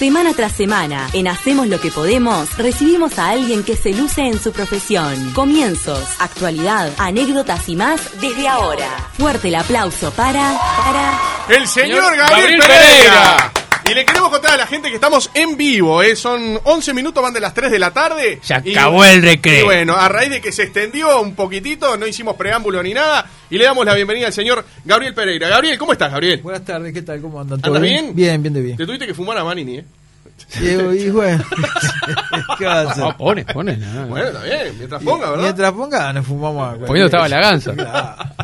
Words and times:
Semana 0.00 0.32
tras 0.32 0.52
semana, 0.52 1.10
en 1.12 1.28
Hacemos 1.28 1.66
lo 1.66 1.78
que 1.78 1.90
podemos, 1.90 2.56
recibimos 2.56 3.18
a 3.18 3.28
alguien 3.28 3.62
que 3.62 3.76
se 3.76 3.92
luce 3.92 4.22
en 4.22 4.40
su 4.40 4.50
profesión. 4.50 5.32
Comienzos, 5.34 6.02
actualidad, 6.20 6.90
anécdotas 6.96 7.68
y 7.68 7.76
más 7.76 8.18
desde 8.18 8.48
ahora. 8.48 8.88
Fuerte 9.18 9.48
el 9.48 9.56
aplauso 9.56 10.10
para... 10.12 10.58
para... 10.78 11.20
El 11.50 11.68
señor, 11.68 12.16
Gabriel, 12.16 12.62
Pereira. 12.62 13.59
Y 13.90 13.94
le 13.94 14.04
queremos 14.04 14.30
contar 14.30 14.52
a 14.52 14.56
la 14.56 14.66
gente 14.66 14.88
que 14.88 14.94
estamos 14.94 15.30
en 15.34 15.56
vivo, 15.56 16.02
¿eh? 16.02 16.14
son 16.14 16.60
11 16.62 16.94
minutos, 16.94 17.22
van 17.22 17.32
de 17.34 17.40
las 17.40 17.52
3 17.54 17.70
de 17.72 17.78
la 17.78 17.90
tarde. 17.92 18.38
Se 18.42 18.54
Y- 18.64 18.72
acabó 18.72 19.04
el 19.04 19.20
recreo. 19.22 19.62
Y 19.62 19.64
bueno, 19.64 19.94
a 19.96 20.08
raíz 20.08 20.30
de 20.30 20.40
que 20.40 20.52
se 20.52 20.62
extendió 20.64 21.20
un 21.20 21.34
poquitito, 21.34 21.96
no 21.96 22.06
hicimos 22.06 22.36
preámbulo 22.36 22.82
ni 22.82 22.94
nada, 22.94 23.28
y 23.50 23.58
le 23.58 23.64
damos 23.64 23.84
la 23.84 23.94
bienvenida 23.94 24.28
al 24.28 24.32
señor 24.32 24.64
Gabriel 24.84 25.12
Pereira. 25.14 25.48
Gabriel, 25.48 25.76
¿cómo 25.78 25.92
estás, 25.92 26.10
Gabriel? 26.12 26.40
Buenas 26.42 26.64
tardes, 26.64 26.92
¿qué 26.94 27.02
tal? 27.02 27.20
¿Cómo 27.20 27.40
andan? 27.40 27.58
¿Andas 27.62 27.82
bien? 27.82 28.14
Bien, 28.14 28.40
bien 28.40 28.54
de 28.54 28.60
bien. 28.62 28.76
Te 28.76 28.86
tuviste 28.86 29.06
que 29.06 29.14
fumar 29.14 29.36
a 29.38 29.44
Manini, 29.44 29.78
¿eh? 29.78 29.84
Y, 30.60 30.66
y 31.04 31.10
bueno, 31.10 31.42
¿qué 32.58 32.64
va 32.66 32.80
a 32.80 32.90
hacer? 32.90 33.04
No, 33.04 33.16
pone, 33.16 33.44
pone. 33.44 33.76
no. 33.76 34.06
Bueno, 34.08 34.26
está 34.28 34.42
bien, 34.42 34.74
mientras 34.78 35.02
ponga, 35.02 35.30
¿verdad? 35.30 35.44
Mientras 35.44 35.72
ponga, 35.72 36.12
nos 36.12 36.26
fumamos 36.26 36.68
a 36.74 36.78
Poniendo 36.78 37.06
estaba 37.06 37.28
la 37.28 37.40
ganza. 37.40 37.72
Claro. 37.74 38.16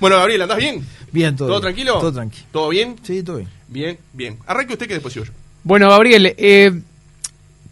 Bueno, 0.00 0.16
Gabriel, 0.18 0.42
¿andás 0.42 0.58
bien? 0.58 0.84
Bien, 1.12 1.34
todo. 1.36 1.48
¿Todo 1.48 1.58
bien. 1.60 1.62
tranquilo? 1.74 2.00
Todo 2.00 2.12
tranquilo. 2.12 2.46
¿Todo 2.52 2.68
bien? 2.68 2.96
Sí, 3.02 3.22
todo 3.22 3.36
bien. 3.38 3.48
Bien, 3.68 3.98
bien. 4.12 4.38
Arranque 4.46 4.74
usted 4.74 4.86
que 4.86 4.94
después 4.94 5.12
sigo 5.14 5.26
yo. 5.26 5.32
Bueno, 5.64 5.88
Gabriel, 5.88 6.34
eh, 6.36 6.72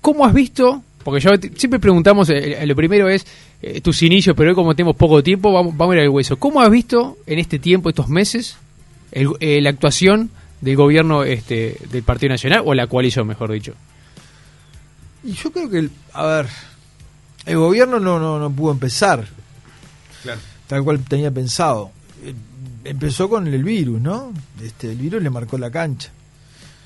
¿cómo 0.01 0.25
has 0.27 0.33
visto? 0.35 0.83
Porque 1.05 1.21
yo 1.21 1.31
siempre 1.57 1.79
preguntamos, 1.81 2.29
eh, 2.31 2.63
eh, 2.63 2.67
lo 2.67 2.75
primero 2.77 3.09
es 3.09 3.27
eh, 3.63 3.81
tus 3.81 4.03
inicios, 4.03 4.35
pero 4.37 4.51
hoy 4.51 4.55
como 4.55 4.75
tenemos 4.75 4.97
poco 4.97 5.23
tiempo, 5.23 5.53
vamos, 5.53 5.77
vamos 5.77 5.95
a 5.95 5.97
ir 5.97 6.03
al 6.05 6.09
hueso. 6.11 6.39
¿Cómo 6.39 6.61
has 6.61 6.71
visto 6.71 7.17
en 7.27 7.39
este 7.39 7.59
tiempo, 7.59 7.89
estos 7.89 8.09
meses, 8.09 8.57
el- 9.13 9.31
eh, 9.41 9.61
la 9.63 9.71
actuación 9.71 10.31
del 10.61 10.77
gobierno 10.77 11.23
este, 11.25 11.79
del 11.91 12.03
Partido 12.03 12.31
Nacional, 12.31 12.63
o 12.65 12.75
la 12.75 12.87
coalición, 12.87 13.27
mejor 13.27 13.53
dicho? 13.53 13.75
Y 15.25 15.33
yo 15.33 15.51
creo 15.53 15.69
que, 15.69 15.79
el- 15.79 15.91
a 16.13 16.25
ver, 16.27 16.47
el 17.47 17.57
gobierno 17.59 17.99
no, 18.01 18.19
no, 18.19 18.39
no 18.39 18.51
pudo 18.51 18.73
empezar 18.73 19.27
Claro. 20.23 20.41
tal 20.67 20.83
cual 20.85 21.01
tenía 21.01 21.31
pensado. 21.31 21.91
Eh, 22.25 22.35
Empezó 22.85 23.29
con 23.29 23.47
el 23.47 23.65
virus, 23.65 24.01
¿no? 24.01 24.33
Este, 24.63 24.91
el 24.93 24.97
virus 24.97 25.23
le 25.23 25.29
marcó 25.29 25.59
la 25.59 25.71
cancha. 25.71 26.11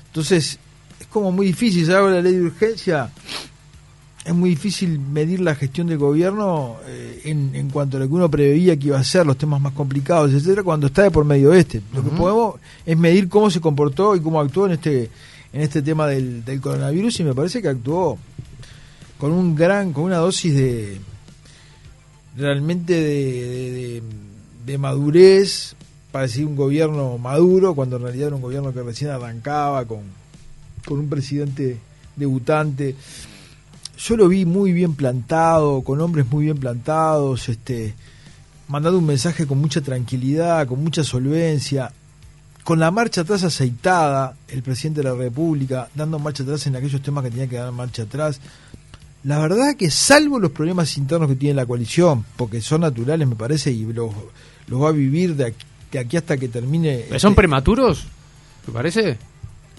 Entonces, 0.07 0.59
es 0.99 1.07
como 1.07 1.31
muy 1.31 1.45
difícil, 1.47 1.85
¿sabes? 1.85 2.15
La 2.15 2.21
ley 2.21 2.33
de 2.35 2.41
urgencia, 2.41 3.09
es 4.25 4.33
muy 4.33 4.51
difícil 4.51 4.99
medir 4.99 5.41
la 5.41 5.53
gestión 5.55 5.87
del 5.87 5.97
gobierno 5.97 6.77
eh, 6.87 7.21
en, 7.25 7.53
en 7.55 7.69
cuanto 7.69 7.97
a 7.97 7.99
lo 7.99 8.07
que 8.07 8.13
uno 8.13 8.29
preveía 8.31 8.77
que 8.77 8.87
iba 8.87 8.97
a 8.99 9.03
ser, 9.03 9.25
los 9.25 9.37
temas 9.37 9.59
más 9.59 9.73
complicados, 9.73 10.31
etcétera, 10.33 10.63
cuando 10.63 10.87
está 10.87 11.03
de 11.03 11.11
por 11.11 11.25
medio 11.25 11.53
este. 11.53 11.81
Lo 11.93 12.01
que 12.03 12.09
podemos 12.11 12.55
es 12.85 12.97
medir 12.97 13.27
cómo 13.27 13.49
se 13.49 13.59
comportó 13.59 14.15
y 14.15 14.21
cómo 14.21 14.39
actuó 14.39 14.65
en 14.67 14.73
este 14.73 15.09
en 15.51 15.61
este 15.61 15.81
tema 15.83 16.07
del, 16.07 16.43
del 16.45 16.59
coronavirus 16.61 17.19
y 17.19 17.23
me 17.25 17.33
parece 17.35 17.61
que 17.61 17.67
actuó 17.67 18.17
con 19.19 19.31
un 19.31 19.55
gran 19.55 19.93
con 19.93 20.05
una 20.05 20.17
dosis 20.17 20.55
de 20.55 20.99
realmente 22.35 22.93
de, 22.93 23.01
de- 23.01 23.71
de- 23.71 24.03
de 24.65 24.77
madurez 24.77 25.75
parecía 26.11 26.47
un 26.47 26.55
gobierno 26.55 27.17
maduro 27.17 27.75
cuando 27.75 27.97
en 27.97 28.03
realidad 28.03 28.27
era 28.27 28.35
un 28.37 28.41
gobierno 28.41 28.73
que 28.73 28.81
recién 28.81 29.11
arrancaba 29.11 29.83
con, 29.85 29.99
con 30.85 30.99
un 30.99 31.09
presidente 31.09 31.77
debutante 32.15 32.95
yo 33.97 34.17
lo 34.17 34.27
vi 34.27 34.45
muy 34.45 34.71
bien 34.71 34.95
plantado 34.95 35.81
con 35.81 36.01
hombres 36.01 36.25
muy 36.29 36.45
bien 36.45 36.57
plantados 36.57 37.49
este 37.49 37.95
mandando 38.67 38.99
un 38.99 39.05
mensaje 39.05 39.45
con 39.45 39.59
mucha 39.59 39.81
tranquilidad 39.81 40.67
con 40.67 40.83
mucha 40.83 41.03
solvencia 41.03 41.91
con 42.63 42.79
la 42.79 42.91
marcha 42.91 43.21
atrás 43.21 43.43
aceitada 43.43 44.35
el 44.47 44.63
presidente 44.63 45.01
de 45.01 45.09
la 45.09 45.15
república 45.15 45.89
dando 45.95 46.19
marcha 46.19 46.43
atrás 46.43 46.65
en 46.67 46.75
aquellos 46.75 47.01
temas 47.01 47.23
que 47.23 47.31
tenía 47.31 47.47
que 47.47 47.57
dar 47.57 47.71
marcha 47.71 48.03
atrás 48.03 48.39
la 49.23 49.39
verdad 49.39 49.75
que 49.77 49.89
salvo 49.89 50.37
los 50.37 50.51
problemas 50.51 50.97
internos 50.97 51.29
que 51.29 51.35
tiene 51.35 51.55
la 51.55 51.65
coalición, 51.65 52.25
porque 52.35 52.59
son 52.59 52.81
naturales 52.81 53.27
me 53.27 53.35
parece 53.35 53.71
y 53.71 53.85
los, 53.85 54.11
los 54.67 54.81
va 54.81 54.89
a 54.89 54.91
vivir 54.91 55.35
de 55.35 55.45
aquí, 55.45 55.65
de 55.91 55.99
aquí 55.99 56.17
hasta 56.17 56.35
que 56.37 56.49
termine... 56.49 57.05
¿Pero 57.07 57.19
¿Son 57.19 57.31
este, 57.31 57.37
prematuros? 57.37 58.05
¿Te 58.65 58.71
parece? 58.71 59.17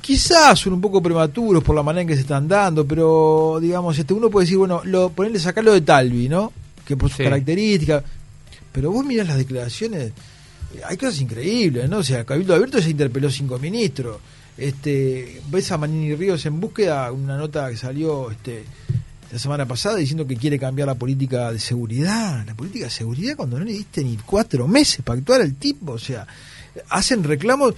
Quizás 0.04 0.59
son 0.59 0.75
un 0.75 0.82
poco 0.82 1.03
prematuros 1.03 1.65
por 1.65 1.75
la 1.75 1.82
manera 1.82 2.03
en 2.03 2.09
que 2.09 2.15
se 2.15 2.20
están 2.20 2.47
dando, 2.47 2.87
pero 2.87 3.56
digamos, 3.59 3.98
este 3.98 4.12
uno 4.12 4.28
puede 4.28 4.44
decir, 4.44 4.59
bueno, 4.59 4.82
lo, 4.84 5.09
ponerle 5.09 5.38
sacarlo 5.38 5.72
de 5.72 5.81
Talvi, 5.81 6.28
¿no? 6.28 6.53
Que 6.84 6.94
por 6.94 7.09
sus 7.09 7.16
Sí. 7.16 7.25
características. 7.25 8.04
Pero 8.70 8.91
vos 8.91 9.03
mirás 9.06 9.28
las 9.28 9.38
declaraciones, 9.38 10.09
eh, 10.75 10.81
hay 10.87 10.98
cosas 10.98 11.19
increíbles, 11.22 11.88
¿no? 11.88 11.98
O 11.98 12.03
sea, 12.03 12.22
Cabildo 12.25 12.54
Abierto 12.54 12.82
se 12.82 12.91
interpeló 12.91 13.31
cinco 13.31 13.59
ministros. 13.59 14.19
Este, 14.59 15.41
ves 15.50 15.72
a 15.72 15.78
Manini 15.78 16.15
Ríos 16.15 16.44
en 16.44 16.60
búsqueda, 16.60 17.10
una 17.10 17.38
nota 17.38 17.71
que 17.71 17.76
salió 17.78 18.31
este, 18.31 18.62
la 19.32 19.38
semana 19.38 19.65
pasada 19.65 19.97
diciendo 19.97 20.26
que 20.26 20.36
quiere 20.36 20.59
cambiar 20.59 20.86
la 20.88 20.97
política 20.97 21.50
de 21.50 21.59
seguridad. 21.59 22.44
La 22.47 22.54
política 22.54 22.84
de 22.84 22.91
seguridad 22.91 23.36
cuando 23.36 23.59
no 23.59 23.65
le 23.65 23.72
diste 23.72 24.04
ni 24.04 24.19
cuatro 24.19 24.69
meses 24.69 25.00
para 25.03 25.19
actuar 25.19 25.41
al 25.41 25.54
tipo, 25.54 25.92
o 25.92 25.98
sea, 25.98 26.26
hacen 26.91 27.25
reclamos 27.25 27.75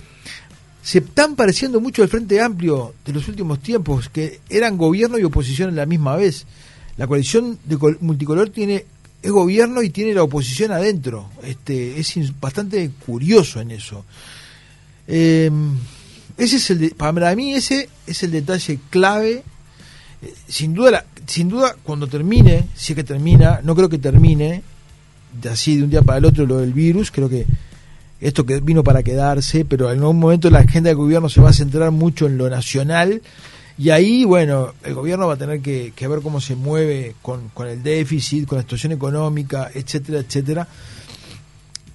se 0.86 0.98
están 0.98 1.34
pareciendo 1.34 1.80
mucho 1.80 2.04
al 2.04 2.08
Frente 2.08 2.40
Amplio 2.40 2.94
de 3.04 3.12
los 3.12 3.26
últimos 3.26 3.58
tiempos, 3.58 4.08
que 4.08 4.38
eran 4.48 4.76
gobierno 4.78 5.18
y 5.18 5.24
oposición 5.24 5.70
a 5.70 5.72
la 5.72 5.84
misma 5.84 6.14
vez. 6.14 6.46
La 6.96 7.08
coalición 7.08 7.58
de 7.64 7.76
col- 7.76 7.98
multicolor 8.00 8.50
tiene 8.50 8.84
es 9.20 9.30
gobierno 9.32 9.82
y 9.82 9.90
tiene 9.90 10.14
la 10.14 10.22
oposición 10.22 10.70
adentro. 10.70 11.28
Este 11.42 11.98
es 11.98 12.38
bastante 12.40 12.88
curioso 13.04 13.60
en 13.60 13.72
eso. 13.72 14.04
Eh, 15.08 15.50
ese 16.38 16.56
es 16.56 16.70
el 16.70 16.90
para 16.92 17.34
mí 17.34 17.54
ese 17.54 17.88
es 18.06 18.22
el 18.22 18.30
detalle 18.30 18.78
clave. 18.88 19.42
Eh, 20.22 20.34
sin 20.46 20.72
duda 20.72 20.90
la- 20.92 21.04
sin 21.26 21.48
duda 21.48 21.74
cuando 21.82 22.06
termine, 22.06 22.66
si 22.76 22.92
es 22.92 22.96
que 22.96 23.02
termina, 23.02 23.60
no 23.64 23.74
creo 23.74 23.88
que 23.88 23.98
termine 23.98 24.62
de 25.42 25.48
así 25.48 25.76
de 25.78 25.82
un 25.82 25.90
día 25.90 26.02
para 26.02 26.18
el 26.18 26.26
otro 26.26 26.46
lo 26.46 26.58
del 26.58 26.72
virus, 26.72 27.10
creo 27.10 27.28
que 27.28 27.44
esto 28.20 28.46
que 28.46 28.60
vino 28.60 28.82
para 28.82 29.02
quedarse, 29.02 29.64
pero 29.64 29.90
en 29.92 29.98
algún 30.00 30.18
momento 30.18 30.50
la 30.50 30.60
agenda 30.60 30.88
del 30.88 30.96
gobierno 30.96 31.28
se 31.28 31.40
va 31.40 31.50
a 31.50 31.52
centrar 31.52 31.90
mucho 31.90 32.26
en 32.26 32.38
lo 32.38 32.48
nacional 32.48 33.20
y 33.78 33.90
ahí, 33.90 34.24
bueno, 34.24 34.72
el 34.84 34.94
gobierno 34.94 35.26
va 35.26 35.34
a 35.34 35.38
tener 35.38 35.60
que, 35.60 35.92
ver 36.08 36.20
cómo 36.22 36.40
se 36.40 36.56
mueve 36.56 37.14
con, 37.20 37.50
el 37.68 37.82
déficit, 37.82 38.46
con 38.46 38.56
la 38.56 38.62
situación 38.62 38.92
económica, 38.92 39.70
etcétera, 39.74 40.20
etcétera. 40.20 40.66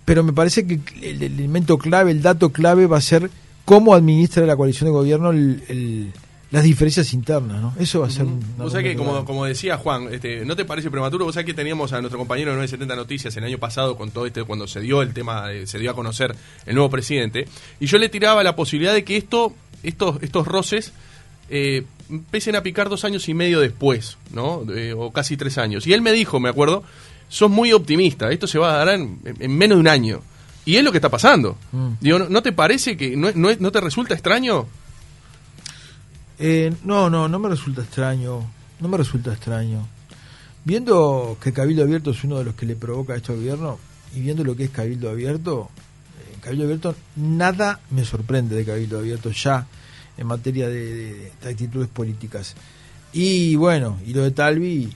Pero 0.05 0.23
me 0.23 0.33
parece 0.33 0.67
que 0.67 0.79
el, 1.01 1.23
el 1.23 1.33
elemento 1.33 1.77
clave, 1.79 2.11
el 2.11 2.21
dato 2.21 2.51
clave 2.51 2.85
va 2.85 2.97
a 2.97 3.01
ser 3.01 3.31
cómo 3.65 3.95
administra 3.95 4.45
la 4.45 4.55
coalición 4.55 4.89
de 4.89 4.91
gobierno 4.91 5.31
el- 5.31 6.13
las 6.51 6.63
diferencias 6.63 7.13
internas, 7.13 7.61
¿no? 7.61 7.73
Eso 7.79 8.01
va 8.01 8.07
a 8.07 8.09
ser... 8.09 8.25
Vos 8.57 8.73
sabés 8.73 8.91
que, 8.91 8.97
como, 8.97 9.23
como 9.23 9.45
decía 9.45 9.77
Juan, 9.77 10.13
este, 10.13 10.43
¿no 10.43 10.57
te 10.57 10.65
parece 10.65 10.91
prematuro? 10.91 11.23
Vos 11.23 11.33
sabés 11.33 11.45
que 11.45 11.53
teníamos 11.53 11.93
a 11.93 12.01
nuestro 12.01 12.19
compañero 12.19 12.51
de 12.51 12.57
970 12.57 12.95
Noticias 12.95 13.37
el 13.37 13.45
año 13.45 13.57
pasado 13.57 13.95
con 13.95 14.11
todo 14.11 14.25
este, 14.25 14.43
cuando 14.43 14.67
se 14.67 14.81
dio 14.81 15.01
el 15.01 15.13
tema, 15.13 15.51
eh, 15.53 15.65
se 15.65 15.79
dio 15.79 15.91
a 15.91 15.93
conocer 15.93 16.35
el 16.65 16.75
nuevo 16.75 16.89
presidente, 16.89 17.47
y 17.79 17.85
yo 17.85 17.97
le 17.97 18.09
tiraba 18.09 18.43
la 18.43 18.55
posibilidad 18.55 18.93
de 18.93 19.05
que 19.05 19.15
esto, 19.15 19.53
estos, 19.81 20.21
estos 20.21 20.45
roces 20.45 20.91
eh, 21.49 21.85
empiecen 22.09 22.57
a 22.57 22.63
picar 22.63 22.89
dos 22.89 23.05
años 23.05 23.29
y 23.29 23.33
medio 23.33 23.61
después, 23.61 24.17
¿no? 24.33 24.65
Eh, 24.75 24.93
o 24.95 25.11
casi 25.13 25.37
tres 25.37 25.57
años. 25.57 25.87
Y 25.87 25.93
él 25.93 26.01
me 26.01 26.11
dijo, 26.11 26.41
me 26.41 26.49
acuerdo, 26.49 26.83
sos 27.29 27.49
muy 27.49 27.71
optimista, 27.71 28.29
esto 28.29 28.45
se 28.45 28.59
va 28.59 28.73
a 28.73 28.85
dar 28.85 28.95
en, 28.95 29.19
en 29.23 29.57
menos 29.57 29.77
de 29.77 29.79
un 29.79 29.87
año. 29.87 30.21
Y 30.65 30.75
es 30.75 30.83
lo 30.83 30.91
que 30.91 30.97
está 30.97 31.09
pasando. 31.09 31.57
Mm. 31.71 31.87
Digo, 32.01 32.19
¿no, 32.19 32.29
no 32.29 32.43
te 32.43 32.51
parece 32.51 32.97
que, 32.97 33.15
no, 33.15 33.29
no, 33.33 33.49
no 33.57 33.71
te 33.71 33.81
resulta 33.81 34.13
extraño? 34.13 34.67
Eh, 36.41 36.73
no, 36.83 37.09
no, 37.09 37.27
no 37.27 37.39
me 37.39 37.49
resulta 37.49 37.81
extraño. 37.81 38.41
No 38.79 38.87
me 38.87 38.97
resulta 38.97 39.31
extraño. 39.31 39.87
Viendo 40.63 41.37
que 41.41 41.53
Cabildo 41.53 41.83
Abierto 41.83 42.11
es 42.11 42.23
uno 42.23 42.37
de 42.39 42.45
los 42.45 42.55
que 42.55 42.65
le 42.65 42.75
provoca 42.75 43.15
esto 43.15 43.31
al 43.33 43.39
gobierno 43.39 43.79
y 44.15 44.21
viendo 44.21 44.43
lo 44.43 44.55
que 44.55 44.65
es 44.65 44.69
Cabildo 44.69 45.09
Abierto, 45.09 45.69
eh, 46.19 46.37
Cabildo 46.41 46.65
Abierto, 46.65 46.95
nada 47.15 47.79
me 47.89 48.05
sorprende 48.05 48.55
de 48.55 48.65
Cabildo 48.65 48.99
Abierto 48.99 49.31
ya 49.31 49.65
en 50.17 50.27
materia 50.27 50.67
de, 50.67 50.93
de- 50.95 51.31
de 51.41 51.49
actitudes 51.49 51.87
políticas. 51.87 52.55
Y 53.13 53.55
bueno, 53.55 53.97
y 54.05 54.13
lo 54.13 54.23
de 54.23 54.31
Talvi, 54.31 54.91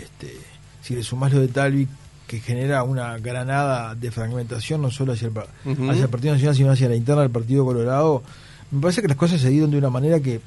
este, 0.00 0.36
si 0.82 0.94
le 0.94 1.02
sumás 1.02 1.32
lo 1.32 1.40
de 1.40 1.48
Talvi, 1.48 1.88
que 2.26 2.38
genera 2.40 2.82
una 2.84 3.18
granada 3.18 3.94
de 3.94 4.10
fragmentación 4.10 4.82
no 4.82 4.90
solo 4.90 5.12
hacia 5.14 5.28
el, 5.28 5.32
Ujú. 5.72 5.90
hacia 5.90 6.04
el 6.04 6.08
Partido 6.10 6.34
Nacional, 6.34 6.56
sino 6.56 6.70
hacia 6.70 6.88
la 6.88 6.94
interna 6.96 7.22
del 7.22 7.30
Partido 7.30 7.64
Colorado, 7.64 8.22
me 8.70 8.80
parece 8.82 9.02
que 9.02 9.08
las 9.08 9.16
cosas 9.16 9.40
se 9.40 9.48
dieron 9.50 9.70
de 9.70 9.78
una 9.78 9.90
manera 9.90 10.20
que 10.20 10.40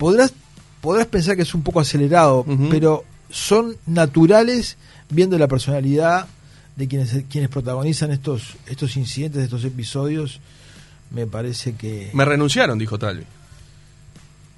podrás 0.00 0.32
podrás 0.80 1.06
pensar 1.06 1.36
que 1.36 1.42
es 1.42 1.54
un 1.54 1.62
poco 1.62 1.78
acelerado, 1.78 2.46
pero 2.70 3.04
son 3.28 3.76
naturales 3.86 4.78
viendo 5.10 5.38
la 5.38 5.46
personalidad 5.46 6.26
de 6.74 6.88
quienes 6.88 7.24
quienes 7.28 7.50
protagonizan 7.50 8.10
estos 8.10 8.56
estos 8.66 8.96
incidentes, 8.96 9.44
estos 9.44 9.62
episodios. 9.64 10.40
Me 11.10 11.26
parece 11.26 11.74
que 11.74 12.10
Me 12.14 12.24
renunciaron, 12.24 12.78
dijo 12.78 12.98
Talvi. 12.98 13.24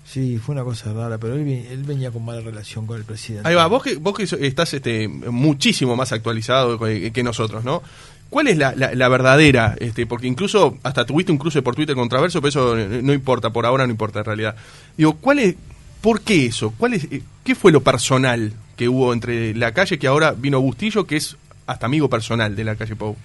Sí, 0.05 0.39
fue 0.39 0.55
una 0.55 0.63
cosa 0.63 0.93
rara, 0.93 1.17
pero 1.17 1.35
él, 1.35 1.49
él 1.49 1.83
venía 1.85 2.11
con 2.11 2.25
mala 2.25 2.43
relación 2.43 2.87
con 2.87 2.99
el 2.99 3.05
presidente. 3.05 3.49
Ahí 3.49 3.55
va, 3.55 3.67
vos 3.67 3.83
que, 3.83 3.97
vos 3.97 4.15
que 4.15 4.25
estás 4.47 4.75
este, 4.75 5.09
muchísimo 5.09 5.97
más 5.97 6.13
actualizado 6.13 6.79
que, 6.79 7.11
que 7.11 7.23
nosotros, 7.23 7.65
¿no? 7.65 7.83
¿Cuál 8.33 8.49
es 8.49 8.57
la, 8.57 8.75
la- 8.75 9.09
verdadera? 9.11 9.77
Este, 9.79 10.07
porque 10.07 10.27
incluso 10.27 10.79
hasta 10.83 11.05
tuviste 11.05 11.31
un 11.33 11.37
cruce 11.37 11.61
por 11.61 11.75
Twitter 11.75 11.95
controverso, 11.95 12.41
pero 12.41 12.49
eso 12.49 12.79
eh, 12.79 13.03
no 13.03 13.13
importa, 13.13 13.51
por 13.51 13.67
ahora 13.67 13.85
no 13.87 13.91
importa 13.91 14.21
en 14.21 14.25
realidad. 14.25 14.57
Digo, 14.97 15.19
¿cuál 15.21 15.39
es, 15.41 15.55
¿por 16.01 16.23
qué 16.23 16.47
eso? 16.47 16.73
¿Cuál 16.79 16.95
es, 16.95 17.05
eh, 17.13 17.23
¿Qué 17.45 17.55
fue 17.55 17.73
lo 17.73 17.83
personal 17.83 18.55
que 18.75 18.89
hubo 18.89 19.13
entre 19.13 19.55
la 19.55 19.73
calle 19.73 19.99
que 19.99 20.07
ahora 20.07 20.33
vino 20.33 20.63
Bustillo, 20.63 21.07
que 21.07 21.17
es 21.19 21.37
hasta 21.67 21.85
amigo 21.85 22.09
personal 22.09 22.57
de 22.57 22.65
la 22.65 22.75
calle 22.75 22.97
Pou? 22.97 23.17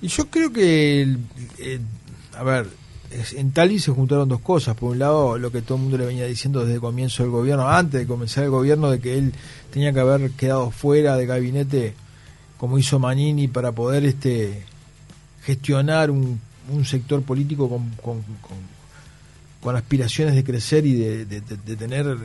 Y 0.00 0.06
yo 0.06 0.26
creo 0.30 0.52
que, 0.52 1.16
eh, 1.58 1.80
a 2.38 2.44
ver, 2.44 2.68
en 3.36 3.50
Tali 3.50 3.80
se 3.80 3.90
juntaron 3.90 4.28
dos 4.28 4.40
cosas. 4.42 4.76
Por 4.76 4.92
un 4.92 5.00
lado, 5.00 5.38
lo 5.38 5.50
que 5.50 5.60
todo 5.60 5.74
el 5.76 5.82
mundo 5.82 5.98
le 5.98 6.06
venía 6.06 6.26
diciendo 6.26 6.60
desde 6.60 6.74
el 6.74 6.80
comienzo 6.80 7.24
del 7.24 7.32
gobierno, 7.32 7.68
antes 7.68 8.02
de 8.02 8.06
comenzar 8.06 8.44
el 8.44 8.50
gobierno, 8.50 8.92
de 8.92 9.00
que 9.00 9.18
él 9.18 9.32
tenía 9.72 9.92
que 9.92 9.98
haber 9.98 10.30
quedado 10.30 10.70
fuera 10.70 11.16
de 11.16 11.26
gabinete, 11.26 11.94
como 12.64 12.78
hizo 12.78 12.98
Manini, 12.98 13.46
para 13.46 13.72
poder 13.72 14.06
este 14.06 14.62
gestionar 15.44 16.10
un, 16.10 16.40
un 16.72 16.84
sector 16.86 17.20
político 17.22 17.68
con, 17.68 17.90
con, 18.02 18.22
con- 18.40 18.72
con 19.60 19.76
aspiraciones 19.76 20.34
de 20.34 20.44
crecer 20.44 20.86
y 20.86 20.94
de, 20.94 21.26
de- 21.26 21.42
de- 21.42 21.56
de 21.58 21.76
tener 21.76 22.16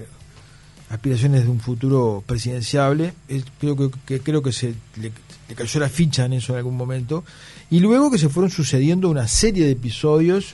aspiraciones 0.89 1.44
de 1.44 1.50
un 1.50 1.59
futuro 1.59 2.24
presidenciable. 2.25 3.13
Es- 3.27 3.44
creo 3.59 3.75
que, 3.75 3.89
que- 4.06 4.21
creo 4.21 4.41
que 4.41 4.53
se 4.53 4.75
le, 4.95 5.12
le 5.50 5.56
cayó 5.56 5.77
la 5.81 5.89
ficha 5.89 6.24
en 6.24 6.31
eso 6.31 6.53
en 6.53 6.59
algún 6.59 6.77
momento. 6.77 7.25
Y 7.69 7.81
luego 7.81 8.09
que 8.09 8.18
se 8.18 8.30
fueron 8.30 8.50
sucediendo 8.50 9.09
una 9.09 9.27
serie 9.27 9.65
de 9.65 9.71
episodios 9.71 10.53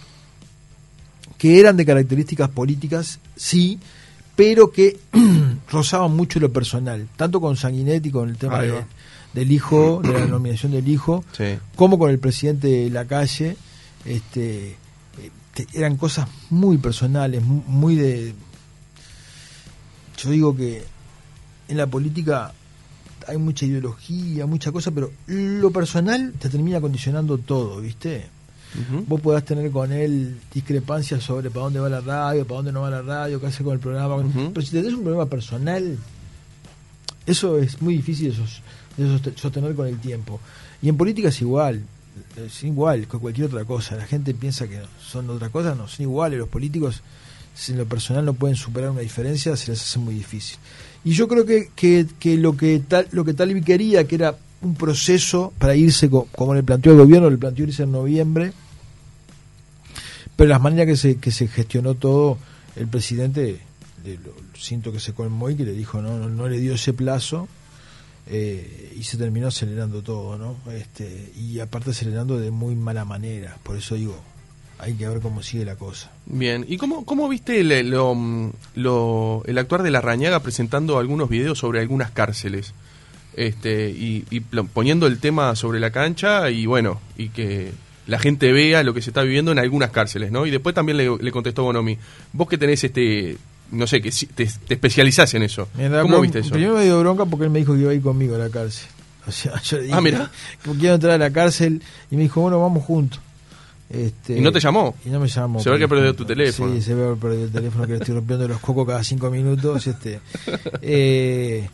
que 1.38 1.60
eran 1.60 1.78
de 1.78 1.86
características 1.86 2.50
políticas, 2.50 3.20
sí, 3.36 3.78
pero 4.36 4.72
que 4.72 4.98
rozaban 5.70 6.16
mucho 6.16 6.40
lo 6.40 6.52
personal, 6.52 7.08
tanto 7.16 7.40
con 7.40 7.56
Sanguinetti, 7.56 8.10
con 8.10 8.30
el 8.30 8.38
tema 8.38 8.58
de-. 8.64 8.86
Del 9.36 9.52
hijo, 9.52 10.02
de 10.02 10.14
la 10.14 10.26
nominación 10.26 10.72
del 10.72 10.88
hijo, 10.88 11.24
Sí. 11.38 11.58
como 11.76 12.00
con 12.00 12.10
el 12.10 12.18
presidente 12.18 12.68
de 12.68 12.90
la 12.90 13.06
calle, 13.06 13.56
este, 14.06 14.76
te- 15.54 15.68
eran 15.74 15.98
cosas 15.98 16.28
muy 16.50 16.78
personales, 16.80 17.44
mu- 17.44 17.62
muy 17.68 17.96
de... 17.96 18.34
Yo 20.18 20.30
digo 20.32 20.56
que 20.56 20.84
en 21.68 21.78
la 21.78 21.88
política 21.88 22.54
hay 23.28 23.38
mucha 23.38 23.66
ideología, 23.66 24.46
mucha 24.46 24.72
cosa, 24.72 24.92
pero 24.92 25.12
lo 25.28 25.72
personal 25.72 26.34
te 26.40 26.50
termina 26.50 26.80
condicionando 26.80 27.38
todo, 27.38 27.82
¿viste? 27.82 28.28
Vos 29.08 29.22
podás 29.22 29.46
tener 29.46 29.72
con 29.72 29.94
él 29.94 30.38
discrepancias 30.54 31.24
sobre 31.24 31.50
para 31.50 31.64
dónde 31.66 31.80
va 31.80 31.88
la 31.88 32.02
radio, 32.02 32.46
para 32.46 32.58
dónde 32.58 32.72
no 32.74 32.82
va 32.82 32.90
la 32.90 33.02
radio, 33.02 33.40
qué 33.40 33.48
hace 33.48 33.64
con 33.64 33.74
el 33.74 33.80
programa. 33.80 34.18
Pero 34.54 34.62
si 34.66 34.72
tenés 34.72 34.94
un 34.94 35.02
problema 35.02 35.26
personal, 35.28 35.98
eso 37.26 37.58
es 37.58 37.82
muy 37.82 37.96
difícil 37.96 38.30
de, 38.30 38.62
de 38.98 39.06
soste- 39.08 39.36
sostener 39.38 39.76
con 39.76 39.88
el 39.88 40.00
tiempo. 40.00 40.40
Y 40.82 40.90
en 40.90 40.98
política 40.98 41.30
es 41.30 41.42
igual, 41.42 41.84
es 42.38 42.64
igual 42.64 43.08
que 43.08 43.18
cualquier 43.18 43.48
otra 43.48 43.66
cosa. 43.66 43.96
La 43.96 44.06
gente 44.06 44.34
piensa 44.34 44.68
que 44.68 44.80
son 45.06 45.30
otra 45.30 45.50
cosa, 45.50 45.76
no, 45.76 45.88
son 45.88 46.04
iguales. 46.04 46.40
Los 46.40 46.50
políticos, 46.50 47.02
si 47.54 47.72
en 47.74 47.78
lo 47.80 47.86
personal 47.86 48.26
no 48.26 48.34
pueden 48.34 48.56
superar 48.56 48.90
una 48.92 49.02
diferencia, 49.02 49.56
se 49.58 49.72
les 49.72 49.82
hace 49.82 50.00
muy 50.00 50.16
difícil. 50.16 50.58
Y 51.04 51.12
yo 51.12 51.28
creo 51.28 51.46
que, 51.46 51.70
que, 51.76 52.06
que 52.20 52.38
lo 52.38 52.56
que 52.58 52.80
tal, 52.80 53.08
lo 53.12 53.24
que 53.26 53.34
Talvi 53.34 53.62
quería, 53.62 54.06
que 54.08 54.16
era 54.16 54.36
un 54.62 54.76
proceso 54.76 55.54
para 55.60 55.76
irse, 55.76 56.10
co- 56.10 56.28
como 56.36 56.54
le 56.56 56.64
planteó 56.64 56.94
el 56.94 56.98
gobierno, 56.98 57.30
le 57.30 57.38
planteó 57.38 57.66
irse 57.66 57.84
en 57.84 57.92
noviembre, 57.92 58.54
pero 60.36 60.50
las 60.50 60.62
maneras 60.62 60.88
que 60.88 60.98
se, 60.98 61.18
que 61.18 61.32
se 61.32 61.48
gestionó 61.48 61.94
todo, 61.96 62.38
el 62.76 62.88
presidente, 62.88 63.60
le- 64.04 64.16
lo- 64.18 64.34
siento 64.58 64.92
que 64.92 65.00
se 65.00 65.14
colmó 65.14 65.50
y 65.50 65.56
que 65.56 65.64
le 65.64 65.74
dijo, 65.74 66.02
no, 66.02 66.18
no, 66.18 66.30
no 66.30 66.48
le 66.50 66.60
dio 66.60 66.74
ese 66.74 66.94
plazo, 66.94 67.48
eh, 68.28 68.94
y 68.98 69.04
se 69.04 69.18
terminó 69.18 69.48
acelerando 69.48 70.02
todo, 70.02 70.38
¿no? 70.38 70.58
Este, 70.72 71.32
y 71.38 71.60
aparte 71.60 71.92
acelerando 71.92 72.40
de 72.40 72.52
muy 72.52 72.76
mala 72.76 73.06
manera, 73.06 73.58
por 73.64 73.78
eso 73.78 73.96
digo, 73.96 74.20
hay 74.80 74.94
que 74.94 75.08
ver 75.08 75.20
cómo 75.22 75.42
sigue 75.44 75.64
la 75.66 75.76
cosa. 75.76 76.12
Bien, 76.26 76.66
¿y 76.68 76.78
cómo, 76.78 77.06
cómo 77.06 77.30
viste 77.30 77.60
el, 77.62 77.90
lo, 77.90 78.16
lo- 78.76 79.44
el 79.46 79.58
actuar 79.58 79.84
de 79.84 79.92
la 79.92 80.02
Rañaga 80.02 80.40
presentando 80.42 80.98
algunos 80.98 81.30
videos 81.30 81.60
sobre 81.60 81.80
algunas 81.80 82.12
cárceles? 82.12 82.74
Este, 83.38 83.90
y, 83.90 84.22
poniendo 84.74 85.08
el 85.08 85.20
tema 85.20 85.56
sobre 85.58 85.80
la 85.82 85.92
cancha 85.92 86.50
y 86.50 86.66
bueno, 86.68 87.02
y 87.18 87.30
que 87.30 87.72
la 88.08 88.18
gente 88.18 88.52
vea 88.54 88.82
lo 88.84 88.94
que 88.94 89.02
se 89.02 89.10
está 89.10 89.24
viviendo 89.24 89.52
en 89.52 89.60
algunas 89.60 89.92
cárceles, 89.92 90.32
¿no? 90.32 90.46
Y 90.46 90.52
después 90.52 90.74
también 90.74 90.98
le, 90.98 91.18
le 91.20 91.32
contestó 91.32 91.64
Bonomi, 91.64 91.98
vos 92.34 92.48
que 92.48 92.58
tenés 92.58 92.84
este, 92.84 93.36
no 93.72 93.88
sé, 93.88 94.02
que 94.02 94.12
te, 94.12 94.46
te 94.68 94.74
especializás 94.74 95.34
en 95.34 95.44
eso. 95.44 95.68
¿Cómo 96.02 96.22
viste 96.22 96.40
eso? 96.40 96.52
Primero 96.52 96.76
me 96.76 96.84
dio 96.84 97.00
bronca 97.00 97.26
porque 97.26 97.46
él 97.46 97.52
me 97.52 97.60
dijo 97.60 97.74
que 97.74 97.82
iba 97.82 97.92
a 97.92 97.94
ir 97.94 98.02
conmigo 98.02 98.36
a 98.36 98.40
la 98.40 98.50
cárcel. 98.50 98.88
O 99.28 99.32
sea, 99.32 99.60
yo 99.64 99.78
le 99.78 99.84
dije 99.84 99.96
Ah, 100.16 100.32
que 100.64 100.72
quiero 100.72 100.96
entrar 100.96 101.14
a 101.14 101.18
la 101.18 101.32
cárcel 101.32 101.82
y 102.12 102.16
me 102.16 102.24
dijo, 102.24 102.42
bueno, 102.42 102.60
vamos 102.62 102.84
juntos. 102.84 103.20
Este, 103.90 104.38
¿Y 104.38 104.42
no 104.42 104.52
te 104.52 104.60
llamó? 104.60 104.96
Y 105.06 105.10
no 105.10 105.20
me 105.20 105.28
llamó. 105.28 105.60
Se 105.62 105.70
ve 105.70 105.78
que 105.78 105.88
perdió 105.88 106.16
tu 106.16 106.26
teléfono. 106.26 106.74
Sí, 106.74 106.82
se 106.82 106.96
ve 106.96 107.14
que 107.14 107.22
perdió 107.22 107.44
el 107.46 107.52
teléfono 107.52 107.86
que 107.86 107.94
le 107.94 108.00
estoy 108.00 108.16
rompiendo 108.16 108.48
los 108.48 108.60
cocos 108.60 108.88
cada 108.88 109.04
cinco 109.04 109.30
minutos. 109.30 109.86
Este, 109.88 110.20
eh, 110.82 111.70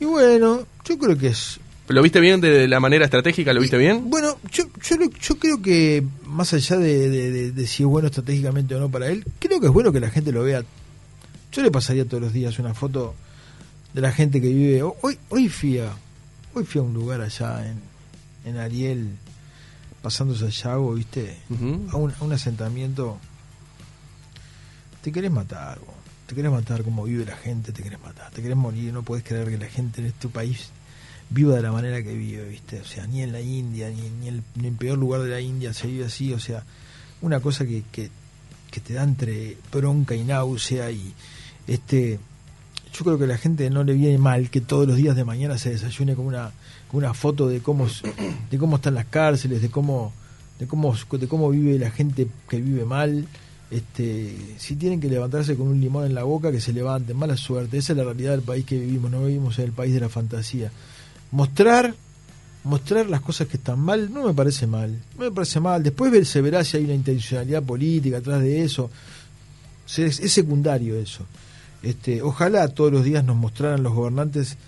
y 0.00 0.04
bueno, 0.04 0.66
yo 0.84 0.98
creo 0.98 1.16
que 1.16 1.28
es... 1.28 1.60
¿Lo 1.88 2.02
viste 2.02 2.20
bien 2.20 2.40
de 2.40 2.68
la 2.68 2.78
manera 2.78 3.04
estratégica? 3.04 3.52
¿Lo 3.52 3.60
viste 3.60 3.76
bien? 3.76 4.08
Bueno, 4.10 4.38
yo, 4.52 4.64
yo, 4.88 4.96
yo 5.20 5.38
creo 5.38 5.60
que 5.60 6.04
más 6.24 6.52
allá 6.52 6.76
de, 6.76 7.08
de- 7.10 7.30
de- 7.32 7.50
de 7.52 7.66
si 7.66 7.82
es 7.82 7.88
bueno 7.88 8.06
estratégicamente 8.06 8.76
o 8.76 8.80
no 8.80 8.88
para 8.88 9.08
él, 9.08 9.24
creo 9.40 9.58
que 9.60 9.66
es 9.66 9.72
bueno 9.72 9.90
que 9.92 9.98
la 9.98 10.08
gente 10.10 10.30
lo 10.30 10.44
vea. 10.44 10.62
Yo 11.52 11.62
le 11.62 11.70
pasaría 11.70 12.04
todos 12.04 12.22
los 12.22 12.32
días 12.32 12.58
una 12.58 12.74
foto 12.74 13.14
de 13.92 14.00
la 14.00 14.12
gente 14.12 14.40
que 14.40 14.48
vive. 14.48 14.82
Hoy, 14.82 15.18
hoy 15.30 15.48
fui 15.48 15.78
a, 15.78 15.92
hoy 16.54 16.64
fui 16.64 16.80
a 16.80 16.84
un 16.84 16.94
lugar 16.94 17.20
allá 17.20 17.66
en, 17.68 17.80
en 18.44 18.56
Ariel, 18.56 19.16
pasándose 20.00 20.46
a 20.46 20.48
Yago, 20.48 20.94
¿viste? 20.94 21.38
A, 21.90 21.96
un, 21.96 22.12
a 22.12 22.24
un 22.24 22.32
asentamiento. 22.32 23.18
Te 25.02 25.10
querés 25.10 25.30
matar, 25.30 25.80
vos. 25.80 25.94
te 26.26 26.34
querés 26.36 26.52
matar 26.52 26.84
como 26.84 27.04
vive 27.04 27.24
la 27.24 27.36
gente, 27.36 27.72
te 27.72 27.82
querés 27.82 28.00
matar, 28.00 28.30
te 28.30 28.42
querés 28.42 28.56
morir, 28.56 28.92
no 28.92 29.02
podés 29.02 29.24
creer 29.24 29.48
que 29.48 29.58
la 29.58 29.66
gente 29.66 30.00
en 30.00 30.06
este 30.08 30.28
país 30.28 30.68
viva 31.30 31.56
de 31.56 31.62
la 31.62 31.72
manera 31.72 32.02
que 32.02 32.14
vive, 32.14 32.48
¿viste? 32.48 32.80
O 32.80 32.84
sea, 32.84 33.06
ni 33.06 33.22
en 33.22 33.32
la 33.32 33.40
India, 33.40 33.88
ni, 33.88 34.02
ni 34.02 34.28
en 34.28 34.34
el, 34.34 34.42
ni 34.54 34.66
en 34.66 34.72
el 34.74 34.78
peor 34.78 34.98
lugar 34.98 35.22
de 35.22 35.30
la 35.30 35.40
India 35.40 35.72
se 35.72 35.88
vive 35.88 36.04
así, 36.04 36.32
o 36.32 36.38
sea, 36.38 36.64
una 37.22 37.40
cosa 37.40 37.64
que, 37.66 37.82
que, 37.90 38.10
que 38.70 38.80
te 38.80 38.94
da 38.94 39.02
entre 39.02 39.56
bronca 39.72 40.14
y 40.14 40.22
náusea 40.22 40.90
y 40.90 41.14
este 41.70 42.18
yo 42.92 43.04
creo 43.04 43.18
que 43.18 43.24
a 43.24 43.28
la 43.28 43.38
gente 43.38 43.70
no 43.70 43.84
le 43.84 43.94
viene 43.94 44.18
mal 44.18 44.50
que 44.50 44.60
todos 44.60 44.86
los 44.86 44.96
días 44.96 45.14
de 45.14 45.24
mañana 45.24 45.56
se 45.56 45.70
desayune 45.70 46.16
con 46.16 46.26
una 46.26 46.50
con 46.88 46.98
una 46.98 47.14
foto 47.14 47.48
de 47.48 47.60
cómo 47.60 47.86
de 48.50 48.58
cómo 48.58 48.76
están 48.76 48.94
las 48.94 49.06
cárceles, 49.06 49.62
de 49.62 49.70
cómo 49.70 50.12
de 50.58 50.66
cómo 50.66 50.94
de 50.94 51.28
cómo 51.28 51.50
vive 51.50 51.78
la 51.78 51.90
gente 51.90 52.26
que 52.48 52.60
vive 52.60 52.84
mal. 52.84 53.26
Este, 53.70 54.36
si 54.58 54.74
tienen 54.74 55.00
que 55.00 55.08
levantarse 55.08 55.54
con 55.54 55.68
un 55.68 55.80
limón 55.80 56.04
en 56.04 56.12
la 56.12 56.24
boca, 56.24 56.50
que 56.50 56.60
se 56.60 56.72
levanten, 56.72 57.16
mala 57.16 57.36
suerte. 57.36 57.78
Esa 57.78 57.92
es 57.92 57.96
la 57.96 58.02
realidad 58.02 58.32
del 58.32 58.42
país 58.42 58.64
que 58.64 58.76
vivimos, 58.76 59.12
no 59.12 59.24
vivimos 59.24 59.60
en 59.60 59.66
el 59.66 59.72
país 59.72 59.94
de 59.94 60.00
la 60.00 60.08
fantasía. 60.08 60.72
Mostrar 61.30 61.94
mostrar 62.64 63.08
las 63.08 63.22
cosas 63.22 63.46
que 63.46 63.56
están 63.56 63.78
mal 63.78 64.12
no 64.12 64.26
me 64.26 64.34
parece 64.34 64.66
mal, 64.66 65.00
no 65.16 65.24
me 65.24 65.30
parece 65.30 65.60
mal. 65.60 65.82
Después 65.82 66.28
se 66.28 66.40
verá 66.40 66.64
si 66.64 66.76
hay 66.76 66.84
una 66.84 66.94
intencionalidad 66.94 67.62
política 67.62 68.18
atrás 68.18 68.40
de 68.40 68.64
eso. 68.64 68.90
Es, 69.86 70.20
es 70.20 70.32
secundario 70.32 70.96
eso. 70.96 71.24
Este, 71.82 72.22
ojalá 72.22 72.68
todos 72.68 72.92
los 72.92 73.04
días 73.04 73.24
nos 73.24 73.36
mostraran 73.36 73.82
los 73.82 73.94
gobernantes 73.94 74.58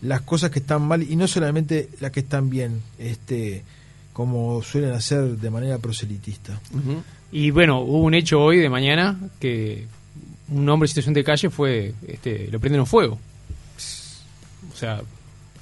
las 0.00 0.20
cosas 0.20 0.50
que 0.50 0.60
están 0.60 0.82
mal 0.82 1.02
y 1.02 1.16
no 1.16 1.26
solamente 1.26 1.88
las 2.00 2.12
que 2.12 2.20
están 2.20 2.50
bien, 2.50 2.82
este, 2.98 3.64
como 4.12 4.62
suelen 4.62 4.92
hacer 4.92 5.36
de 5.38 5.50
manera 5.50 5.78
proselitista. 5.78 6.60
Y 7.32 7.50
bueno, 7.50 7.80
hubo 7.80 8.02
un 8.02 8.14
hecho 8.14 8.40
hoy 8.40 8.58
de 8.58 8.68
mañana 8.68 9.18
que 9.40 9.86
un 10.50 10.68
hombre 10.68 10.86
en 10.86 10.88
situación 10.88 11.14
de 11.14 11.24
calle 11.24 11.50
fue, 11.50 11.94
este, 12.06 12.48
lo 12.50 12.60
prenden 12.60 12.80
en 12.80 12.86
fuego. 12.86 13.18
O 14.72 14.76
sea, 14.76 15.02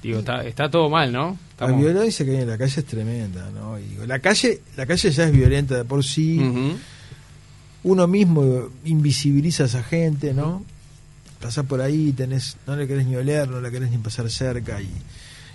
digo, 0.02 0.18
está, 0.18 0.44
está 0.44 0.70
todo 0.70 0.90
mal, 0.90 1.12
¿no? 1.12 1.38
La 1.58 1.68
violencia 1.68 2.24
que 2.24 2.32
hay 2.32 2.42
en 2.42 2.48
la 2.48 2.58
calle 2.58 2.80
es 2.80 2.86
tremenda, 2.86 3.50
¿no? 3.50 3.78
Y 3.78 3.82
digo, 3.84 4.06
la 4.06 4.18
calle, 4.18 4.60
la 4.76 4.84
calle 4.84 5.10
ya 5.10 5.24
es 5.24 5.32
violenta 5.32 5.76
de 5.76 5.84
por 5.84 6.04
sí. 6.04 6.38
Uno 7.82 8.06
mismo 8.06 8.68
invisibiliza 8.84 9.62
a 9.62 9.66
esa 9.66 9.82
gente, 9.82 10.34
¿no? 10.34 10.62
Pasás 11.40 11.66
por 11.66 11.80
ahí, 11.80 12.12
tenés, 12.12 12.56
no 12.66 12.76
le 12.76 12.86
querés 12.86 13.06
ni 13.06 13.16
oler, 13.16 13.48
no 13.48 13.60
la 13.60 13.70
querés 13.70 13.90
ni 13.90 13.98
pasar 13.98 14.30
cerca 14.30 14.80
y, 14.80 14.88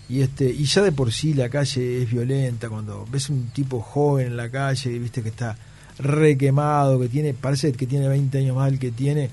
y 0.10 0.22
este 0.22 0.50
y 0.50 0.66
ya 0.66 0.82
de 0.82 0.92
por 0.92 1.12
sí 1.12 1.34
la 1.34 1.50
calle 1.50 2.04
es 2.04 2.12
violenta 2.12 2.70
cuando 2.70 3.08
ves 3.12 3.30
un 3.30 3.50
tipo 3.50 3.82
joven 3.82 4.28
en 4.28 4.38
la 4.38 4.50
calle, 4.50 4.98
viste 5.00 5.24
que 5.24 5.30
está 5.30 5.58
re 5.98 6.38
quemado, 6.38 7.00
que 7.00 7.10
tiene, 7.10 7.34
parece 7.34 7.72
que 7.74 7.88
tiene 7.88 8.08
20 8.08 8.38
años 8.38 8.56
más 8.56 8.70
del 8.70 8.80
que 8.80 8.92
tiene, 8.92 9.30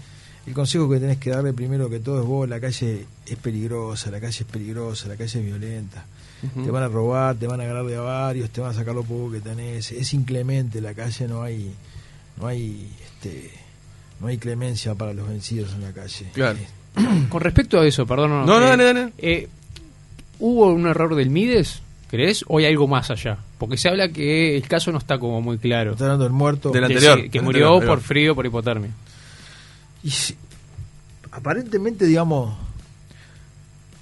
el 0.46 0.54
consejo 0.54 0.88
que 0.88 0.98
tenés 0.98 1.18
que 1.18 1.30
darle 1.30 1.52
primero 1.52 1.90
que 1.90 2.00
todo 2.00 2.20
es 2.20 2.26
vos, 2.26 2.48
la 2.48 2.58
calle 2.58 3.06
es 3.26 3.36
peligrosa, 3.36 4.10
la 4.10 4.20
calle 4.20 4.44
es 4.44 4.50
peligrosa, 4.50 5.08
la 5.08 5.16
calle 5.16 5.38
es 5.38 5.44
violenta. 5.44 6.06
Te 6.40 6.70
van 6.70 6.84
a 6.84 6.88
robar, 6.88 7.34
te 7.34 7.46
van 7.46 7.60
a 7.60 7.64
agarrar 7.64 7.84
de 7.84 7.96
a 7.96 8.00
varios, 8.00 8.48
te 8.50 8.60
van 8.60 8.70
a 8.70 8.74
sacar 8.74 8.94
lo 8.94 9.02
poco 9.02 9.32
que 9.32 9.40
tenés. 9.40 9.90
Es 9.90 10.14
inclemente 10.14 10.80
la 10.80 10.94
calle, 10.94 11.26
no 11.26 11.42
hay, 11.42 11.74
no 12.40 12.46
hay, 12.46 12.88
este, 13.04 13.50
no 14.20 14.26
hay 14.28 14.38
clemencia 14.38 14.94
para 14.94 15.12
los 15.12 15.28
vencidos 15.28 15.72
en 15.75 15.82
la 15.82 15.92
calle. 15.92 16.26
Claro. 16.32 16.58
Con 17.28 17.40
respecto 17.40 17.78
a 17.80 17.87
eso, 17.87 18.06
perdón. 18.06 18.30
No, 18.30 18.44
no, 18.46 18.58
eh, 18.66 18.68
dale, 18.68 18.84
dale. 18.84 19.12
eh, 19.18 19.48
¿Hubo 20.40 20.66
un 20.72 20.87
error 20.87 21.14
del 21.14 21.30
Mides, 21.30 21.80
crees? 22.10 22.44
¿O 22.48 22.58
hay 22.58 22.66
algo 22.66 22.88
más 22.88 23.10
allá? 23.10 23.38
Porque 23.58 23.76
se 23.76 23.88
habla 23.88 24.08
que 24.08 24.56
el 24.56 24.66
caso 24.68 24.90
no 24.92 24.98
está 24.98 25.18
como 25.18 25.40
muy 25.40 25.58
claro. 25.58 25.92
Está 25.92 26.04
hablando 26.04 26.25
del 26.25 26.32
muerto. 26.32 26.70
Del 26.70 26.84
anterior. 26.84 27.22
que 27.22 27.28
del 27.38 27.42
murió 27.42 27.75
anterior, 27.75 27.96
por 27.96 28.04
frío, 28.04 28.34
por 28.34 28.46
hipotermia. 28.46 28.90
Y 30.02 30.10
si- 30.10 30.37
aparentemente, 31.32 32.04
digamos, 32.06 32.56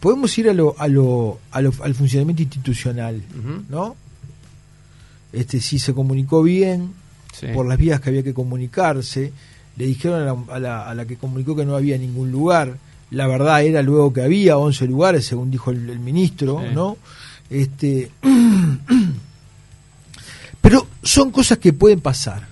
podemos 0.00 0.36
ir 0.38 0.48
a 0.50 0.52
lo, 0.52 0.74
a 0.78 0.88
lo, 0.88 1.38
a 1.50 1.60
lo- 1.60 1.72
al 1.82 1.94
funcionamiento 1.94 2.42
institucional. 2.42 3.22
¿no? 3.68 3.96
Este, 5.32 5.60
si 5.60 5.78
se 5.78 5.92
comunicó 5.94 6.42
bien, 6.42 6.92
Sí. 7.32 7.48
por 7.52 7.66
las 7.66 7.76
vías 7.76 8.00
que 8.00 8.08
había 8.08 8.22
que 8.22 8.32
comunicarse, 8.32 9.32
le 9.76 9.86
dijeron 9.86 10.20
a 10.20 10.24
la, 10.24 10.54
a 10.54 10.58
la- 10.58 10.88
a 10.90 10.94
la 10.94 11.06
que 11.06 11.16
comunicó 11.16 11.54
que 11.56 11.64
no 11.66 11.76
había 11.76 11.98
ningún 11.98 12.30
lugar, 12.30 12.78
la 13.10 13.26
verdad 13.26 13.62
era 13.62 13.82
luego 13.82 14.12
que 14.12 14.22
había 14.22 14.56
11 14.58 14.86
lugares, 14.86 15.26
según 15.26 15.50
dijo 15.50 15.70
el, 15.70 15.88
el 15.90 15.98
ministro, 16.00 16.60
Sí. 16.66 16.74
¿no? 16.74 16.96
Este, 17.50 18.10
pero 20.60 20.86
son 21.02 21.30
cosas 21.30 21.58
que 21.58 21.72
pueden 21.72 22.00
pasar. 22.00 22.46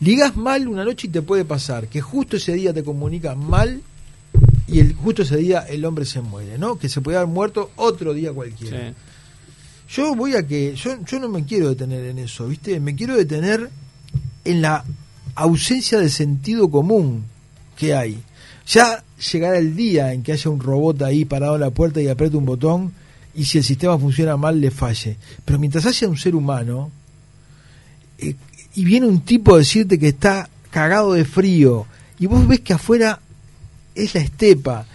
Ligás 0.00 0.36
mal 0.36 0.66
una 0.68 0.84
noche 0.84 1.08
y 1.08 1.10
te 1.10 1.22
puede 1.22 1.44
pasar 1.44 1.88
que 1.88 2.00
justo 2.00 2.36
ese 2.36 2.52
día 2.54 2.72
te 2.72 2.82
comunican 2.82 3.38
mal 3.38 3.82
y 4.66 4.80
el, 4.80 4.94
justo 4.94 5.22
ese 5.22 5.36
día 5.36 5.60
el 5.60 5.84
hombre 5.84 6.04
se 6.06 6.20
muere, 6.20 6.58
¿no? 6.58 6.78
Que 6.78 6.88
se 6.88 7.00
puede 7.00 7.18
haber 7.18 7.28
muerto 7.28 7.70
otro 7.76 8.14
día 8.14 8.32
cualquiera. 8.32 8.90
Sí. 8.90 8.94
Yo 9.96 10.14
voy 10.14 10.36
a 10.36 10.46
que, 10.46 10.74
yo, 10.76 10.96
yo 11.04 11.18
no 11.18 11.28
me 11.28 11.44
quiero 11.44 11.68
detener 11.70 12.04
en 12.04 12.18
eso, 12.18 12.46
¿viste? 12.46 12.78
Me 12.80 12.94
quiero 12.94 13.16
detener 13.16 13.68
en 14.44 14.62
la 14.62 14.84
ausencia 15.34 15.98
de 15.98 16.08
sentido 16.08 16.70
común 16.70 17.24
que 17.76 17.94
hay. 17.94 18.22
Ya 18.66 19.02
llegará 19.32 19.58
el 19.58 19.74
día 19.74 20.12
en 20.12 20.22
que 20.22 20.32
haya 20.32 20.50
un 20.50 20.60
robot 20.60 21.02
ahí 21.02 21.24
parado 21.24 21.54
en 21.56 21.62
la 21.62 21.70
puerta 21.70 22.00
y 22.00 22.08
apriete 22.08 22.36
un 22.36 22.46
botón 22.46 22.92
y 23.34 23.44
si 23.44 23.58
el 23.58 23.64
sistema 23.64 23.98
funciona 23.98 24.36
mal 24.36 24.60
le 24.60 24.70
falle. 24.70 25.16
Pero 25.44 25.58
mientras 25.58 25.86
haya 25.86 26.08
un 26.08 26.16
ser 26.16 26.34
humano 26.34 26.90
eh, 28.18 28.34
y 28.74 28.84
viene 28.84 29.06
un 29.06 29.20
tipo 29.22 29.54
a 29.54 29.58
decirte 29.58 29.98
que 29.98 30.08
está 30.08 30.48
cagado 30.70 31.14
de 31.14 31.24
frío 31.24 31.86
y 32.18 32.26
vos 32.26 32.46
ves 32.46 32.60
que 32.60 32.74
afuera 32.74 33.18
es 33.94 34.14
la 34.14 34.20
estepa, 34.20 34.86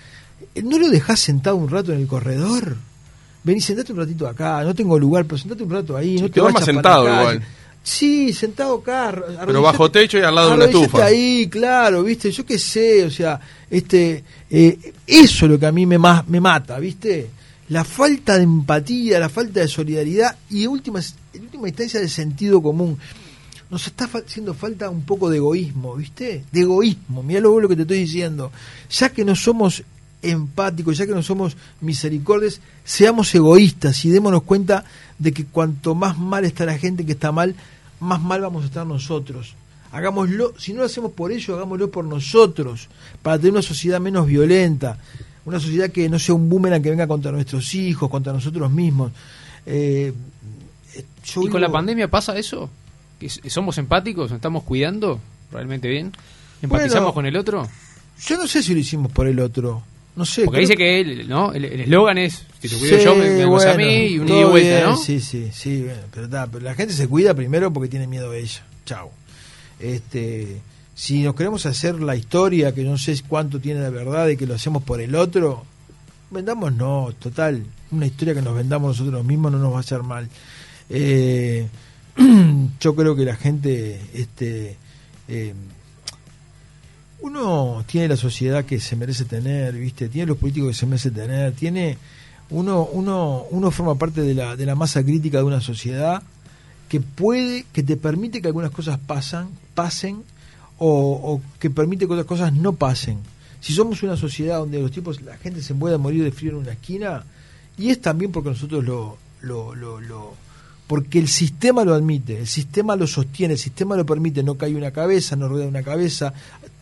¿no 0.63 0.79
lo 0.79 0.89
dejás 0.89 1.19
sentado 1.19 1.55
un 1.55 1.69
rato 1.69 1.91
en 1.91 1.99
el 1.99 2.07
corredor? 2.07 2.77
Vení, 3.43 3.61
sentate 3.61 3.93
un 3.93 3.99
ratito 3.99 4.27
acá, 4.27 4.63
no 4.63 4.73
tengo 4.73 4.97
lugar, 4.97 5.25
pero 5.25 5.37
sentate 5.37 5.63
un 5.63 5.69
rato 5.69 5.95
ahí. 5.95 6.15
No 6.15 6.29
te 6.29 6.41
te 6.41 6.41
para 6.41 6.65
sentado 6.65 7.03
igual. 7.05 7.43
Sí, 7.87 8.33
sentado 8.33 8.75
acá. 8.79 9.13
Pero 9.45 9.61
bajo 9.61 9.91
techo 9.91 10.17
y 10.17 10.21
al 10.23 10.33
lado 10.33 10.49
de 10.49 10.55
una 10.55 10.65
estufa. 10.65 11.05
ahí, 11.05 11.47
claro, 11.47 12.01
viste, 12.03 12.31
yo 12.31 12.43
qué 12.43 12.57
sé, 12.57 13.05
o 13.05 13.11
sea, 13.11 13.39
este, 13.69 14.23
eh, 14.49 14.93
eso 15.05 15.45
es 15.45 15.51
lo 15.51 15.59
que 15.59 15.67
a 15.67 15.71
mí 15.71 15.85
me, 15.85 15.99
ma- 15.99 16.25
me 16.27 16.41
mata, 16.41 16.79
viste, 16.79 17.29
la 17.69 17.83
falta 17.83 18.37
de 18.37 18.43
empatía, 18.43 19.19
la 19.19 19.29
falta 19.29 19.59
de 19.59 19.67
solidaridad 19.67 20.35
y 20.49 20.63
en 20.63 20.69
última, 20.71 20.99
en 21.33 21.41
última 21.43 21.67
instancia 21.67 21.99
de 21.99 22.09
sentido 22.09 22.59
común. 22.59 22.97
Nos 23.69 23.85
está 23.85 24.07
fa- 24.07 24.23
haciendo 24.25 24.55
falta 24.55 24.89
un 24.89 25.03
poco 25.03 25.29
de 25.29 25.37
egoísmo, 25.37 25.95
¿viste? 25.95 26.43
De 26.51 26.61
egoísmo, 26.61 27.21
mira 27.21 27.39
lo, 27.39 27.59
lo 27.59 27.69
que 27.69 27.75
te 27.75 27.83
estoy 27.83 27.99
diciendo. 27.99 28.51
Ya 28.89 29.09
que 29.09 29.23
no 29.23 29.35
somos 29.35 29.83
empáticos, 30.23 30.97
ya 30.97 31.05
que 31.05 31.11
no 31.11 31.21
somos 31.21 31.55
misericordes, 31.81 32.61
seamos 32.83 33.33
egoístas 33.35 34.03
y 34.05 34.09
démonos 34.09 34.41
cuenta 34.41 34.85
de 35.19 35.31
que 35.31 35.45
cuanto 35.45 35.93
más 35.93 36.17
mal 36.17 36.45
está 36.45 36.65
la 36.65 36.77
gente 36.79 37.05
que 37.05 37.11
está 37.11 37.31
mal, 37.31 37.53
más 37.99 38.21
mal 38.21 38.41
vamos 38.41 38.63
a 38.63 38.67
estar 38.67 38.85
nosotros. 38.85 39.55
Hagámoslo, 39.91 40.53
si 40.57 40.73
no 40.73 40.79
lo 40.79 40.85
hacemos 40.85 41.11
por 41.13 41.31
ellos, 41.31 41.49
hagámoslo 41.55 41.89
por 41.89 42.03
nosotros, 42.05 42.89
para 43.21 43.37
tener 43.37 43.53
una 43.53 43.61
sociedad 43.61 43.99
menos 44.01 44.27
violenta, 44.27 44.97
una 45.45 45.59
sociedad 45.59 45.89
que 45.89 46.09
no 46.09 46.19
sea 46.19 46.35
un 46.35 46.49
boomerang 46.49 46.81
que 46.81 46.89
venga 46.89 47.07
contra 47.07 47.31
nuestros 47.31 47.73
hijos, 47.75 48.09
contra 48.09 48.33
nosotros 48.33 48.69
mismos. 48.71 49.11
Eh, 49.65 50.11
eh, 50.95 51.05
yo 51.23 51.41
¿Y 51.43 51.49
con 51.49 51.61
la 51.61 51.71
pandemia 51.71 52.09
pasa 52.09 52.37
eso? 52.37 52.69
¿Que 53.19 53.27
s- 53.27 53.49
¿Somos 53.49 53.77
empáticos? 53.77 54.29
¿Nos 54.31 54.37
estamos 54.37 54.63
cuidando 54.63 55.19
realmente 55.51 55.87
bien? 55.87 56.11
¿Empatizamos 56.61 57.01
Bueno, 57.03 57.13
con 57.13 57.25
el 57.25 57.37
otro? 57.37 57.67
Yo 58.25 58.37
no 58.37 58.47
sé 58.47 58.63
si 58.63 58.73
lo 58.73 58.79
hicimos 58.79 59.11
por 59.11 59.27
el 59.27 59.39
otro. 59.39 59.83
No 60.15 60.25
sé. 60.25 60.45
Porque 60.45 60.59
creo 60.59 60.67
dice 60.69 60.77
que- 60.77 61.01
el 61.01 61.27
¿no? 61.27 61.51
el 61.53 61.65
eslogan 61.65 62.17
es, 62.17 62.45
si 62.61 62.69
te 62.69 62.77
cuido 62.77 62.97
Sí, 62.97 63.03
yo, 63.03 63.15
me, 63.15 63.29
me 63.29 63.43
a 63.43 63.75
mí 63.75 64.05
y 64.07 64.19
un 64.19 64.27
ida 64.27 64.35
y 64.37 64.41
todo 64.41 64.49
vuelta, 64.51 64.69
bien, 64.69 64.83
¿no? 64.83 64.97
Sí, 64.97 65.19
sí, 65.19 65.49
sí, 65.53 65.81
bueno, 65.83 66.01
pero, 66.11 66.25
está, 66.25 66.47
pero 66.47 66.63
la 66.63 66.73
gente 66.73 66.93
se 66.93 67.07
cuida 67.07 67.33
primero 67.33 67.71
porque 67.73 67.89
tiene 67.89 68.07
miedo 68.07 68.31
a 68.31 68.37
ella. 68.37 68.65
Chao. 68.85 69.11
Este, 69.79 70.61
si 70.93 71.21
nos 71.23 71.35
queremos 71.35 71.65
hacer 71.65 72.01
la 72.01 72.15
historia, 72.15 72.73
que 72.73 72.83
no 72.83 72.97
sé 72.97 73.19
cuánto 73.27 73.59
tiene 73.59 73.81
de 73.81 73.89
verdad 73.89 74.29
y 74.29 74.37
que 74.37 74.47
lo 74.47 74.55
hacemos 74.55 74.83
por 74.83 75.01
el 75.01 75.15
otro, 75.15 75.65
vendamos 76.31 76.73
no, 76.73 77.09
total. 77.19 77.65
Una 77.91 78.05
historia 78.05 78.33
que 78.33 78.41
nos 78.41 78.55
vendamos 78.55 78.97
nosotros 78.97 79.25
mismos 79.25 79.51
no 79.51 79.59
nos 79.59 79.73
va 79.73 79.77
a 79.77 79.81
hacer 79.81 80.01
mal. 80.03 80.29
Eh, 80.89 81.67
yo 82.79 82.95
creo 82.95 83.15
que 83.15 83.25
la 83.25 83.35
gente, 83.35 83.99
este, 84.13 84.77
eh, 85.27 85.53
uno 87.25 87.83
tiene 87.87 88.07
la 88.07 88.17
sociedad 88.17 88.65
que 88.65 88.79
se 88.79 88.95
merece 88.95 89.25
tener, 89.25 89.73
¿viste? 89.73 90.09
Tiene 90.09 90.27
los 90.27 90.37
políticos 90.37 90.69
que 90.69 90.75
se 90.75 90.85
merece 90.85 91.09
tener, 91.09 91.53
tiene 91.53 91.97
uno 92.51 92.85
uno 92.85 93.45
uno 93.49 93.71
forma 93.71 93.95
parte 93.95 94.21
de 94.21 94.35
la 94.35 94.55
de 94.55 94.65
la 94.65 94.75
masa 94.75 95.03
crítica 95.03 95.39
de 95.39 95.43
una 95.43 95.59
sociedad 95.59 96.21
que 96.87 97.01
puede 97.01 97.65
que 97.73 97.81
te 97.81 97.97
permite 97.97 98.41
que 98.41 98.47
algunas 98.47 98.69
cosas 98.69 98.99
pasan, 98.99 99.49
pasen 99.73 100.23
o, 100.77 100.87
o 100.89 101.41
que 101.59 101.71
permite 101.71 102.05
que 102.05 102.13
otras 102.13 102.27
cosas 102.27 102.53
no 102.53 102.73
pasen. 102.73 103.17
Si 103.59 103.73
somos 103.73 104.03
una 104.03 104.15
sociedad 104.15 104.59
donde 104.59 104.79
los 104.79 104.91
tipos 104.91 105.21
la 105.21 105.37
gente 105.37 105.63
se 105.63 105.73
puede 105.73 105.97
morir 105.97 106.23
de 106.23 106.31
frío 106.31 106.51
en 106.51 106.57
una 106.57 106.73
esquina 106.73 107.23
y 107.75 107.89
es 107.89 107.99
también 108.01 108.31
porque 108.31 108.49
nosotros 108.49 108.83
lo 108.83 109.17
lo, 109.41 109.73
lo, 109.73 109.99
lo 109.99 110.33
porque 110.87 111.19
el 111.19 111.27
sistema 111.27 111.83
lo 111.83 111.93
admite, 111.93 112.39
el 112.39 112.47
sistema 112.47 112.95
lo 112.95 113.07
sostiene, 113.07 113.53
el 113.53 113.59
sistema 113.59 113.95
lo 113.95 114.05
permite, 114.05 114.43
no 114.43 114.55
cae 114.55 114.75
una 114.75 114.91
cabeza, 114.91 115.35
no 115.35 115.47
rueda 115.47 115.67
una 115.67 115.83
cabeza, 115.83 116.33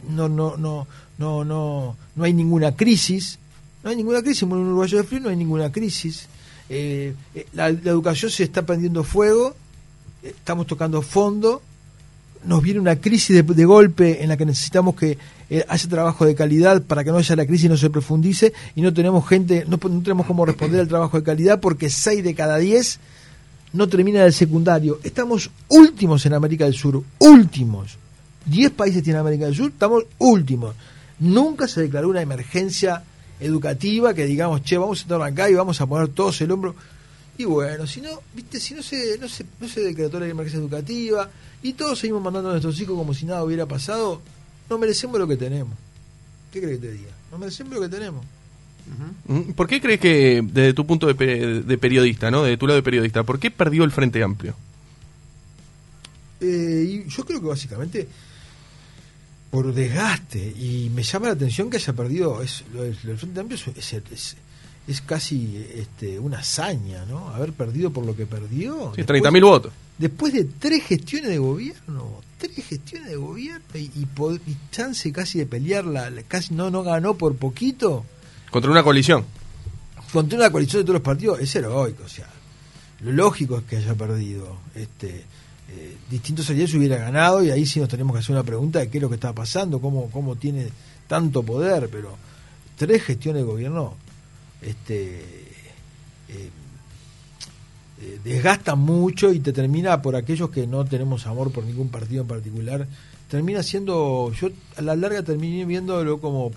no, 0.10 0.28
no, 0.28 0.58
no, 0.58 0.88
no, 1.18 1.46
no, 1.46 1.98
no 2.16 2.24
hay 2.24 2.34
ninguna 2.34 2.76
crisis, 2.76 3.40
no 3.84 3.90
hay 3.90 3.96
ninguna 3.96 4.22
crisis, 4.22 4.44
en 4.44 4.52
un 4.52 4.68
uruguayo 4.68 4.98
de 4.98 5.04
frío 5.04 5.22
no 5.22 5.30
hay 5.30 5.38
ninguna 5.38 5.72
crisis. 5.72 6.28
Eh, 6.70 7.14
eh, 7.36 7.48
la, 7.54 7.70
la 7.70 7.92
educación 7.92 8.30
se 8.30 8.44
está 8.44 8.66
prendiendo 8.66 9.04
fuego, 9.04 9.56
estamos 10.22 10.68
tocando 10.68 11.02
fondo, 11.02 11.62
nos 12.46 12.62
viene 12.62 12.80
una 12.80 12.98
crisis 12.98 13.46
de, 13.46 13.66
golpe 13.66 14.22
en 14.24 14.30
la 14.30 14.38
que 14.38 14.46
necesitamos 14.46 14.96
que 14.96 15.18
eh, 15.50 15.66
trabajo 15.90 16.26
de 16.26 16.36
calidad 16.36 16.82
para 16.82 17.04
que 17.04 17.12
no 17.12 17.18
haya 17.18 17.36
la 17.36 17.46
crisis 17.46 17.66
y 17.66 17.70
no 17.70 17.78
se 17.78 17.90
profundice 17.90 18.54
y 18.76 18.82
no 18.82 18.94
tenemos 18.94 19.28
gente, 19.28 19.66
no, 19.68 19.80
no 19.82 20.02
tenemos 20.02 20.26
cómo 20.26 20.46
responder 20.46 20.82
al 20.82 20.88
trabajo 20.88 21.18
de 21.18 21.24
calidad 21.24 21.60
porque 21.60 21.90
6 21.90 22.24
de 22.24 22.36
cada 22.36 22.58
10 22.58 23.00
no 23.74 23.90
termina 23.90 24.24
el 24.24 24.34
secundario. 24.34 25.00
Estamos 25.04 25.50
últimos 25.68 26.26
en 26.26 26.34
América 26.34 26.66
del 26.66 26.76
Sur, 26.76 27.04
últimos. 27.20 27.98
10 28.46 28.72
países 28.72 29.04
tienen 29.04 29.22
América 29.22 29.46
del 29.46 29.56
Sur, 29.56 29.72
estamos 29.72 30.06
últimos. 30.20 30.76
Nunca 31.20 31.68
se 31.68 31.82
declaró 31.82 32.10
una 32.10 32.22
emergencia 32.22 33.04
educativa 33.40 34.14
que 34.14 34.26
digamos, 34.26 34.64
che, 34.64 34.78
vamos 34.78 35.00
a 35.00 35.02
estar 35.02 35.22
acá 35.22 35.50
y 35.50 35.54
vamos 35.54 35.82
a 35.82 35.88
poner 35.88 36.10
todos 36.10 36.40
el 36.42 36.52
hombro. 36.52 36.76
Y 37.38 37.46
bueno, 37.46 37.88
si 37.88 38.00
no, 38.02 38.22
viste, 38.36 38.60
si 38.60 38.76
no 38.76 38.84
se, 38.84 39.18
no 39.18 39.28
se, 39.28 39.46
no 39.60 39.68
se 39.68 39.82
decretó 39.82 40.20
la 40.20 40.28
emergencia 40.28 40.60
educativa 40.60 41.30
y 41.64 41.74
todos 41.74 41.98
seguimos 42.00 42.22
mandando 42.22 42.50
a 42.50 42.54
nuestros 42.54 42.80
hijos 42.80 42.96
como 42.96 43.14
si 43.14 43.26
nada 43.26 43.44
hubiera 43.44 43.66
pasado, 43.66 44.22
no 44.70 44.78
merecemos 44.78 45.18
lo 45.18 45.28
que 45.28 45.38
tenemos. 45.38 45.76
¿Qué 46.52 46.62
crees 46.62 46.80
que 46.80 46.88
te 46.88 46.94
diga? 46.94 47.12
No 47.32 47.40
merecemos 47.40 47.74
lo 47.74 47.82
que 47.82 47.90
tenemos. 47.90 48.24
¿Por 49.56 49.68
qué 49.68 49.80
crees 49.82 50.00
que, 50.00 50.42
desde 50.44 50.74
tu 50.74 50.86
punto 50.86 51.08
de, 51.12 51.64
de 51.64 51.78
periodista, 51.78 52.30
¿no? 52.32 52.44
de 52.44 52.58
tu 52.58 52.68
lado 52.68 52.76
de 52.78 52.84
periodista, 52.84 53.24
¿por 53.24 53.40
qué 53.40 53.50
perdió 53.52 53.84
el 53.84 53.92
Frente 53.92 54.22
Amplio? 54.24 54.56
Eh, 56.42 57.06
yo 57.08 57.26
creo 57.26 57.40
que 57.40 57.48
básicamente 57.48 58.08
por 59.50 59.74
desgaste 59.74 60.40
y 60.58 60.92
me 60.94 61.04
llama 61.04 61.28
la 61.28 61.34
atención 61.34 61.70
que 61.70 61.78
haya 61.78 61.94
perdido 61.94 62.42
es 62.42 62.64
del 62.74 63.18
Frente 63.18 63.40
Amplio 63.40 63.58
es, 63.58 63.78
es- 63.78 63.94
es- 64.12 64.36
es 64.86 65.00
casi 65.02 65.66
este, 65.76 66.20
una 66.20 66.40
hazaña 66.40 67.06
no 67.06 67.30
haber 67.30 67.54
perdido 67.54 67.92
por 67.92 68.06
lo 68.06 68.16
que 68.18 68.26
perdió 68.26 68.92
Sí, 68.96 69.02
Después- 69.04 69.22
30.000 69.24 69.42
votos. 69.44 69.72
después 69.98 70.34
de 70.34 70.44
tres 70.44 70.84
gestiones 70.84 71.30
de 71.30 71.38
gobierno 71.38 72.22
tres 72.38 72.66
gestiones 72.66 73.10
de 73.12 73.16
gobierno 73.16 73.64
y, 73.76 73.90
y 73.96 74.08
chance 74.72 75.10
casi 75.14 75.40
de 75.40 75.46
pelearla 75.46 76.12
casi 76.28 76.54
no 76.54 76.70
no 76.70 76.84
ganó 76.84 77.14
por 77.14 77.38
poquito 77.38 78.04
Contra 78.54 78.70
una 78.70 78.84
coalición. 78.84 79.26
contra 80.12 80.38
una 80.38 80.52
coalición 80.52 80.82
de 80.82 80.84
todos 80.86 81.00
los 81.00 81.02
partidos 81.02 81.40
es 81.40 81.56
heroico 81.56 82.04
o 82.06 82.08
sea 82.08 82.30
lo 83.02 83.12
lógico 83.12 83.58
es 83.58 83.64
que 83.64 83.78
haya 83.78 83.96
perdido 83.96 84.58
este 84.76 85.24
eh, 85.70 85.98
distinto 86.10 86.44
sería 86.44 86.68
si 86.68 86.78
hubiera 86.78 86.98
ganado 86.98 87.44
y 87.44 87.50
ahí 87.50 87.66
sí 87.66 87.80
nos 87.80 87.90
tenemos 87.90 88.14
que 88.14 88.20
hacer 88.20 88.36
una 88.36 88.44
pregunta 88.44 88.78
de 88.78 88.90
qué 88.90 89.00
es 89.00 89.02
lo 89.02 89.10
que 89.10 89.16
está 89.16 89.34
pasando 89.34 89.82
cómo 89.82 90.12
cómo 90.12 90.36
tiene 90.36 90.68
tanto 91.08 91.42
poder 91.42 91.90
pero 91.92 92.16
tres 92.78 93.02
gestiones 93.02 93.42
de 93.42 93.48
gobierno 93.48 93.96
este 94.62 95.20
eh, 96.30 96.50
eh, 98.02 98.20
desgasta 98.24 98.76
mucho 98.76 99.34
y 99.34 99.40
te 99.40 99.52
termina 99.52 100.00
por 100.00 100.16
aquellos 100.16 100.52
que 100.52 100.68
no 100.68 100.86
tenemos 100.86 101.26
amor 101.26 101.52
por 101.52 101.64
ningún 101.64 101.90
partido 101.90 102.22
en 102.22 102.28
particular 102.28 102.88
termina 103.34 103.64
siendo, 103.64 104.32
yo 104.40 104.50
a 104.78 104.84
la 104.84 104.96
larga 104.96 105.24
terminé 105.24 105.66
viéndolo 105.66 106.22
como, 106.22 106.52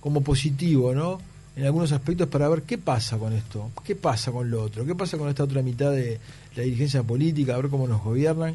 como 0.00 0.20
positivo, 0.20 0.94
¿no? 0.94 1.18
En 1.56 1.64
algunos 1.66 1.92
aspectos 1.92 2.28
para 2.28 2.48
ver 2.48 2.62
qué 2.62 2.78
pasa 2.78 3.18
con 3.18 3.32
esto, 3.32 3.70
qué 3.84 3.96
pasa 3.96 4.30
con 4.30 4.50
lo 4.50 4.62
otro, 4.62 4.86
qué 4.86 4.94
pasa 4.94 5.18
con 5.18 5.28
esta 5.28 5.44
otra 5.44 5.62
mitad 5.62 5.90
de 5.90 6.20
la 6.54 6.62
dirigencia 6.62 7.02
política, 7.02 7.54
a 7.54 7.56
ver 7.58 7.68
cómo 7.68 7.86
nos 7.86 8.02
gobiernan. 8.02 8.54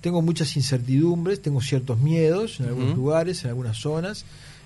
Tengo 0.00 0.22
muchas 0.22 0.56
incertidumbres, 0.56 1.40
tengo 1.42 1.60
ciertos 1.60 1.98
miedos 1.98 2.60
en 2.60 2.66
algunos 2.66 2.96
lugares, 2.96 3.44
en 3.44 3.50
algunas 3.50 3.78
zonas, 3.78 4.24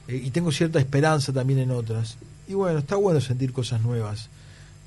eh, 0.09 0.21
y 0.25 0.31
tengo 0.31 0.51
cierta 0.53 0.79
esperanza 0.79 1.33
también 1.33 1.59
en 1.59 1.71
otras. 1.71 2.17
Y 2.49 2.55
bueno, 2.55 2.79
está 2.79 2.97
bueno 2.97 3.21
sentir 3.21 3.53
cosas 3.53 3.83
nuevas 3.83 4.29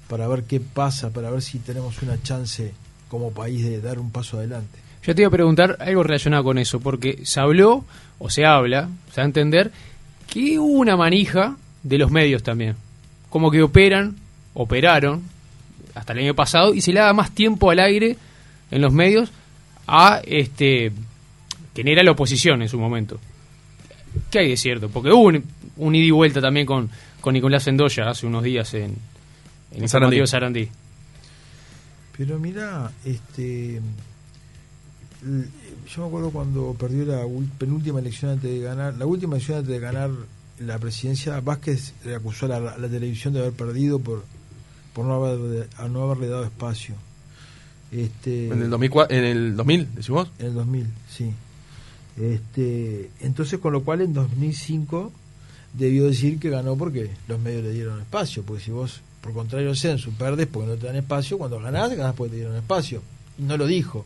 para 0.08 0.28
ver 0.28 0.44
qué 0.44 0.60
pasa, 0.60 1.10
para 1.12 1.30
ver 1.30 1.42
si 1.42 1.60
tenemos 1.60 2.02
una 2.02 2.22
chance 2.22 2.74
como 3.08 3.32
país 3.32 3.64
de 3.64 3.80
dar 3.80 4.00
un 4.00 4.12
paso 4.12 4.38
adelante. 4.38 4.80
Yo 5.04 5.16
te 5.16 5.22
iba 5.22 5.30
a 5.30 5.32
preguntar 5.32 5.78
algo 5.80 6.04
relacionado 6.04 6.44
con 6.44 6.58
eso, 6.58 6.80
porque 6.80 7.22
se 7.24 7.40
habló, 7.40 7.86
o 8.20 8.30
se 8.30 8.46
habla, 8.46 8.90
se 9.10 9.18
da 9.18 9.24
a 9.24 9.26
entender, 9.26 9.72
que 10.28 10.60
hubo 10.60 10.80
una 10.80 10.96
manija 10.96 11.58
de 11.84 11.98
los 11.98 12.12
medios 12.12 12.44
también. 12.44 12.76
Como 13.30 13.50
que 13.52 13.62
operan, 13.62 14.16
operaron, 14.54 15.24
hasta 15.96 16.14
el 16.14 16.20
año 16.20 16.36
pasado, 16.36 16.74
y 16.74 16.82
se 16.82 16.94
le 16.94 17.00
da 17.00 17.14
más 17.14 17.32
tiempo 17.32 17.72
al 17.72 17.80
aire 17.80 18.18
en 18.70 18.82
los 18.82 18.94
medios 18.94 19.32
a 19.88 20.22
este 20.26 20.92
quien 21.74 21.88
era 21.88 22.04
la 22.04 22.12
oposición 22.12 22.62
en 22.62 22.70
su 22.70 22.80
momento. 22.80 23.20
¿Qué 24.30 24.40
hay 24.40 24.50
de 24.50 24.58
cierto? 24.58 24.90
Porque 24.90 25.10
hubo 25.12 25.28
un, 25.28 25.44
un 25.78 25.96
ida 25.96 26.06
y 26.06 26.12
vuelta 26.12 26.42
también 26.42 26.66
con, 26.66 26.90
con 27.22 27.34
Nicolás 27.34 27.68
Endoya 27.68 28.10
hace 28.10 28.26
unos 28.26 28.44
días 28.44 28.74
en, 28.74 28.96
en 29.72 29.84
el 29.84 29.90
Sarandí. 29.90 30.28
Sarandí. 30.28 30.70
Pero 32.18 32.38
mira, 32.38 32.92
este, 33.06 33.80
yo 35.24 36.02
me 36.02 36.08
acuerdo 36.08 36.30
cuando 36.32 36.76
perdió 36.78 37.06
la 37.06 37.26
penúltima 37.58 38.00
elección 38.00 38.32
antes 38.32 38.52
de 38.52 38.60
ganar, 38.60 38.96
la 38.96 39.06
última 39.06 39.36
elección 39.36 39.60
antes 39.60 39.72
de 39.72 39.80
ganar 39.80 40.12
la 40.66 40.80
presidencia, 40.80 41.40
Vázquez 41.42 41.94
le 42.06 42.16
acusó 42.16 42.46
a 42.46 42.60
la, 42.60 42.72
a 42.72 42.78
la 42.78 42.88
televisión 42.88 43.34
de 43.34 43.42
haber 43.42 43.54
perdido 43.54 44.00
por 44.00 44.24
por 44.94 45.06
no 45.06 45.14
haber 45.26 45.70
a 45.78 45.88
no 45.88 46.04
haberle 46.04 46.28
dado 46.28 46.44
espacio. 46.44 46.96
Este, 47.92 48.48
En 48.48 48.62
el, 48.62 48.70
2004, 48.70 49.16
en 49.16 49.24
el 49.24 49.56
2000, 49.56 49.96
decís 49.96 50.10
vos. 50.10 50.32
En 50.40 50.46
el 50.48 50.54
2000, 50.54 50.88
sí. 51.10 51.32
Este, 52.18 53.10
entonces, 53.20 53.60
con 53.60 53.74
lo 53.74 53.84
cual 53.84 54.02
en 54.02 54.14
2005 54.14 55.12
debió 55.74 56.06
decir 56.06 56.40
que 56.40 56.50
ganó 56.50 56.76
porque 56.76 57.10
los 57.28 57.40
medios 57.40 57.64
le 57.64 57.72
dieron 57.72 58.00
espacio. 58.00 58.44
Porque 58.44 58.64
si 58.64 58.72
vos, 58.72 59.02
por 59.22 59.34
contrario, 59.34 59.76
censo, 59.76 60.12
perdes 60.12 60.48
porque 60.48 60.70
no 60.70 60.76
te 60.76 60.88
dan 60.88 60.96
espacio, 60.96 61.38
cuando 61.38 61.60
ganás, 61.60 61.92
ganás 61.96 62.16
porque 62.16 62.32
te 62.32 62.38
dieron 62.38 62.56
espacio. 62.56 63.02
Y 63.38 63.44
no 63.44 63.58
lo 63.58 63.66
dijo. 63.66 64.06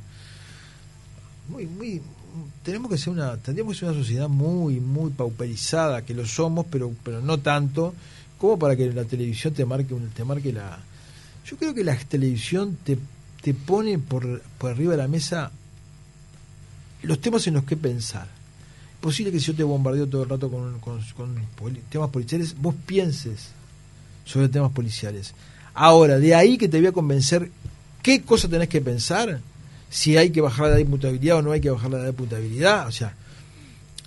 Muy, 1.49 1.67
muy. 1.67 2.01
Tenemos 2.63 2.89
que 2.91 2.97
ser 2.97 3.13
una, 3.13 3.37
tendríamos 3.37 3.73
que 3.75 3.79
ser 3.81 3.89
una 3.89 3.97
sociedad 3.99 4.27
muy, 4.29 4.79
muy 4.79 5.11
pauperizada, 5.11 6.03
que 6.03 6.13
lo 6.13 6.25
somos, 6.25 6.65
pero, 6.69 6.93
pero 7.03 7.21
no 7.21 7.39
tanto, 7.39 7.93
como 8.37 8.57
para 8.59 8.75
que 8.75 8.91
la 8.91 9.03
televisión 9.05 9.53
te 9.53 9.65
marque, 9.65 9.95
te 10.15 10.23
marque 10.23 10.51
la. 10.51 10.79
Yo 11.45 11.57
creo 11.57 11.73
que 11.73 11.83
la 11.83 11.95
televisión 11.97 12.77
te, 12.83 12.97
te 13.41 13.53
pone 13.53 13.99
por, 13.99 14.41
por 14.57 14.71
arriba 14.71 14.91
de 14.91 14.97
la 14.97 15.07
mesa 15.07 15.51
los 17.03 17.19
temas 17.21 17.45
en 17.47 17.53
los 17.55 17.63
que 17.63 17.77
pensar. 17.77 18.27
Es 18.95 18.99
posible 18.99 19.31
que 19.31 19.39
si 19.39 19.47
yo 19.47 19.55
te 19.55 19.63
bombardeo 19.63 20.07
todo 20.07 20.23
el 20.23 20.29
rato 20.29 20.49
con, 20.49 20.79
con- 20.79 21.01
con 21.15 21.35
temas 21.89 22.09
policiales, 22.09 22.55
vos 22.59 22.73
pienses 22.85 23.49
sobre 24.25 24.49
temas 24.49 24.71
policiales. 24.71 25.33
Ahora, 25.75 26.17
de 26.17 26.33
ahí 26.33 26.57
que 26.57 26.67
te 26.67 26.79
voy 26.79 26.87
a 26.87 26.91
convencer 26.91 27.51
qué 28.01 28.23
cosa 28.23 28.47
tenés 28.47 28.69
que 28.69 28.81
pensar, 28.81 29.39
si 29.95 30.17
hay 30.17 30.29
que 30.29 30.41
bajar 30.41 30.71
la 30.71 30.79
imputabilidad 30.81 31.37
o 31.37 31.41
no 31.41 31.53
hay 31.53 31.61
que 31.61 31.69
bajar 31.69 31.89
la 31.89 32.09
imputabilidad. 32.09 32.85
O 32.85 32.91
sea, 32.91 33.13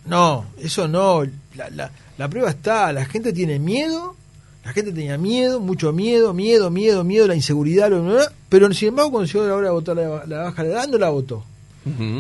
no, 0.05 0.45
eso 0.59 0.87
no. 0.87 1.25
La, 1.55 1.71
la, 1.71 1.91
la 2.19 2.29
prueba 2.29 2.51
está, 2.51 2.93
la 2.93 3.07
gente 3.07 3.33
tiene 3.33 3.59
miedo, 3.59 4.15
la 4.67 4.75
gente 4.75 4.93
tenía 4.93 5.17
miedo, 5.17 5.61
mucho 5.61 5.95
miedo, 5.95 6.35
miedo, 6.35 6.71
miedo, 6.71 7.05
miedo, 7.05 7.27
la 7.27 7.35
inseguridad, 7.35 7.91
pero 8.51 8.71
sin 8.75 8.89
embargo 8.89 9.13
cuando 9.13 9.33
llegó 9.33 9.47
la 9.47 9.55
hora 9.55 9.69
de 9.69 9.73
votar 9.73 9.97
la, 9.97 10.27
la 10.27 10.39
baja 10.43 10.63
de 10.63 10.73
edad, 10.73 10.89
no 10.89 10.99
la 10.99 11.09
votó. 11.09 11.43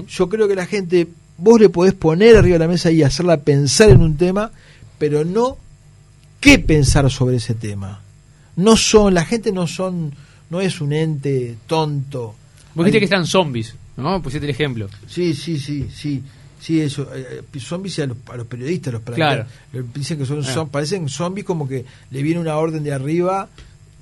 Yo 0.09 0.31
creo 0.31 0.49
que 0.49 0.55
la 0.55 0.65
gente, 0.65 1.07
vos 1.37 1.61
le 1.61 1.69
podés 1.69 1.93
poner 1.93 2.39
arriba 2.39 2.55
de 2.55 2.61
la 2.61 2.69
mesa 2.69 2.91
y 2.91 3.03
hacerla 3.03 3.37
pensar 3.37 3.91
en 3.91 4.01
un 4.01 4.17
tema, 4.17 4.51
pero 4.97 5.27
no 5.27 5.59
qué 6.41 6.59
pensar 6.59 7.11
sobre 7.11 7.37
ese 7.37 7.55
tema. 7.55 8.01
No 8.57 8.79
son, 8.79 9.12
la 9.12 9.27
gente 9.27 9.53
no 9.53 9.66
son, 9.66 10.14
no 10.49 10.62
es 10.62 10.81
un 10.81 10.95
ente 10.95 11.59
tonto. 11.66 12.35
Vos 12.79 12.87
dijiste 12.87 13.01
que 13.01 13.05
están 13.05 13.27
zombies, 13.27 13.75
¿no? 13.97 14.23
Pusiste 14.23 14.47
el 14.47 14.51
ejemplo. 14.51 14.88
Sí, 15.07 15.35
sí, 15.35 15.59
sí, 15.59 15.88
sí. 15.95 16.23
Sí, 16.61 16.81
eso. 16.81 17.09
eh, 17.14 17.43
eh, 17.55 17.61
zombies 17.61 17.99
a 18.01 18.07
los, 18.07 18.17
a 18.33 18.37
los 18.37 18.47
periodistas 18.47 18.93
los 18.93 19.03
Claro. 19.03 19.45
Dicen 19.95 20.19
que 20.19 20.27
son, 20.27 20.43
Ah. 20.45 20.67
parecen 20.71 21.09
zombies 21.09 21.45
como 21.47 21.69
que 21.69 21.85
le 22.11 22.23
viene 22.23 22.41
una 22.41 22.57
orden 22.57 22.83
de 22.83 22.93
arriba. 22.93 23.49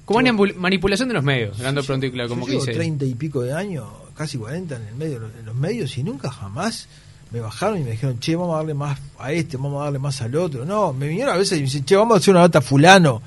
Como 0.07 0.21
Yo- 0.23 0.33
una 0.33 0.53
manipulación 0.57 1.09
de 1.09 1.15
los 1.15 1.25
medios, 1.25 1.59
hablando 1.59 1.81
Yo- 1.83 1.87
pronto 1.87 2.07
y 2.07 2.13
claro, 2.13 2.29
yo 2.29 2.35
como 2.35 2.47
que 2.47 2.53
llevo 2.53 2.65
dice. 2.65 2.75
treinta 2.77 3.05
y 3.05 3.15
pico 3.15 3.43
de 3.43 3.53
años, 3.53 3.85
casi 4.17 4.39
40 4.39 4.77
en 4.77 4.87
el 4.89 4.95
medio, 4.95 5.17
en 5.39 5.45
los 5.45 5.55
medios 5.55 5.99
y 5.99 6.03
nunca 6.05 6.31
jamás 6.31 6.89
me 7.33 7.41
bajaron 7.41 7.79
y 7.81 7.85
me 7.85 7.91
dijeron, 7.91 8.21
che, 8.21 8.37
vamos 8.37 8.55
a 8.55 8.59
darle 8.59 8.73
más 8.75 8.99
a 9.19 9.33
este, 9.33 9.57
vamos 9.59 9.81
a 9.81 9.85
darle 9.87 9.99
más 9.99 10.23
al 10.23 10.35
otro. 10.37 10.65
No, 10.65 10.93
me 10.93 11.09
vinieron 11.09 11.35
a 11.35 11.37
veces 11.37 11.59
y 11.59 11.61
me 11.61 11.65
dicen, 11.67 11.85
che, 11.85 11.97
vamos 11.97 12.15
a 12.15 12.19
hacer 12.19 12.33
una 12.33 12.41
nota 12.43 12.59
a 12.61 12.63
fulano 12.63 13.21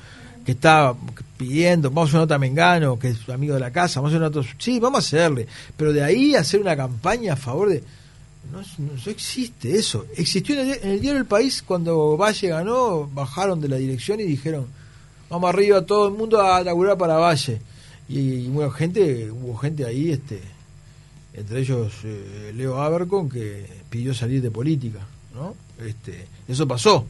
que 0.45 0.53
está 0.53 0.93
pidiendo, 1.39 1.89
vamos 1.89 2.09
a 2.13 2.17
una 2.17 2.23
nota 2.23 2.35
a 2.35 2.39
Mengano, 2.39 2.99
que 2.99 3.07
es 3.11 3.29
amigo 3.29 3.53
de 3.53 3.61
la 3.61 3.71
casa, 3.71 4.01
vamos 4.01 4.13
a 4.13 4.17
una 4.17 4.29
nota, 4.29 4.45
sí, 4.57 4.77
vamos 4.77 4.97
a 4.97 4.99
hacerle. 5.07 5.47
Pero 5.77 5.93
de 5.93 6.03
ahí 6.03 6.35
hacer 6.35 6.59
una 6.59 6.75
campaña 6.75 7.33
a 7.33 7.37
favor 7.37 7.69
de... 7.69 7.81
No, 8.51 8.59
no- 8.59 8.91
no 9.05 9.11
existe 9.11 9.73
eso. 9.73 10.05
Existió 10.17 10.59
en 10.59 10.69
el, 10.71 10.79
en 10.83 10.89
el 10.91 10.99
diario 11.01 11.19
El 11.21 11.25
País 11.27 11.63
cuando 11.65 12.17
Valle 12.17 12.49
ganó, 12.49 13.07
bajaron 13.13 13.61
de 13.61 13.69
la 13.69 13.77
dirección 13.77 14.19
y 14.19 14.23
dijeron, 14.23 14.67
vamos 15.29 15.49
arriba 15.49 15.85
todo 15.85 16.07
el 16.09 16.13
mundo 16.13 16.41
a 16.41 16.61
laburar 16.61 16.97
para 16.97 17.15
Valle. 17.15 17.61
Y, 18.09 18.19
y 18.19 18.47
bueno, 18.49 18.69
gente, 18.71 19.31
hubo 19.31 19.55
gente 19.57 19.85
ahí, 19.85 20.11
este, 20.11 20.41
entre 21.33 21.61
ellos 21.61 21.93
eh, 22.03 22.51
Leo 22.55 22.81
Abercon, 22.81 23.29
que 23.29 23.65
pidió 23.89 24.13
salir 24.13 24.41
de 24.41 24.51
política, 24.51 24.99
¿no? 25.33 25.55
Este, 25.85 26.27
eso 26.49 26.67
pasó. 26.67 27.05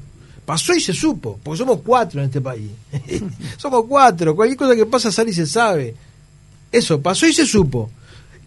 Pasó 0.49 0.73
y 0.73 0.79
se 0.79 0.93
supo, 0.93 1.39
porque 1.43 1.59
somos 1.59 1.81
cuatro 1.85 2.19
en 2.19 2.25
este 2.25 2.41
país. 2.41 2.71
somos 3.57 3.85
cuatro, 3.87 4.35
cualquier 4.35 4.57
cosa 4.57 4.75
que 4.75 4.87
pasa 4.87 5.11
sale 5.11 5.29
y 5.29 5.33
se 5.35 5.45
sabe. 5.45 5.93
Eso, 6.71 6.99
pasó 6.99 7.27
y 7.27 7.33
se 7.33 7.45
supo. 7.45 7.91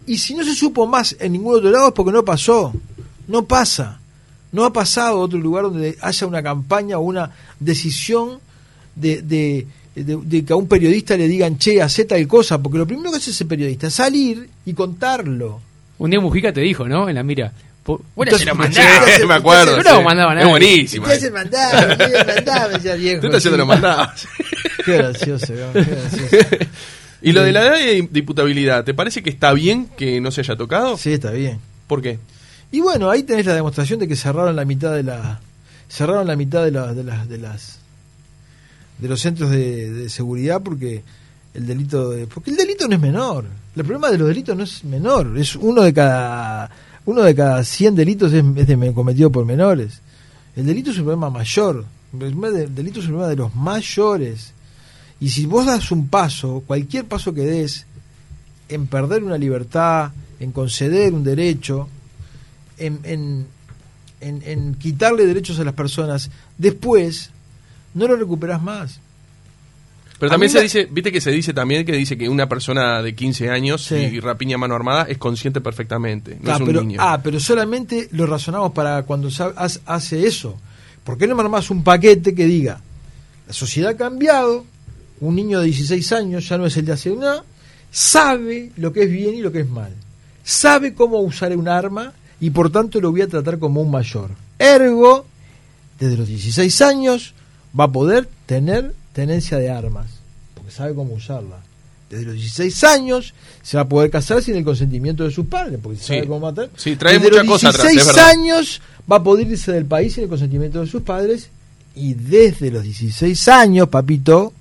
Y 0.05 0.17
si 0.17 0.33
no 0.33 0.43
se 0.43 0.53
supo 0.53 0.85
más 0.85 1.15
en 1.17 1.31
ningún 1.31 1.55
otro 1.55 1.71
lado 1.71 1.87
es 1.87 1.93
porque 1.93 2.11
no 2.11 2.25
pasó. 2.25 2.73
No 3.29 3.45
pasa. 3.45 4.01
No 4.51 4.65
ha 4.65 4.73
pasado 4.73 5.15
a 5.15 5.21
otro 5.21 5.39
lugar 5.39 5.63
donde 5.63 5.97
haya 6.01 6.27
una 6.27 6.43
campaña 6.43 6.97
o 6.97 7.03
una 7.03 7.31
decisión 7.57 8.39
de, 8.95 9.65
que 9.95 10.45
a 10.51 10.57
un 10.57 10.67
periodista 10.67 11.15
le 11.15 11.29
digan, 11.29 11.57
che, 11.57 11.81
hace 11.81 12.03
tal 12.03 12.27
cosa. 12.27 12.61
Porque 12.61 12.79
lo 12.79 12.85
primero 12.85 13.11
que 13.11 13.17
hace 13.19 13.31
ese 13.31 13.45
periodista 13.45 13.87
es 13.87 13.93
salir 13.93 14.49
y 14.65 14.73
contarlo. 14.73 15.61
Un 15.99 16.09
día 16.09 16.19
Mujica 16.19 16.51
te 16.51 16.59
dijo, 16.59 16.85
¿no? 16.85 17.07
En 17.07 17.15
la 17.15 17.23
mira. 17.23 17.53
Entonces, 17.85 18.39
se 18.39 18.45
lo 18.45 18.55
mandás. 18.55 19.05
sí, 19.19 19.25
me 19.25 19.33
acuerdo. 19.33 19.83
No 19.83 20.01
mandaba 20.03 20.33
Es. 20.35 20.91
¿Qué 20.91 21.11
hace 21.13 21.27
el 21.27 21.33
mandado? 21.33 21.87
Me 22.69 22.73
decía 22.75 22.95
viejo. 22.95 23.21
Tú 23.21 23.27
estás 23.27 23.39
haciendo 23.39 23.55
Sí. 23.55 23.57
los 23.59 23.67
mandados. 23.67 24.27
Qué 24.85 24.97
gracioso, 24.97 25.53
¿no? 25.53 25.73
Qué 25.73 25.83
gracioso. 25.83 26.35
y 27.21 27.31
lo 27.33 27.41
de 27.43 27.51
la 27.51 27.61
edad 27.61 27.75
de 27.77 28.07
diputabilidad, 28.11 28.83
¿te 28.83 28.93
parece 28.93 29.21
que 29.23 29.29
está 29.29 29.53
bien 29.53 29.87
que 29.97 30.19
no 30.21 30.31
se 30.31 30.41
haya 30.41 30.55
tocado? 30.55 30.97
Sí, 30.97 31.13
está 31.13 31.31
bien. 31.31 31.59
¿Por 31.87 32.01
qué? 32.01 32.19
Y 32.71 32.79
bueno, 32.79 33.09
ahí 33.09 33.23
tenés 33.23 33.45
la 33.45 33.53
demostración 33.55 33.99
de 33.99 34.07
que 34.07 34.15
cerraron 34.15 34.55
la 34.55 34.65
mitad 34.65 34.93
de 34.93 35.03
la 35.03 35.39
cerraron 35.89 36.25
la 36.25 36.35
mitad 36.35 36.63
de, 36.63 36.71
la- 36.71 36.93
de 36.93 37.03
las 37.03 37.29
de 37.29 37.37
las 37.37 37.79
de 38.97 39.07
los 39.09 39.19
centros 39.21 39.51
de, 39.51 39.91
de 39.91 40.09
seguridad 40.09 40.61
porque 40.63 41.03
el 41.53 41.67
delito 41.67 42.09
de, 42.09 42.25
porque 42.27 42.49
el 42.51 42.57
delito 42.57 42.87
no 42.87 42.95
es 42.95 43.01
menor. 43.01 43.45
El 43.75 43.83
problema 43.83 44.09
de 44.09 44.17
los 44.17 44.27
delitos 44.27 44.55
no 44.57 44.63
es 44.63 44.83
menor, 44.85 45.37
es 45.37 45.55
uno 45.55 45.81
de 45.83 45.93
cada 45.93 46.69
uno 47.05 47.21
de 47.21 47.35
cada 47.35 47.63
100 47.63 47.95
delitos 47.95 48.31
es, 48.33 48.43
de- 48.67 48.93
cometido 48.93 49.31
por 49.31 49.45
menores. 49.45 50.01
El 50.55 50.65
delito 50.65 50.91
es 50.91 50.97
un 50.97 51.03
problema 51.05 51.29
mayor. 51.29 51.85
El 52.13 52.75
delito 52.75 52.99
es 52.99 53.05
un 53.05 53.11
problema 53.13 53.27
de 53.27 53.35
los 53.35 53.55
mayores. 53.55 54.53
Y 55.19 55.29
si 55.29 55.45
vos 55.45 55.65
das 55.65 55.91
un 55.91 56.07
paso, 56.07 56.63
cualquier 56.65 57.05
paso 57.05 57.33
que 57.33 57.41
des 57.41 57.85
en 58.69 58.87
perder 58.87 59.23
una 59.23 59.37
libertad, 59.37 60.11
en 60.39 60.51
conceder 60.51 61.13
un 61.13 61.23
derecho, 61.23 61.87
en, 62.77 62.99
en, 63.03 63.47
en- 64.21 64.41
en 64.45 64.75
quitarle 64.75 65.25
derechos 65.25 65.59
a 65.59 65.63
las 65.63 65.73
personas, 65.73 66.29
después 66.57 67.29
no 67.93 68.07
lo 68.07 68.15
recuperás 68.15 68.61
más. 68.61 68.99
Pero 70.23 70.31
también 70.31 70.49
se 70.51 70.57
me- 70.59 70.63
dice, 70.63 70.87
viste 70.89 71.11
que 71.11 71.19
se 71.19 71.31
dice 71.31 71.53
también 71.53 71.85
que 71.85 71.91
dice 71.91 72.17
que 72.17 72.29
una 72.29 72.47
persona 72.47 73.01
de 73.01 73.13
15 73.13 73.49
años 73.49 73.83
Sí. 73.85 73.95
y 73.95 74.19
rapiña 74.21 74.55
a 74.55 74.57
mano 74.57 74.73
armada 74.73 75.03
es 75.09 75.17
consciente 75.17 75.59
perfectamente, 75.59 76.37
no 76.41 76.51
ah, 76.51 76.55
es 76.55 76.59
un 76.61 76.65
pero, 76.67 76.81
niño. 76.81 76.99
ah, 77.01 77.19
pero 77.21 77.39
solamente 77.41 78.07
lo 78.11 78.25
razonamos 78.25 78.71
para 78.71 79.03
cuando 79.03 79.29
hace 79.85 80.25
eso. 80.27 80.57
¿Por 81.03 81.17
qué 81.17 81.27
no 81.27 81.35
me 81.35 81.41
armás 81.41 81.69
un 81.69 81.83
paquete 81.83 82.33
que 82.33 82.45
diga, 82.45 82.79
la 83.47 83.53
sociedad 83.53 83.91
ha 83.91 83.97
cambiado, 83.97 84.65
un 85.19 85.35
niño 85.35 85.59
de 85.59 85.65
16 85.65 86.11
años 86.13 86.47
ya 86.47 86.57
no 86.57 86.65
es 86.65 86.77
el 86.77 86.85
de 86.85 86.93
hace 86.93 87.13
nada, 87.15 87.43
sabe 87.91 88.71
lo 88.77 88.93
que 88.93 89.03
es 89.03 89.11
bien 89.11 89.35
y 89.35 89.41
lo 89.41 89.51
que 89.51 89.59
es 89.59 89.69
mal, 89.69 89.93
sabe 90.43 90.93
cómo 90.93 91.19
usar 91.19 91.55
un 91.57 91.67
arma 91.67 92.13
y 92.39 92.49
por 92.49 92.71
tanto 92.71 92.99
lo 93.01 93.11
voy 93.11 93.21
a 93.21 93.27
tratar 93.27 93.59
como 93.59 93.81
un 93.81 93.91
mayor. 93.91 94.31
Ergo, 94.57 95.25
desde 95.99 96.17
los 96.17 96.27
16 96.27 96.81
años 96.81 97.33
va 97.77 97.85
a 97.85 97.91
poder 97.91 98.29
tener 98.45 98.93
tenencia 99.13 99.57
de 99.57 99.69
armas, 99.69 100.07
porque 100.55 100.71
sabe 100.71 100.93
cómo 100.93 101.13
usarla. 101.13 101.57
Desde 102.09 102.25
los 102.25 102.33
16 102.35 102.83
años 102.83 103.33
se 103.63 103.77
va 103.77 103.83
a 103.83 103.87
poder 103.89 104.11
casar 104.11 104.41
sin 104.43 104.55
el 104.55 104.63
consentimiento 104.63 105.23
de 105.23 105.31
sus 105.31 105.45
padres, 105.47 105.79
porque 105.81 105.97
Sí. 105.99 106.05
sabe 106.05 106.27
cómo 106.27 106.41
matar. 106.41 106.69
Sí, 106.75 106.95
trae 106.95 107.13
Desde 107.13 107.29
mucha 107.29 107.43
los 107.43 107.47
cosa 107.53 107.69
atrás, 107.69 107.87
16 107.87 108.01
es 108.09 108.15
verdad. 108.15 108.29
años 108.31 108.81
va 109.11 109.15
a 109.17 109.23
poder 109.23 109.47
irse 109.47 109.71
del 109.71 109.85
país 109.85 110.13
sin 110.13 110.23
el 110.23 110.29
consentimiento 110.29 110.81
de 110.81 110.87
sus 110.87 111.01
padres 111.01 111.49
y 111.95 112.13
desde 112.13 112.69
los 112.71 112.83
16 112.83 113.47
años, 113.47 113.89
papito, 113.89 114.53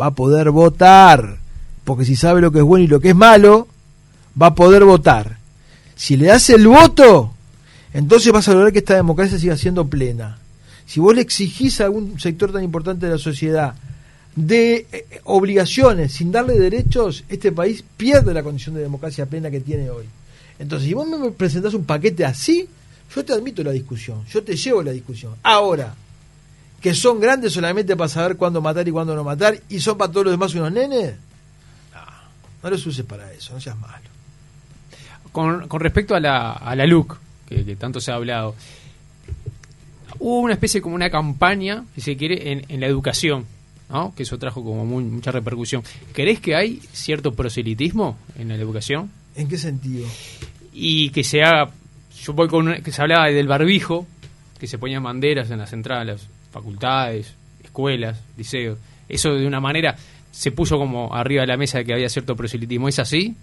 va 0.00 0.06
a 0.06 0.10
poder 0.14 0.50
votar, 0.50 1.38
porque 1.84 2.04
si 2.04 2.16
sabe 2.16 2.40
lo 2.40 2.50
que 2.52 2.58
es 2.58 2.64
bueno 2.64 2.84
y 2.84 2.88
lo 2.88 3.00
que 3.00 3.10
es 3.10 3.16
malo, 3.16 3.68
va 4.40 4.48
a 4.48 4.54
poder 4.54 4.84
votar. 4.84 5.38
Si 5.96 6.16
le 6.16 6.26
das 6.26 6.48
el 6.50 6.66
voto, 6.66 7.34
entonces 7.92 8.32
vas 8.32 8.48
a 8.48 8.52
lograr 8.54 8.72
que 8.72 8.78
esta 8.78 8.94
democracia 8.94 9.38
siga 9.38 9.56
siendo 9.56 9.86
plena. 9.88 10.38
Si 10.86 11.00
vos 11.00 11.14
le 11.14 11.20
exigís 11.22 11.80
a 11.80 11.84
algún 11.84 12.18
sector 12.20 12.52
tan 12.52 12.64
importante 12.64 13.06
de 13.06 13.12
la 13.12 13.18
sociedad 13.18 13.74
de 14.46 14.86
eh, 14.90 15.20
obligaciones 15.24 16.12
sin 16.12 16.32
darle 16.32 16.58
derechos, 16.58 17.24
este 17.28 17.52
país 17.52 17.84
pierde 17.96 18.32
la 18.32 18.42
condición 18.42 18.74
de 18.74 18.82
democracia 18.82 19.26
plena 19.26 19.50
que 19.50 19.60
tiene 19.60 19.90
hoy. 19.90 20.06
Entonces, 20.58 20.88
si 20.88 20.94
vos 20.94 21.06
me 21.06 21.30
presentás 21.30 21.74
un 21.74 21.84
paquete 21.84 22.24
así, 22.24 22.68
yo 23.14 23.24
te 23.24 23.32
admito 23.32 23.62
la 23.62 23.72
discusión, 23.72 24.24
yo 24.26 24.42
te 24.42 24.56
llevo 24.56 24.82
la 24.82 24.92
discusión. 24.92 25.34
Ahora, 25.42 25.94
que 26.80 26.94
son 26.94 27.20
grandes 27.20 27.52
solamente 27.52 27.96
para 27.96 28.08
saber 28.08 28.36
cuándo 28.36 28.60
matar 28.60 28.86
y 28.86 28.90
cuándo 28.90 29.14
no 29.14 29.24
matar, 29.24 29.58
y 29.68 29.80
son 29.80 29.98
para 29.98 30.10
todos 30.10 30.26
los 30.26 30.32
demás 30.32 30.54
unos 30.54 30.72
nenes, 30.72 31.14
no, 31.92 32.00
no 32.62 32.70
los 32.70 32.86
uses 32.86 33.04
para 33.04 33.32
eso, 33.32 33.52
no 33.52 33.60
seas 33.60 33.78
malo. 33.78 34.08
Con, 35.32 35.68
con 35.68 35.80
respecto 35.80 36.14
a 36.14 36.20
la, 36.20 36.52
a 36.52 36.74
la 36.74 36.86
LUC, 36.86 37.18
que, 37.46 37.64
que 37.64 37.76
tanto 37.76 38.00
se 38.00 38.10
ha 38.10 38.14
hablado, 38.14 38.54
hubo 40.18 40.40
una 40.40 40.54
especie 40.54 40.80
como 40.80 40.94
una 40.94 41.10
campaña, 41.10 41.84
si 41.94 42.00
se 42.00 42.16
quiere, 42.16 42.52
en, 42.52 42.64
en 42.68 42.80
la 42.80 42.86
educación, 42.86 43.46
¿no? 43.90 44.14
que 44.14 44.22
eso 44.22 44.38
trajo 44.38 44.62
como 44.62 44.84
muy- 44.86 45.04
mucha 45.04 45.32
repercusión. 45.32 45.82
¿Crees 46.12 46.40
que 46.40 46.54
hay 46.54 46.80
cierto 46.92 47.32
proselitismo 47.32 48.16
en 48.38 48.48
la 48.48 48.54
educación? 48.54 49.10
¿En 49.36 49.48
qué 49.48 49.58
sentido? 49.58 50.06
Y 50.72 51.10
que 51.10 51.24
se 51.24 51.42
haga, 51.42 51.70
yo 52.24 52.32
voy 52.32 52.48
con 52.48 52.66
una- 52.68 52.80
que 52.80 52.92
se 52.92 53.02
hablaba 53.02 53.26
del 53.26 53.48
barbijo, 53.48 54.06
que 54.58 54.66
se 54.66 54.78
ponían 54.78 55.02
banderas 55.02 55.50
en 55.50 55.58
las 55.58 55.72
entradas, 55.72 56.26
facultades, 56.52 57.34
escuelas, 57.64 58.18
liceos. 58.36 58.78
Eso 59.08 59.34
de 59.34 59.46
una 59.46 59.60
manera 59.60 59.96
se 60.30 60.52
puso 60.52 60.78
como 60.78 61.12
arriba 61.14 61.40
de 61.42 61.48
la 61.48 61.56
mesa 61.56 61.78
de 61.78 61.84
que 61.84 61.92
había 61.92 62.08
cierto 62.08 62.36
proselitismo. 62.36 62.88
¿Es 62.88 62.98
así? 63.00 63.34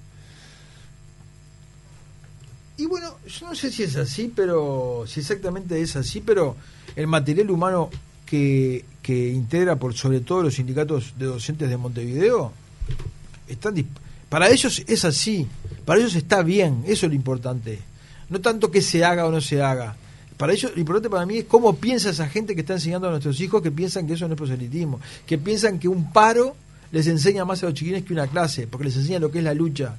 Y 2.77 2.85
bueno, 2.85 3.15
yo 3.27 3.47
no 3.47 3.55
sé 3.55 3.71
si 3.71 3.83
es 3.83 3.95
así, 3.95 4.31
pero 4.35 5.03
si 5.07 5.19
exactamente 5.21 5.81
es 5.81 5.95
así, 5.95 6.21
pero 6.21 6.55
el 6.95 7.07
material 7.07 7.49
humano 7.49 7.89
que, 8.25 8.85
que 9.07 9.29
integra 9.31 9.77
por 9.77 9.93
sobre 9.93 10.19
todo 10.19 10.43
los 10.43 10.55
sindicatos 10.55 11.13
de 11.17 11.27
docentes 11.27 11.69
de 11.69 11.77
Montevideo, 11.77 12.51
están 13.47 13.73
para 14.27 14.49
ellos 14.49 14.83
es 14.85 15.05
así, 15.05 15.47
para 15.85 16.01
ellos 16.01 16.13
está 16.15 16.43
bien, 16.43 16.83
eso 16.85 17.05
es 17.05 17.09
lo 17.11 17.15
importante. 17.15 17.79
No 18.29 18.41
tanto 18.41 18.69
que 18.69 18.81
se 18.81 19.05
haga 19.05 19.25
o 19.25 19.31
no 19.31 19.39
se 19.39 19.61
haga. 19.61 19.95
Para 20.35 20.51
ellos, 20.51 20.73
lo 20.75 20.81
importante 20.81 21.09
para 21.09 21.25
mí 21.25 21.37
es 21.37 21.45
cómo 21.45 21.77
piensa 21.77 22.09
esa 22.09 22.27
gente 22.27 22.53
que 22.53 22.59
está 22.61 22.73
enseñando 22.73 23.07
a 23.07 23.11
nuestros 23.11 23.39
hijos 23.39 23.61
que 23.61 23.71
piensan 23.71 24.05
que 24.07 24.15
eso 24.15 24.27
no 24.27 24.33
es 24.33 24.37
proselitismo, 24.37 24.99
que 25.25 25.37
piensan 25.37 25.79
que 25.79 25.87
un 25.87 26.11
paro 26.11 26.57
les 26.91 27.07
enseña 27.07 27.45
más 27.45 27.63
a 27.63 27.67
los 27.67 27.75
chiquines 27.75 28.03
que 28.03 28.11
una 28.11 28.27
clase, 28.27 28.67
porque 28.67 28.83
les 28.87 28.97
enseña 28.97 29.19
lo 29.19 29.31
que 29.31 29.37
es 29.37 29.45
la 29.45 29.53
lucha 29.53 29.95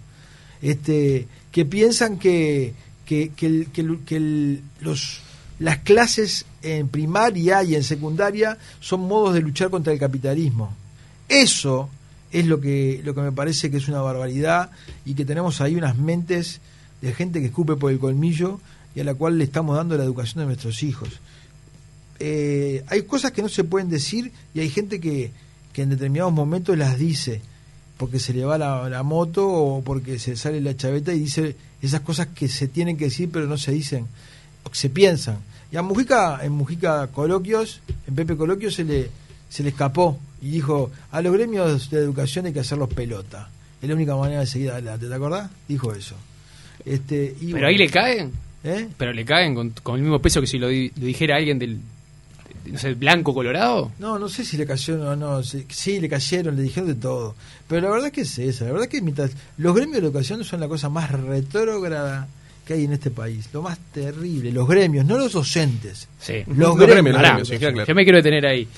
este, 0.60 1.26
que 1.50 1.64
piensan 1.64 2.18
que, 2.18 2.74
que, 3.06 3.30
que 3.34 3.66
que 4.04 4.16
el- 4.16 4.60
los, 4.82 5.20
las 5.58 5.78
clases 5.78 6.44
en 6.62 6.88
primaria 6.88 7.62
y 7.62 7.74
en 7.74 7.82
secundaria 7.82 8.58
son 8.80 9.00
modos 9.00 9.34
de 9.34 9.40
luchar 9.40 9.70
contra 9.70 9.92
el 9.92 9.98
capitalismo. 9.98 10.74
Eso 11.28 11.88
es 12.30 12.46
lo 12.46 12.60
que, 12.60 13.00
lo 13.04 13.14
que 13.14 13.20
me 13.20 13.32
parece 13.32 13.70
que 13.70 13.78
es 13.78 13.88
una 13.88 14.00
barbaridad 14.00 14.70
y 15.04 15.14
que 15.14 15.24
tenemos 15.24 15.60
ahí 15.60 15.74
unas 15.76 15.96
mentes 15.96 16.60
de 17.00 17.12
gente 17.12 17.40
que 17.40 17.46
escupe 17.46 17.76
por 17.76 17.90
el 17.90 17.98
colmillo 17.98 18.60
y 18.94 19.00
a 19.00 19.04
la 19.04 19.14
cual 19.14 19.38
le 19.38 19.44
estamos 19.44 19.76
dando 19.76 19.96
la 19.96 20.04
educación 20.04 20.40
de 20.40 20.46
nuestros 20.46 20.82
hijos. 20.82 21.08
Eh, 22.20 22.84
hay 22.88 23.02
cosas 23.02 23.32
que 23.32 23.42
no 23.42 23.48
se 23.48 23.64
pueden 23.64 23.88
decir 23.88 24.32
y 24.54 24.60
hay 24.60 24.68
gente 24.68 25.00
que, 25.00 25.30
que 25.72 25.82
en 25.82 25.90
determinados 25.90 26.32
momentos 26.32 26.76
las 26.76 26.98
dice 26.98 27.40
porque 27.96 28.18
se 28.18 28.32
le 28.32 28.44
va 28.44 28.58
la, 28.58 28.88
la 28.88 29.02
moto 29.02 29.48
o 29.48 29.82
porque 29.82 30.18
se 30.18 30.36
sale 30.36 30.60
la 30.60 30.76
chaveta 30.76 31.12
y 31.12 31.20
dice 31.20 31.56
esas 31.80 32.00
cosas 32.00 32.28
que 32.28 32.48
se 32.48 32.68
tienen 32.68 32.96
que 32.96 33.06
decir 33.06 33.28
pero 33.32 33.46
no 33.46 33.58
se 33.58 33.72
dicen, 33.72 34.06
se 34.72 34.90
piensan. 34.90 35.38
Y 35.70 35.76
a 35.76 35.82
Mujica, 35.82 36.40
en 36.42 36.52
Mujica 36.52 37.06
Coloquios, 37.08 37.80
en 38.06 38.14
Pepe 38.14 38.36
Coloquios 38.36 38.74
se 38.74 38.84
le, 38.84 39.10
se 39.50 39.62
le 39.62 39.68
escapó 39.70 40.18
y 40.40 40.50
dijo, 40.50 40.90
a 41.10 41.20
los 41.20 41.32
gremios 41.32 41.90
de 41.90 41.98
educación 41.98 42.46
hay 42.46 42.52
que 42.52 42.60
hacerlos 42.60 42.88
pelota. 42.92 43.50
Es 43.82 43.88
la 43.88 43.94
única 43.94 44.16
manera 44.16 44.40
de 44.40 44.46
seguir 44.46 44.70
adelante, 44.70 45.06
¿te 45.08 45.14
acordás? 45.14 45.50
Dijo 45.68 45.92
eso. 45.94 46.14
Este, 46.84 47.34
y 47.40 47.46
Pero 47.46 47.50
bueno, 47.52 47.66
ahí 47.68 47.76
le 47.78 47.88
caen. 47.90 48.32
¿eh? 48.64 48.88
Pero 48.96 49.12
le 49.12 49.24
caen 49.24 49.54
con, 49.54 49.70
con 49.82 49.96
el 49.96 50.02
mismo 50.02 50.20
peso 50.20 50.40
que 50.40 50.46
si 50.46 50.58
lo, 50.58 50.68
di- 50.68 50.90
lo 50.96 51.06
dijera 51.06 51.36
alguien 51.36 51.58
del 51.58 51.78
de- 52.64 52.72
no 52.72 52.78
sé, 52.78 52.94
blanco 52.94 53.34
colorado. 53.34 53.92
No, 53.98 54.18
no 54.18 54.28
sé 54.28 54.44
si 54.44 54.56
le 54.56 54.64
cayeron 54.66 55.06
o 55.06 55.16
no. 55.16 55.42
Sí, 55.42 55.66
sí, 55.68 56.00
le 56.00 56.08
cayeron, 56.08 56.56
le 56.56 56.62
dijeron 56.62 56.88
de 56.88 56.94
todo. 56.96 57.34
Pero 57.68 57.82
la 57.82 57.90
verdad 57.90 58.06
es 58.06 58.12
que 58.12 58.20
es 58.22 58.38
esa. 58.38 58.64
La 58.64 58.70
verdad 58.72 58.84
es 58.86 58.90
que 58.90 59.02
mientras 59.02 59.30
los 59.58 59.74
gremios 59.76 60.00
de 60.00 60.06
educación 60.06 60.42
son 60.44 60.60
la 60.60 60.68
cosa 60.68 60.88
más 60.88 61.10
retrógrada 61.10 62.26
que 62.68 62.74
hay 62.74 62.84
en 62.84 62.92
este 62.92 63.10
país. 63.10 63.48
Lo 63.52 63.62
más 63.62 63.78
terrible. 63.92 64.52
Los 64.52 64.68
gremios, 64.68 65.04
no 65.04 65.18
los 65.18 65.32
docentes. 65.32 66.06
Sí. 66.20 66.44
Los, 66.46 66.56
Los 66.56 66.76
gremios. 66.76 66.86
gremios, 66.94 67.12
los 67.14 67.16
Pará, 67.16 67.28
gremios, 67.30 67.48
sí, 67.48 67.58
queda 67.58 67.72
claro. 67.72 67.88
Yo 67.88 67.94
me 67.96 68.04
quiero 68.04 68.18
detener 68.18 68.46
ahí. 68.46 68.68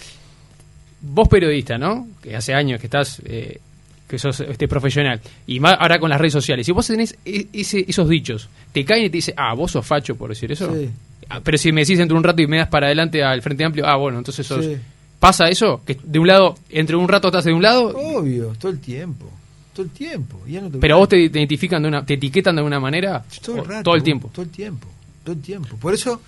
Vos 1.03 1.29
periodista, 1.29 1.77
¿no? 1.79 2.09
Que 2.23 2.37
hace 2.37 2.55
años 2.55 2.79
que 2.81 2.87
estás, 2.87 3.21
eh, 3.25 3.59
que 4.07 4.19
sos 4.19 4.41
este 4.41 4.69
profesional, 4.69 5.21
y 5.47 5.59
más 5.61 5.77
ahora 5.79 5.99
con 5.99 6.11
las 6.11 6.21
redes 6.21 6.33
sociales. 6.35 6.65
Si 6.67 6.73
vos 6.73 6.87
tenés 6.87 7.17
e- 7.25 7.49
ese- 7.53 7.85
esos 7.89 8.09
dichos, 8.09 8.49
te 8.73 8.85
caen 8.85 9.05
y 9.05 9.11
te 9.11 9.17
dicen, 9.19 9.35
ah, 9.37 9.55
vos 9.55 9.71
sos 9.73 9.87
facho 9.87 10.15
por 10.17 10.31
decir 10.31 10.53
eso. 10.53 10.73
Sí. 10.75 10.91
Ah, 11.29 11.41
Pero 11.43 11.59
si 11.59 11.73
me 11.73 11.83
decís 11.83 11.99
entre 12.01 12.17
un 12.17 12.23
rato 12.25 12.43
y 12.43 12.47
me 12.47 12.59
das 12.59 12.69
para 12.69 12.87
adelante 12.87 13.23
al 13.23 13.41
Frente 13.43 13.65
Amplio, 13.65 13.87
ah, 13.87 13.97
bueno, 13.97 14.19
entonces 14.19 14.47
sos... 14.47 14.65
Sí. 14.65 14.77
¿Pasa 15.21 15.49
eso? 15.49 15.83
Que 15.87 15.99
de 16.03 16.19
un 16.19 16.27
lado, 16.27 16.55
entre 16.71 16.97
un 16.97 17.07
rato 17.07 17.29
estás 17.29 17.45
de 17.45 17.53
un 17.53 17.61
lado, 17.63 17.89
Obvio, 17.97 18.55
todo 18.59 18.73
el 18.73 18.79
tiempo. 18.81 19.31
Todo 19.73 19.85
el 19.85 19.91
tiempo. 19.93 20.41
Ya 20.47 20.61
no 20.61 20.71
te- 20.71 20.79
pero 20.79 20.99
vos 20.99 21.09
te, 21.09 21.19
identifican 21.21 21.83
de 21.83 21.89
una, 21.89 22.05
te 22.05 22.15
etiquetan 22.15 22.57
de 22.57 22.63
una 22.63 22.81
manera 22.81 23.25
todo 23.43 23.57
el, 23.57 23.61
o- 23.63 23.65
rato, 23.65 23.83
todo 23.85 23.95
el 23.95 24.03
tiempo. 24.03 24.31
Todo 24.33 24.43
el 24.43 24.51
tiempo. 24.51 24.89
Todo 25.25 25.35
el 25.37 25.43
tiempo. 25.43 25.77
Por 25.77 25.95
eso 25.95 26.21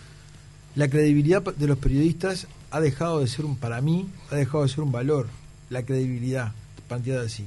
la 0.77 0.89
credibilidad 0.89 1.43
de 1.43 1.67
los 1.67 1.79
periodistas 1.79 2.47
ha 2.71 2.81
dejado 2.81 3.21
de 3.21 3.27
ser 3.27 3.45
un, 3.45 3.57
para 3.57 3.81
mí, 3.81 4.09
ha 4.31 4.37
dejado 4.37 4.63
de 4.63 4.69
ser 4.69 4.81
un 4.81 4.93
valor. 4.93 5.29
La 5.71 5.83
credibilidad, 5.85 6.53
planteada 6.89 7.25
así. 7.27 7.45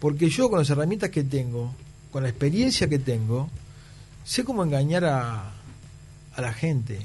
Porque 0.00 0.28
yo 0.28 0.50
con 0.50 0.58
las 0.58 0.68
herramientas 0.70 1.10
que 1.10 1.22
tengo, 1.24 1.74
con 2.10 2.24
la 2.24 2.28
experiencia 2.28 2.88
que 2.88 2.98
tengo, 2.98 3.48
sé 4.24 4.44
cómo 4.44 4.62
engañar 4.64 5.04
a, 5.04 5.52
a 6.34 6.40
la 6.40 6.52
gente. 6.52 6.98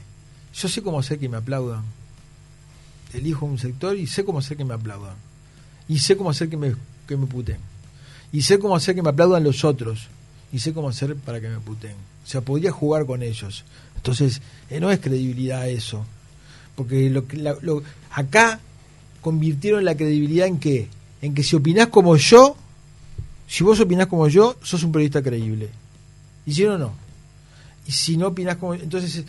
Yo 0.53 0.67
sé 0.67 0.81
cómo 0.81 0.99
hacer 0.99 1.19
que 1.19 1.29
me 1.29 1.37
aplaudan. 1.37 1.83
Elijo 3.13 3.45
un 3.45 3.57
sector 3.57 3.95
y 3.95 4.05
sé 4.07 4.25
cómo 4.25 4.39
hacer 4.39 4.57
que 4.57 4.65
me 4.65 4.73
aplaudan. 4.73 5.15
Y 5.87 5.99
sé 5.99 6.17
cómo 6.17 6.29
hacer 6.31 6.49
que 6.49 6.57
me, 6.57 6.75
que 7.07 7.15
me 7.15 7.25
puten. 7.25 7.57
Y 8.38 8.43
sé 8.43 8.60
cómo 8.60 8.76
hacer 8.76 8.93
que 8.93 9.02
me 9.02 9.10
aplaudan 9.10 9.43
los 9.43 9.63
otros. 9.65 10.08
Y 10.54 10.60
sé 10.60 10.71
cómo 10.73 10.89
hacer 10.89 11.15
para 11.15 11.41
que 11.41 11.50
me 11.50 11.58
puten. 11.60 11.93
O 12.23 12.28
sea, 12.30 12.41
podría 12.41 12.71
jugar 12.71 13.06
con 13.08 13.23
ellos. 13.23 13.63
Entonces, 13.95 14.41
eh, 14.69 14.80
no 14.80 14.91
es 14.91 15.00
credibilidad 15.00 15.67
eso. 15.67 16.06
Porque 16.76 17.10
lo, 17.10 17.28
que- 17.28 17.38
la- 17.38 17.58
lo- 17.62 17.82
acá 18.12 18.60
convirtieron 19.21 19.84
la 19.84 19.95
credibilidad 19.97 20.45
en 20.47 20.60
qué? 20.60 20.88
En 21.21 21.34
que 21.34 21.41
si 21.43 21.56
opinás 21.56 21.88
como 21.88 22.15
yo, 22.15 22.56
si 23.47 23.63
vos 23.63 23.80
opinás 23.80 24.06
como 24.08 24.28
yo, 24.28 24.56
sos 24.62 24.84
un 24.84 24.91
periodista 24.91 25.23
creíble. 25.23 25.69
Y 26.45 26.54
si 26.54 26.63
no, 26.63 26.78
no. 26.78 26.93
Y 27.88 27.91
si 27.91 28.17
no 28.17 28.28
opinás 28.28 28.58
como... 28.58 28.73
Entonces, 28.73 29.23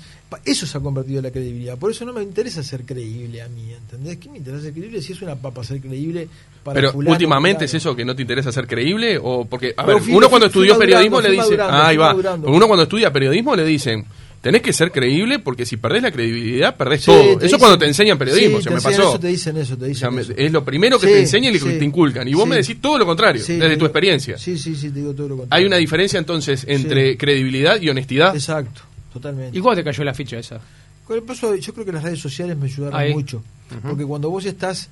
eso 0.44 0.66
se 0.66 0.76
ha 0.76 0.80
convertido 0.80 1.18
en 1.20 1.24
la 1.26 1.30
credibilidad. 1.30 1.78
Por 1.78 1.92
eso 1.92 2.04
no 2.04 2.12
me 2.12 2.22
interesa 2.24 2.60
ser 2.64 2.84
creíble 2.84 3.40
a 3.40 3.48
mí, 3.48 3.72
¿entendés? 3.72 4.16
¿Qué 4.16 4.28
me 4.28 4.38
interesa 4.38 4.64
ser 4.64 4.72
creíble 4.72 5.00
si 5.00 5.12
es 5.12 5.22
una 5.22 5.36
papa 5.36 5.62
ser 5.62 5.80
creíble 5.80 6.28
para 6.64 6.74
Pero 6.74 6.92
fulano, 6.92 7.12
últimamente 7.12 7.66
es 7.66 7.74
eso 7.74 7.94
que 7.94 8.04
no 8.04 8.16
te 8.16 8.22
interesa 8.22 8.50
ser 8.50 8.66
creíble 8.66 9.16
o 9.22 9.44
porque 9.44 9.74
a 9.76 9.84
Pero 9.86 9.98
ver, 9.98 10.04
fui- 10.04 10.14
uno 10.14 10.28
cuando 10.28 10.50
fui 10.50 10.62
estudió 10.64 10.78
periodismo 10.78 11.20
le 11.20 11.30
dice, 11.30 11.56
ah, 11.60 11.86
ahí 11.86 11.96
va. 11.96 12.12
uno 12.14 12.66
cuando 12.66 12.82
estudia 12.82 13.12
periodismo 13.12 13.54
le 13.54 13.64
dicen, 13.64 14.04
tenés 14.40 14.62
que 14.62 14.72
ser 14.72 14.92
creíble 14.92 15.38
porque 15.40 15.66
si 15.66 15.76
perdés 15.76 16.02
la 16.02 16.10
credibilidad 16.12 16.76
perdés 16.76 17.00
Sí, 17.00 17.06
todo. 17.06 17.20
Eso 17.20 17.38
dicen- 17.40 17.58
cuando 17.58 17.78
te 17.78 17.86
enseñan 17.86 18.18
periodismo, 18.18 18.58
sí, 18.58 18.62
se 18.64 18.68
te 18.70 18.74
me 18.76 18.80
pasó. 18.80 19.02
Eso, 19.02 19.20
te 19.20 19.28
dicen 19.28 19.56
eso, 19.56 19.76
te 19.76 19.90
O 19.90 19.94
sea, 19.94 20.08
dicen 20.10 20.18
eso. 20.18 20.32
es 20.36 20.52
lo 20.52 20.64
primero 20.64 20.98
que 20.98 21.06
Sí, 21.06 21.12
te 21.12 21.20
enseñan 21.20 21.54
y 21.54 21.58
que 21.58 21.70
sí. 21.72 21.78
te 21.78 21.84
inculcan. 21.84 22.28
Y 22.28 22.34
vos 22.34 22.44
Sí. 22.44 22.48
me 22.50 22.56
decís 22.56 22.80
todo 22.80 22.98
lo 22.98 23.06
contrario, 23.06 23.42
Sí, 23.42 23.56
desde 23.56 23.76
tu 23.76 23.84
experiencia. 23.84 24.38
Sí, 24.38 24.56
sí, 24.58 24.74
sí, 24.76 24.90
te 24.90 25.00
digo 25.00 25.12
todo 25.14 25.28
lo 25.28 25.36
contrario. 25.38 25.62
Hay 25.62 25.66
una 25.66 25.76
diferencia 25.76 26.18
entonces 26.18 26.64
entre 26.68 27.12
Sí. 27.12 27.16
credibilidad 27.18 27.80
y 27.80 27.88
honestidad. 27.90 28.34
Exacto, 28.34 28.82
totalmente. 29.12 29.56
¿Y 29.58 29.60
cuándo 29.60 29.80
te 29.80 29.84
cayó 29.84 30.04
la 30.04 30.14
ficha 30.14 30.38
esa? 30.38 30.60
Con 31.04 31.16
el 31.16 31.22
paso, 31.22 31.54
yo 31.56 31.72
creo 31.72 31.86
que 31.86 31.92
las 31.92 32.02
redes 32.02 32.20
sociales 32.20 32.56
me 32.56 32.66
ayudaron 32.66 32.98
Ahí. 32.98 33.12
mucho. 33.12 33.42
Porque 33.82 34.04
cuando 34.04 34.30
vos 34.30 34.44
estás 34.44 34.88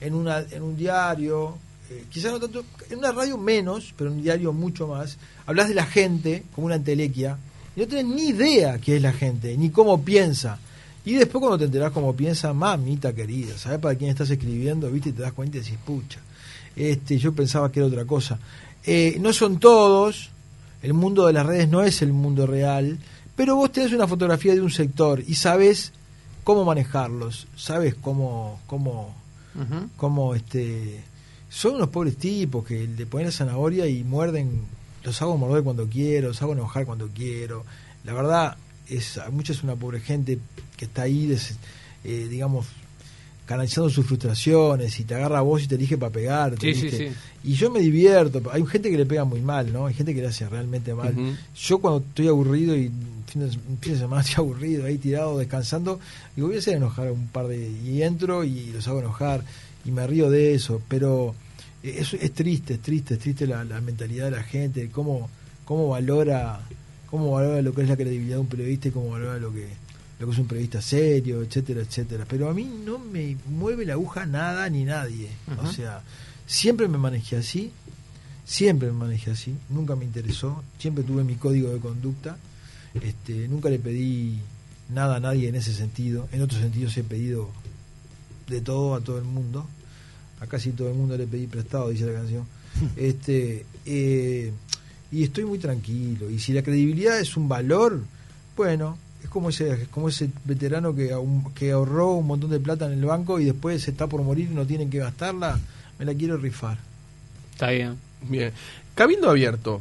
en, 0.00 0.14
una, 0.14 0.44
en 0.50 0.62
un 0.62 0.76
diario, 0.76 1.58
eh, 1.90 2.04
quizás 2.10 2.32
no 2.32 2.40
tanto, 2.40 2.64
en 2.90 2.98
una 2.98 3.12
radio 3.12 3.36
menos, 3.38 3.92
pero 3.96 4.10
en 4.10 4.16
un 4.16 4.22
diario 4.22 4.52
mucho 4.52 4.86
más, 4.88 5.16
hablas 5.46 5.68
de 5.68 5.74
la 5.74 5.84
gente 5.86 6.44
como 6.54 6.66
una 6.66 6.76
entelequia 6.76 7.36
Y 7.76 7.80
no 7.80 7.86
tenés 7.86 8.06
ni 8.06 8.28
idea 8.28 8.78
qué 8.78 8.96
es 8.96 9.02
la 9.02 9.12
gente, 9.12 9.56
ni 9.56 9.70
cómo 9.70 10.02
piensa. 10.02 10.58
Y 11.04 11.14
después 11.14 11.40
cuando 11.40 11.58
te 11.58 11.66
enterás 11.66 11.92
cómo 11.92 12.16
piensa, 12.16 12.52
mamita 12.52 13.14
querida, 13.14 13.56
¿sabes 13.58 13.78
para 13.78 13.94
quién 13.94 14.10
estás 14.10 14.30
escribiendo? 14.30 14.90
¿Viste? 14.90 15.10
Y 15.10 15.12
te 15.12 15.22
das 15.22 15.32
cuenta 15.32 15.58
y 15.58 15.60
decís, 15.60 15.78
pucha, 15.84 16.18
este, 16.74 17.18
yo 17.18 17.32
pensaba 17.32 17.70
que 17.70 17.80
era 17.80 17.86
otra 17.86 18.04
cosa. 18.04 18.38
Eh, 18.84 19.18
no 19.20 19.32
son 19.32 19.60
todos, 19.60 20.30
el 20.82 20.94
mundo 20.94 21.26
de 21.26 21.32
las 21.32 21.46
redes 21.46 21.68
no 21.68 21.82
es 21.82 22.02
el 22.02 22.12
mundo 22.12 22.46
real, 22.46 22.98
pero 23.36 23.56
vos 23.56 23.70
tenés 23.70 23.92
una 23.92 24.08
fotografía 24.08 24.54
de 24.54 24.60
un 24.60 24.70
sector 24.70 25.22
y 25.26 25.34
sabes 25.34 25.92
cómo 26.44 26.64
manejarlos, 26.64 27.48
sabes 27.56 27.94
cómo, 27.94 28.60
cómo, 28.66 29.14
cómo 29.96 30.34
este, 30.34 31.02
son 31.50 31.74
unos 31.74 31.88
pobres 31.88 32.16
tipos 32.16 32.64
que 32.64 32.86
le 32.86 33.06
ponen 33.06 33.26
la 33.26 33.32
zanahoria 33.32 33.86
y 33.86 34.04
muerden, 34.04 34.62
los 35.06 35.22
hago 35.22 35.38
morder 35.38 35.62
cuando 35.62 35.86
quiero, 35.86 36.28
los 36.28 36.42
hago 36.42 36.52
enojar 36.52 36.84
cuando 36.84 37.08
quiero. 37.08 37.64
La 38.04 38.12
verdad, 38.12 38.56
es 38.88 39.18
mucha 39.32 39.52
es 39.52 39.62
una 39.62 39.74
pobre 39.76 40.00
gente 40.00 40.38
que 40.76 40.84
está 40.84 41.02
ahí, 41.02 41.26
des- 41.26 41.56
eh, 42.04 42.26
digamos, 42.28 42.66
canalizando 43.46 43.88
sus 43.90 44.04
frustraciones 44.06 44.98
y 44.98 45.04
te 45.04 45.14
agarra 45.14 45.38
a 45.38 45.42
vos 45.42 45.62
y 45.62 45.68
te 45.68 45.76
elige 45.76 45.96
para 45.96 46.10
pegarte. 46.12 46.74
Sí, 46.74 46.80
sí, 46.80 46.86
¿viste? 46.88 47.08
sí. 47.10 47.14
Y 47.44 47.54
yo 47.54 47.70
me 47.70 47.78
divierto. 47.80 48.42
Hay 48.50 48.66
gente 48.66 48.90
que 48.90 48.96
le 48.96 49.06
pega 49.06 49.24
muy 49.24 49.40
mal, 49.40 49.72
¿no? 49.72 49.86
Hay 49.86 49.94
gente 49.94 50.12
que 50.14 50.20
le 50.20 50.26
hace 50.26 50.48
realmente 50.48 50.92
mal. 50.94 51.14
Yo 51.56 51.78
cuando 51.78 52.00
estoy 52.00 52.26
aburrido 52.26 52.76
y 52.76 52.90
fin 53.28 53.42
de, 53.42 53.46
un 53.46 53.78
fin 53.80 53.92
de 53.92 53.98
semana 54.00 54.22
estoy 54.22 54.34
aburrido, 54.44 54.84
ahí 54.86 54.98
tirado, 54.98 55.38
descansando, 55.38 56.00
digo, 56.34 56.48
voy 56.48 56.56
a 56.56 56.58
hacer 56.58 56.76
enojar 56.76 57.06
a 57.08 57.12
un 57.12 57.28
par 57.28 57.46
de... 57.46 57.70
Y 57.84 58.02
entro 58.02 58.42
y 58.42 58.66
los 58.72 58.86
hago 58.88 58.98
enojar 58.98 59.42
y 59.84 59.92
me 59.92 60.04
río 60.08 60.28
de 60.30 60.54
eso, 60.54 60.82
pero 60.88 61.34
es, 61.90 62.14
es 62.14 62.32
triste, 62.32 62.74
es 62.74 62.80
triste, 62.80 63.14
es 63.14 63.20
triste 63.20 63.46
la, 63.46 63.64
la 63.64 63.80
mentalidad 63.80 64.26
de 64.26 64.30
la 64.32 64.42
gente, 64.42 64.90
cómo, 64.90 65.28
cómo 65.64 65.88
valora 65.88 66.60
cómo 67.10 67.30
valora 67.32 67.62
lo 67.62 67.72
que 67.72 67.82
es 67.82 67.88
la 67.88 67.96
credibilidad 67.96 68.36
de 68.36 68.40
un 68.40 68.46
periodista 68.48 68.88
y 68.88 68.90
cómo 68.90 69.10
valora 69.10 69.38
lo 69.38 69.52
que 69.52 69.68
lo 70.18 70.26
que 70.26 70.32
es 70.32 70.38
un 70.38 70.46
periodista 70.46 70.80
serio, 70.80 71.42
etcétera, 71.42 71.82
etcétera. 71.82 72.24
Pero 72.26 72.48
a 72.48 72.54
mí 72.54 72.64
no 72.64 72.98
me 72.98 73.36
mueve 73.50 73.84
la 73.84 73.94
aguja 73.94 74.24
nada 74.24 74.68
ni 74.70 74.84
nadie. 74.84 75.28
O 75.62 75.70
sea, 75.70 76.02
siempre 76.46 76.88
me 76.88 76.96
manejé 76.96 77.36
así, 77.36 77.70
siempre 78.44 78.88
me 78.88 78.94
manejé 78.94 79.32
así, 79.32 79.54
nunca 79.68 79.94
me 79.94 80.06
interesó, 80.06 80.64
siempre 80.78 81.04
tuve 81.04 81.22
mi 81.22 81.34
código 81.34 81.70
de 81.70 81.80
conducta, 81.80 82.38
este, 82.94 83.46
nunca 83.48 83.68
le 83.68 83.78
pedí 83.78 84.38
nada 84.88 85.16
a 85.16 85.20
nadie 85.20 85.48
en 85.48 85.54
ese 85.54 85.74
sentido, 85.74 86.28
en 86.32 86.40
otros 86.40 86.62
sentidos 86.62 86.96
he 86.96 87.04
pedido 87.04 87.50
de 88.48 88.62
todo 88.62 88.94
a 88.94 89.02
todo 89.02 89.18
el 89.18 89.24
mundo, 89.24 89.68
a 90.40 90.46
casi 90.46 90.70
todo 90.70 90.88
el 90.88 90.94
mundo 90.94 91.16
le 91.16 91.26
pedí 91.26 91.46
prestado, 91.46 91.90
dice 91.90 92.06
la 92.06 92.12
canción, 92.12 92.46
este, 92.96 93.64
eh, 93.84 94.52
y 95.10 95.22
estoy 95.22 95.44
muy 95.44 95.58
tranquilo, 95.58 96.30
y 96.30 96.38
si 96.38 96.52
la 96.52 96.62
credibilidad 96.62 97.18
es 97.18 97.36
un 97.36 97.48
valor, 97.48 98.02
bueno, 98.56 98.98
es 99.22 99.28
como 99.28 99.50
ese, 99.50 99.70
es 99.82 99.88
como 99.88 100.08
ese 100.08 100.30
veterano 100.44 100.94
que, 100.94 101.14
que 101.54 101.72
ahorró 101.72 102.12
un 102.12 102.26
montón 102.26 102.50
de 102.50 102.60
plata 102.60 102.86
en 102.86 102.92
el 102.92 103.04
banco 103.04 103.40
y 103.40 103.44
después 103.44 103.82
se 103.82 103.90
está 103.90 104.06
por 104.06 104.22
morir 104.22 104.48
y 104.50 104.54
no 104.54 104.66
tienen 104.66 104.90
que 104.90 104.98
gastarla, 104.98 105.58
me 105.98 106.04
la 106.04 106.14
quiero 106.14 106.36
rifar. 106.36 106.78
Está 107.52 107.70
bien. 107.70 107.98
Bien. 108.22 108.52
Cabildo 108.94 109.30
Abierto, 109.30 109.80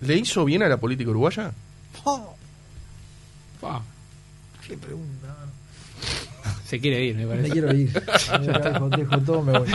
¿le 0.00 0.16
hizo 0.16 0.44
bien 0.44 0.62
a 0.62 0.68
la 0.68 0.78
política 0.78 1.10
uruguaya? 1.10 1.52
Oh, 3.62 3.82
qué 4.68 4.76
pregunta. 4.76 5.25
Se 6.66 6.80
quiere 6.80 7.04
ir, 7.04 7.14
me 7.16 7.24
Me 7.26 7.34
parece. 7.36 7.50
quiero 7.50 7.74
ir. 7.76 7.92
Ya 8.42 8.58
dejo, 8.58 8.88
dejo 8.90 9.18
todo, 9.20 9.42
me 9.42 9.58
voy. 9.58 9.68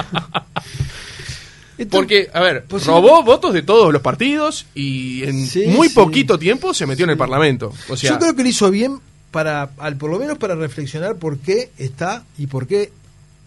Esto- 1.78 1.98
Porque, 1.98 2.30
a 2.34 2.42
ver, 2.42 2.66
Pues 2.66 2.84
sí. 2.84 2.90
robó 2.90 3.24
votos 3.24 3.54
de 3.54 3.64
todos 3.64 3.92
los 3.92 4.02
partidos 4.02 4.66
y 4.76 5.24
en 5.24 5.48
Sí, 5.48 5.66
muy 5.68 5.90
sí. 5.90 5.96
poquito 5.96 6.38
tiempo 6.38 6.74
se 6.74 6.86
metió 6.86 7.06
en 7.06 7.12
el 7.12 7.18
Parlamento. 7.18 7.74
O 7.90 7.96
sea, 7.98 8.12
Yo 8.12 8.20
creo 8.20 8.36
que 8.36 8.44
lo 8.44 8.50
hizo 8.50 8.70
bien 8.70 9.00
para, 9.32 9.72
al, 9.80 9.96
por 9.98 10.12
lo 10.12 10.20
menos 10.20 10.38
para 10.38 10.56
reflexionar 10.56 11.16
por 11.16 11.40
qué 11.40 11.72
está 11.78 12.24
y 12.38 12.48
por 12.48 12.68
qué, 12.68 12.92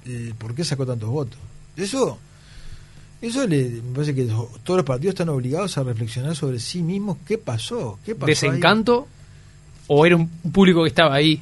eh, 0.06 0.32
por 0.38 0.54
qué 0.54 0.64
sacó 0.64 0.84
tantos 0.86 1.10
votos. 1.10 1.38
Eso, 1.76 2.18
eso 3.22 3.46
le, 3.46 3.68
me 3.68 3.94
parece 3.94 4.14
que 4.14 4.24
todos 4.24 4.78
los 4.78 4.84
partidos 4.86 5.12
están 5.14 5.28
obligados 5.28 5.78
a 5.78 5.84
reflexionar 5.84 6.34
sobre 6.34 6.58
sí 6.58 6.82
mismos 6.82 7.18
qué 7.26 7.38
pasó, 7.38 7.98
qué 8.04 8.14
pasó. 8.14 8.26
ahí. 8.26 8.30
¿Desencanto 8.34 9.06
o 9.86 10.06
era 10.06 10.16
un 10.16 10.28
público 10.28 10.82
que 10.82 10.88
estaba 10.88 11.14
ahí 11.14 11.40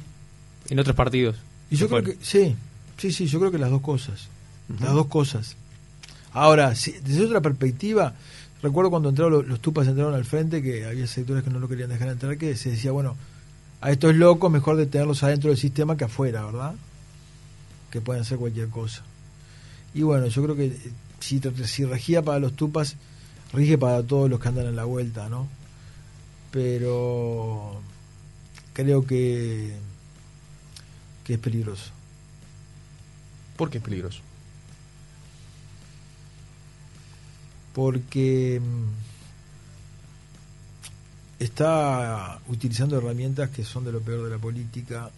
en 0.69 0.79
otros 0.79 0.95
partidos? 0.95 1.37
Y 1.73 1.77
yo 1.77 1.87
creo 1.89 2.03
que 2.17 2.25
sí, 2.25 2.55
sí, 2.97 3.11
sí, 3.11 3.25
yo 3.27 3.39
creo 3.39 3.51
que 3.51 3.57
las 3.57 3.69
dos 3.71 3.81
cosas, 3.81 4.27
las 4.79 4.93
dos 4.93 5.07
cosas. 5.07 5.55
Ahora, 6.31 6.75
si- 6.75 6.91
desde 6.93 7.25
otra 7.25 7.41
perspectiva, 7.41 8.13
recuerdo 8.61 8.89
cuando 8.89 9.09
entraron 9.09 9.33
los, 9.33 9.47
los 9.47 9.59
tupas 9.59 9.87
entraron 9.87 10.13
al 10.15 10.25
frente 10.25 10.61
que 10.63 10.85
había 10.85 11.05
sectores 11.07 11.43
que 11.43 11.49
no 11.49 11.59
lo 11.59 11.67
querían 11.67 11.89
dejar 11.89 12.07
entrar 12.09 12.37
que 12.37 12.55
se 12.55 12.71
decía 12.71 12.91
bueno 12.91 13.15
a 13.81 13.91
estos 13.91 14.15
locos 14.15 14.49
mejor 14.51 14.77
de 14.77 14.85
tenerlos 14.85 15.21
adentro 15.23 15.49
del 15.49 15.59
sistema 15.59 15.97
que 15.97 16.05
afuera, 16.05 16.45
¿verdad? 16.45 16.73
Que 17.91 17.99
pueden 18.01 18.21
hacer 18.21 18.37
cualquier 18.37 18.69
cosa. 18.69 19.03
Y 19.93 20.01
bueno, 20.03 20.27
yo 20.27 20.41
creo 20.43 20.55
que 20.55 20.65
eh, 20.67 20.91
si 21.19 21.83
regía 21.85 22.21
para 22.21 22.39
los 22.39 22.53
tupas, 22.53 22.95
rige 23.51 23.77
para 23.77 24.01
todos 24.01 24.29
los 24.29 24.39
que 24.39 24.47
andan 24.47 24.65
en 24.67 24.75
la 24.77 24.85
vuelta, 24.85 25.27
¿no? 25.29 25.47
Pero 26.51 27.81
creo 28.73 29.05
que 29.05 29.73
que 31.23 31.33
es 31.33 31.39
peligroso. 31.39 31.91
¿por 33.57 33.69
qué 33.69 33.77
es 33.77 33.83
peligroso? 33.83 34.21
porque 37.73 38.61
mm, 38.61 38.87
está 41.43 42.39
utilizando 42.47 42.97
herramientas 42.97 43.49
que 43.49 43.65
son 43.65 43.83
de 43.83 43.91
lo 43.91 43.99
peor 44.01 44.23
de 44.23 44.29
la 44.29 44.37
política, 44.37 45.09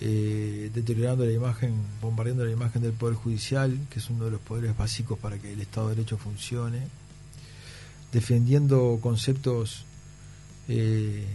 eh, 0.00 0.70
deteriorando 0.74 1.24
la 1.24 1.32
imagen, 1.32 1.74
bombardeando 2.00 2.44
la 2.44 2.50
imagen 2.50 2.82
del 2.82 2.92
Poder 2.92 3.14
Judicial, 3.14 3.78
que 3.90 4.00
es 4.00 4.10
uno 4.10 4.26
de 4.26 4.32
los 4.32 4.40
poderes 4.40 4.76
básicos 4.76 5.18
para 5.18 5.38
que 5.38 5.52
el 5.52 5.60
Estado 5.60 5.88
de 5.88 5.96
Derecho 5.96 6.18
funcione, 6.18 6.80
defendiendo 8.12 8.98
conceptos, 9.00 9.84
eh, 10.68 11.26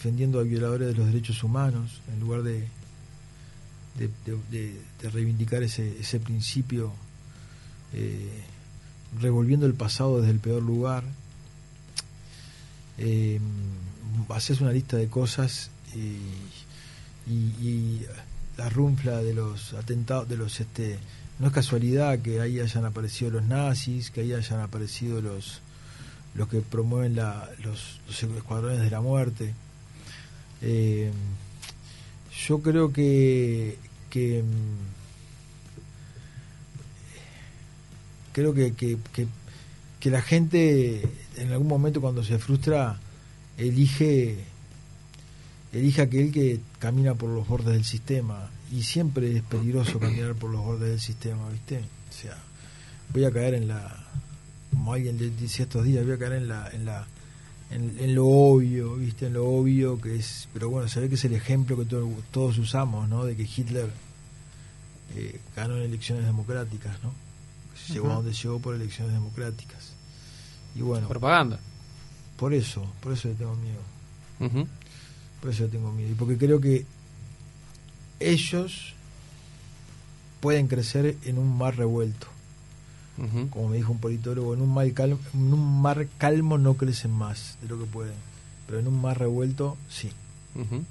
defendiendo 0.00 0.40
a 0.40 0.44
violadores 0.44 0.88
de 0.88 0.94
los 0.94 1.08
derechos 1.08 1.44
humanos, 1.44 2.00
en 2.10 2.20
lugar 2.20 2.42
de, 2.42 2.66
reivindicar 5.12 5.62
ese, 5.62 6.00
ese 6.00 6.18
principio 6.20 6.90
eh, 7.92 8.42
revolviendo 9.20 9.66
el 9.66 9.74
pasado 9.74 10.20
desde 10.20 10.32
el 10.32 10.38
peor 10.38 10.62
lugar. 10.62 11.04
Eh, 12.96 13.38
haces 14.30 14.62
una 14.62 14.72
lista 14.72 14.96
de 14.96 15.08
cosas 15.08 15.70
y, 15.94 17.30
y- 17.30 18.06
la 18.56 18.68
runfla 18.70 19.18
de 19.22 19.32
los 19.34 19.72
atentados, 19.74 20.28
de 20.28 20.36
los 20.36 20.60
este, 20.60 20.98
no 21.38 21.46
es 21.48 21.52
casualidad 21.52 22.18
que 22.20 22.40
ahí 22.40 22.58
hayan 22.60 22.84
aparecido 22.86 23.30
los 23.30 23.42
nazis, 23.44 24.10
que 24.10 24.20
ahí 24.22 24.32
hayan 24.32 24.60
aparecido 24.60 25.20
los 25.20 25.60
los 26.34 26.48
que 26.48 26.60
promueven 26.60 27.16
la, 27.16 27.48
los, 27.64 28.00
los 28.06 28.22
escuadrones 28.22 28.80
de 28.80 28.90
la 28.90 29.00
muerte. 29.00 29.54
Eh, 30.62 31.10
yo 32.46 32.60
creo 32.60 32.92
que, 32.92 33.78
que 34.08 34.42
mm, 34.42 35.00
creo 38.32 38.54
que, 38.54 38.72
que, 38.74 38.98
que, 40.00 40.10
la 40.10 40.22
gente 40.22 41.02
en 41.36 41.52
algún 41.52 41.68
momento 41.68 42.00
cuando 42.00 42.24
se 42.24 42.38
frustra 42.38 42.98
elige 43.56 44.38
elige 45.72 46.02
aquel 46.02 46.32
que 46.32 46.60
camina 46.78 47.14
por 47.14 47.30
los 47.30 47.46
bordes 47.46 47.74
del 47.74 47.84
sistema. 47.84 48.50
Y 48.72 48.82
siempre 48.82 49.36
es 49.36 49.42
peligroso 49.42 49.98
caminar 49.98 50.34
por 50.34 50.50
los 50.50 50.64
bordes 50.64 50.90
del 50.90 51.00
sistema 51.00 51.48
viste 51.50 51.78
o 51.78 52.12
sea 52.12 52.36
voy 53.12 53.24
a 53.24 53.30
caer 53.30 53.54
en 53.54 53.68
la 53.68 54.06
como 54.70 54.92
alguien 54.92 55.18
decía 55.18 55.64
estos 55.64 55.84
días 55.84 56.04
voy 56.04 56.14
a 56.14 56.18
caer 56.18 56.34
en 56.34 56.48
la 56.48 56.70
en 56.70 56.84
la 56.84 57.06
en, 57.70 57.96
en 57.98 58.14
lo 58.14 58.26
obvio 58.26 58.94
viste 58.96 59.26
en 59.26 59.34
lo 59.34 59.46
obvio 59.46 60.00
que 60.00 60.16
es 60.16 60.48
pero 60.52 60.68
bueno 60.70 60.88
se 60.88 61.00
ve 61.00 61.08
que 61.08 61.14
es 61.14 61.24
el 61.24 61.34
ejemplo 61.34 61.76
que 61.76 61.84
to- 61.84 62.10
todos 62.32 62.58
usamos 62.58 63.08
no 63.08 63.24
de 63.24 63.36
que 63.36 63.42
Hitler 63.44 63.90
eh, 65.16 65.40
ganó 65.56 65.76
en 65.76 65.82
elecciones 65.84 66.24
democráticas 66.24 66.96
no 67.02 67.12
llegó 67.88 68.10
a 68.10 68.14
donde 68.16 68.32
llegó 68.32 68.60
por 68.60 68.74
elecciones 68.76 69.12
democráticas. 69.14 69.94
Y 70.76 70.82
bueno. 70.82 71.08
Propaganda. 71.08 71.58
por 72.36 72.54
eso 72.54 72.86
por 73.00 73.12
eso 73.14 73.26
le 73.28 73.34
tengo 73.34 73.56
miedo. 73.56 73.80
Por 75.40 75.50
eso 75.50 75.64
le 75.64 75.68
tengo 75.70 75.90
miedo. 75.90 76.10
Y 76.12 76.14
porque 76.14 76.36
creo 76.38 76.60
que 76.60 76.86
ellos 78.20 78.94
pueden 80.40 80.68
crecer 80.68 81.16
en 81.24 81.38
un 81.38 81.56
mar 81.56 81.76
revuelto 81.76 82.26
Como 83.50 83.68
me 83.68 83.76
dijo 83.76 83.92
un 83.92 83.98
politólogo 83.98 84.54
en 84.54 84.62
un 84.62 84.72
mar 84.72 84.90
calmo, 84.92 85.18
en 85.34 85.52
un 85.52 85.82
mar 85.82 86.06
calmo 86.16 86.56
no 86.56 86.74
crecen 86.74 87.10
más 87.10 87.58
de 87.60 87.68
lo 87.68 87.78
que 87.78 87.84
pueden 87.84 88.14
pero 88.66 88.78
en 88.78 88.86
un 88.86 89.00
mar 89.00 89.18
revuelto 89.18 89.76
sí 89.90 90.10
Ujú. 90.54 90.84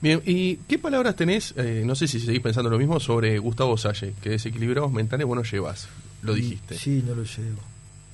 Bien, 0.00 0.20
¿y 0.26 0.56
qué 0.68 0.78
palabras 0.78 1.16
tenés? 1.16 1.54
eh, 1.56 1.82
no 1.86 1.94
sé 1.94 2.06
si 2.06 2.20
seguís 2.20 2.42
pensando 2.42 2.68
lo 2.70 2.78
mismo 2.78 3.00
sobre 3.00 3.38
Gustavo 3.38 3.76
Salle, 3.78 4.12
que 4.22 4.30
desequilibrados 4.30 4.92
mentales 4.92 5.26
vos 5.26 5.36
no 5.36 5.42
llevas, 5.42 5.88
lo 6.22 6.34
dijiste. 6.34 6.76
sí 6.76 7.02
no 7.06 7.14
lo 7.14 7.22
llego 7.24 7.60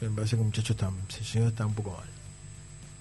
me 0.01 0.09
parece 0.11 0.37
que 0.37 0.43
el 0.43 0.47
muchacho 0.47 0.73
está, 0.73 0.91
se 1.09 1.25
llegó 1.25 1.49
está 1.49 1.67
un 1.67 1.75
poco 1.75 1.91
mal 1.91 2.09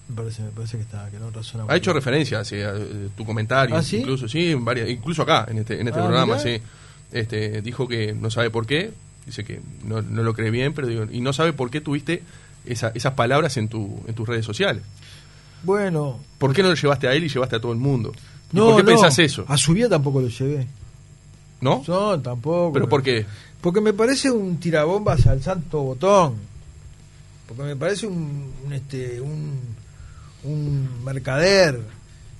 Me 0.08 0.16
parece, 0.16 0.42
me 0.42 0.50
parece 0.50 0.76
que 0.78 0.82
está, 0.82 1.08
que 1.10 1.18
no 1.20 1.30
razona 1.30 1.64
Ha 1.68 1.76
hecho 1.76 1.92
referencia 1.92 2.44
sí, 2.44 2.56
a 2.56 2.72
eh, 2.76 3.08
tu 3.16 3.24
comentario, 3.24 3.76
¿Ah, 3.76 3.82
sí? 3.82 3.98
incluso, 3.98 4.28
sí, 4.28 4.50
en 4.50 4.64
varias, 4.64 4.88
incluso 4.90 5.22
acá, 5.22 5.46
en 5.48 5.58
este, 5.58 5.80
en 5.80 5.86
este 5.86 6.00
Ah, 6.00 6.04
programa, 6.04 6.34
mirá. 6.36 6.42
sí. 6.58 6.60
Este, 7.12 7.62
dijo 7.62 7.86
que 7.88 8.12
no 8.14 8.30
sabe 8.30 8.50
por 8.50 8.66
qué, 8.66 8.92
dice 9.30 9.44
que 9.44 9.60
no, 9.84 10.02
no 10.02 10.22
lo 10.22 10.34
cree 10.34 10.50
bien, 10.50 10.72
pero 10.74 10.86
digo, 10.88 11.04
y 11.10 11.20
no 11.20 11.32
sabe 11.32 11.52
por 11.52 11.70
qué 11.70 11.80
tuviste 11.80 12.22
esa- 12.66 12.92
esas 12.94 13.14
palabras 13.14 13.56
en, 13.56 13.68
tu, 13.68 14.00
en 14.06 14.14
tus 14.14 14.28
redes 14.28 14.44
sociales. 14.44 14.82
Bueno, 15.62 16.18
¿Por 16.38 16.54
qué 16.54 16.62
no 16.62 16.68
lo 16.70 16.74
llevaste 16.74 17.06
a 17.08 17.12
él 17.14 17.24
y 17.24 17.28
llevaste 17.28 17.56
a 17.56 17.60
todo 17.60 17.72
el 17.72 17.78
mundo? 17.78 18.12
¿Y 18.52 18.56
no, 18.56 18.66
¿Por 18.66 18.76
qué 18.76 18.82
no, 18.82 18.88
pensás 18.88 19.18
eso? 19.18 19.44
A 19.48 19.56
su 19.56 19.72
vida 19.74 19.88
tampoco 19.88 20.20
lo 20.20 20.28
llevé. 20.28 20.66
¿No? 21.60 21.84
No, 21.86 22.18
tampoco. 22.20 22.72
¿Pero 22.72 22.88
por 22.88 23.02
qué? 23.02 23.26
Porque 23.60 23.80
me 23.82 23.92
parece 23.92 24.30
un 24.30 24.58
tirabombas 24.58 25.26
al 25.26 25.42
santo 25.42 25.82
botón. 25.82 26.34
Porque 27.46 27.62
me 27.64 27.76
parece 27.76 28.06
un, 28.06 28.50
un, 28.64 28.72
este, 28.72 29.20
un, 29.20 29.58
un 30.44 31.04
mercader 31.04 31.78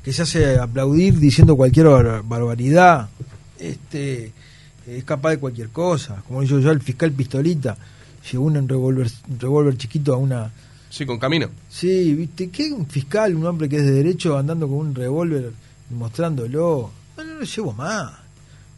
que 0.03 0.13
se 0.15 0.23
hace 0.23 0.59
aplaudir 0.59 1.19
diciendo 1.19 1.57
cualquier 1.57 1.87
bar- 1.89 2.23
barbaridad. 2.25 3.11
Este, 3.59 4.33
es 4.97 5.05
capaz 5.05 5.31
de 5.31 5.39
cualquier 5.39 5.69
cosa. 5.69 6.23
Como 6.27 6.43
digo 6.43 6.59
yo, 6.59 6.71
el 6.71 6.81
fiscal 6.81 7.13
Pistolita 7.13 7.77
llevó 8.31 8.45
un 8.45 8.69
revólver, 8.69 9.11
revólver 9.39 9.77
chiquito 9.77 10.15
a 10.15 10.17
una... 10.17 10.51
Sí, 10.91 11.07
con 11.07 11.19
camino. 11.19 11.49
Sí, 11.69 12.15
¿viste? 12.15 12.51
¿Qué 12.51 12.73
un 12.73 12.87
fiscal, 12.87 13.37
un 13.37 13.47
hombre 13.47 13.69
que 13.69 13.77
es 13.77 13.85
de 13.85 13.93
derecho, 13.93 14.37
andando 14.37 14.67
con 14.67 14.79
un 14.79 14.95
revólver 14.95 15.53
y 15.91 15.95
mostrándolo? 15.95 16.91
No, 17.17 17.25
no 17.25 17.35
lo 17.35 17.45
llevo 17.45 17.73
más. 17.73 18.13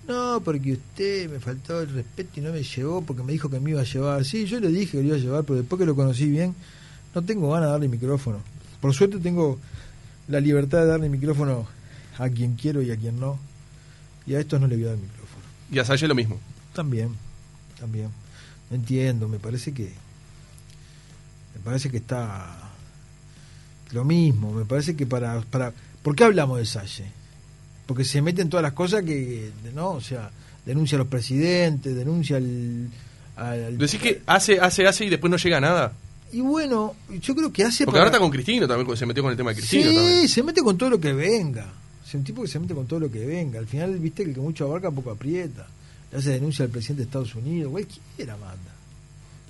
No, 0.06 0.42
porque 0.44 0.72
usted 0.72 1.30
me 1.30 1.38
faltó 1.38 1.80
el 1.80 1.88
respeto 1.88 2.40
y 2.40 2.42
no 2.42 2.52
me 2.52 2.62
llevó 2.62 3.02
porque 3.02 3.22
me 3.22 3.32
dijo 3.32 3.48
que 3.48 3.60
me 3.60 3.70
iba 3.70 3.80
a 3.80 3.84
llevar. 3.84 4.24
Sí, 4.24 4.46
yo 4.46 4.60
le 4.60 4.68
dije 4.68 4.92
que 4.92 4.98
lo 4.98 5.04
iba 5.04 5.16
a 5.16 5.20
llevar, 5.20 5.44
pero 5.44 5.60
después 5.60 5.78
que 5.78 5.86
lo 5.86 5.94
conocí 5.94 6.28
bien, 6.28 6.54
no 7.14 7.22
tengo 7.22 7.50
ganas 7.50 7.68
de 7.68 7.72
darle 7.72 7.88
micrófono. 7.88 8.40
Por 8.80 8.92
suerte 8.94 9.18
tengo 9.18 9.58
la 10.28 10.40
libertad 10.40 10.80
de 10.80 10.86
darle 10.86 11.08
micrófono 11.08 11.66
a 12.18 12.28
quien 12.28 12.56
quiero 12.56 12.82
y 12.82 12.90
a 12.90 12.96
quien 12.96 13.20
no. 13.20 13.38
Y 14.26 14.34
a 14.34 14.40
estos 14.40 14.60
no 14.60 14.66
le 14.66 14.76
voy 14.76 14.84
a 14.84 14.88
dar 14.88 14.96
micrófono. 14.96 15.21
Y 15.72 15.78
a 15.78 15.84
Salle 15.84 16.06
lo 16.06 16.14
mismo. 16.14 16.38
También, 16.74 17.10
también. 17.80 18.08
No 18.70 18.76
entiendo, 18.76 19.26
me 19.28 19.38
parece 19.38 19.72
que. 19.72 19.84
Me 21.54 21.60
parece 21.64 21.90
que 21.90 21.96
está. 21.96 22.56
Lo 23.90 24.04
mismo, 24.04 24.52
me 24.52 24.64
parece 24.64 24.94
que 24.96 25.06
para. 25.06 25.40
para 25.40 25.72
¿Por 26.02 26.14
qué 26.16 26.24
hablamos 26.24 26.58
de 26.58 26.66
Salle? 26.66 27.06
Porque 27.86 28.04
se 28.04 28.22
meten 28.22 28.48
todas 28.48 28.62
las 28.62 28.72
cosas 28.72 29.02
que. 29.02 29.50
¿No? 29.74 29.90
O 29.90 30.00
sea, 30.00 30.30
denuncia 30.64 30.96
a 30.96 31.00
los 31.00 31.08
presidentes, 31.08 31.94
denuncia 31.94 32.36
al. 32.36 32.88
al- 33.36 33.78
Decís 33.78 34.00
que 34.00 34.22
hace, 34.26 34.60
hace, 34.60 34.86
hace 34.86 35.04
y 35.06 35.10
después 35.10 35.30
no 35.30 35.36
llega 35.36 35.56
a 35.58 35.60
nada. 35.60 35.92
Y 36.32 36.40
bueno, 36.40 36.94
yo 37.20 37.34
creo 37.34 37.52
que 37.52 37.64
hace. 37.64 37.84
Porque 37.84 37.96
para- 37.96 38.04
ahora 38.04 38.16
está 38.16 38.18
con 38.18 38.30
Cristino 38.30 38.66
también, 38.66 38.96
se 38.96 39.04
metió 39.06 39.22
con 39.22 39.30
el 39.32 39.36
tema 39.36 39.50
de 39.50 39.56
Cristino 39.56 39.90
Sí, 39.90 39.94
también. 39.96 40.28
se 40.28 40.42
mete 40.42 40.62
con 40.62 40.78
todo 40.78 40.90
lo 40.90 41.00
que 41.00 41.12
venga. 41.12 41.66
Es 42.12 42.16
un 42.16 42.24
tipo 42.24 42.42
que 42.42 42.48
se 42.48 42.58
mete 42.58 42.74
con 42.74 42.86
todo 42.86 43.00
lo 43.00 43.10
que 43.10 43.24
venga. 43.24 43.58
Al 43.58 43.66
final, 43.66 43.98
viste 43.98 44.22
que 44.22 44.28
el 44.30 44.34
que 44.34 44.40
mucho 44.42 44.66
abarca 44.66 44.90
poco 44.90 45.10
aprieta. 45.12 45.66
Le 46.10 46.18
hace 46.18 46.30
denuncia 46.32 46.62
al 46.66 46.70
presidente 46.70 47.02
de 47.02 47.06
Estados 47.06 47.34
Unidos. 47.34 47.70
Cualquiera 47.70 48.36
manda. 48.36 48.70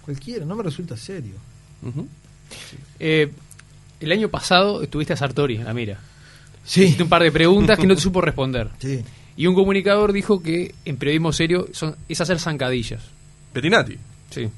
Cualquiera, 0.04 0.44
no 0.44 0.54
me 0.54 0.62
resulta 0.62 0.96
serio. 0.96 1.34
Eh, 3.00 3.32
el 3.98 4.12
año 4.12 4.28
pasado 4.28 4.80
estuviste 4.82 5.12
a 5.12 5.16
Sartori, 5.16 5.56
en 5.56 5.64
la 5.64 5.74
mira. 5.74 5.98
Sí. 6.64 6.84
Hiciste 6.84 7.02
un 7.02 7.08
par 7.08 7.22
de 7.24 7.32
preguntas 7.32 7.76
que 7.78 7.86
no 7.88 7.94
te 7.96 8.00
supo 8.00 8.20
responder. 8.20 8.70
Sí. 8.78 9.02
Y 9.36 9.46
un 9.46 9.54
comunicador 9.54 10.12
dijo 10.12 10.40
que 10.42 10.74
en 10.84 10.98
periodismo 10.98 11.32
serio 11.32 11.66
son, 11.72 11.96
es 12.08 12.20
hacer 12.20 12.38
zancadillas. 12.38 13.00
Petinati. 13.52 13.96
Sí. 14.30 14.48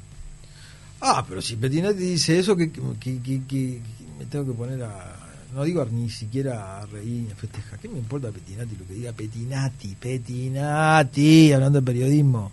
Ah, 1.01 1.25
pero 1.29 1.41
si 1.41 1.57
Petinati 1.57 1.99
dice 2.01 2.39
eso, 2.39 2.57
que, 2.57 2.71
que, 2.73 2.81
que- 3.01 3.21
que- 3.23 3.43
que 3.47 3.81
me 4.19 4.25
tengo 4.27 4.45
que 4.47 4.53
poner 4.53 4.83
a. 4.83 5.17
No 5.55 5.63
digo 5.63 5.87
ni 5.91 6.11
siquiera 6.11 6.79
a 6.81 6.87
reír 6.87 7.23
ni 7.27 7.31
a 7.31 7.37
festejar. 7.37 7.79
¿Qué 7.79 7.89
me 7.89 7.99
importa 7.99 8.29
Petinati 8.31 8.77
lo 8.77 8.87
que 8.87 8.95
diga 8.95 9.13
Petinati? 9.13 9.95
Petinati, 10.01 11.53
hablando 11.53 11.81
de 11.81 11.87
periodismo. 11.87 12.51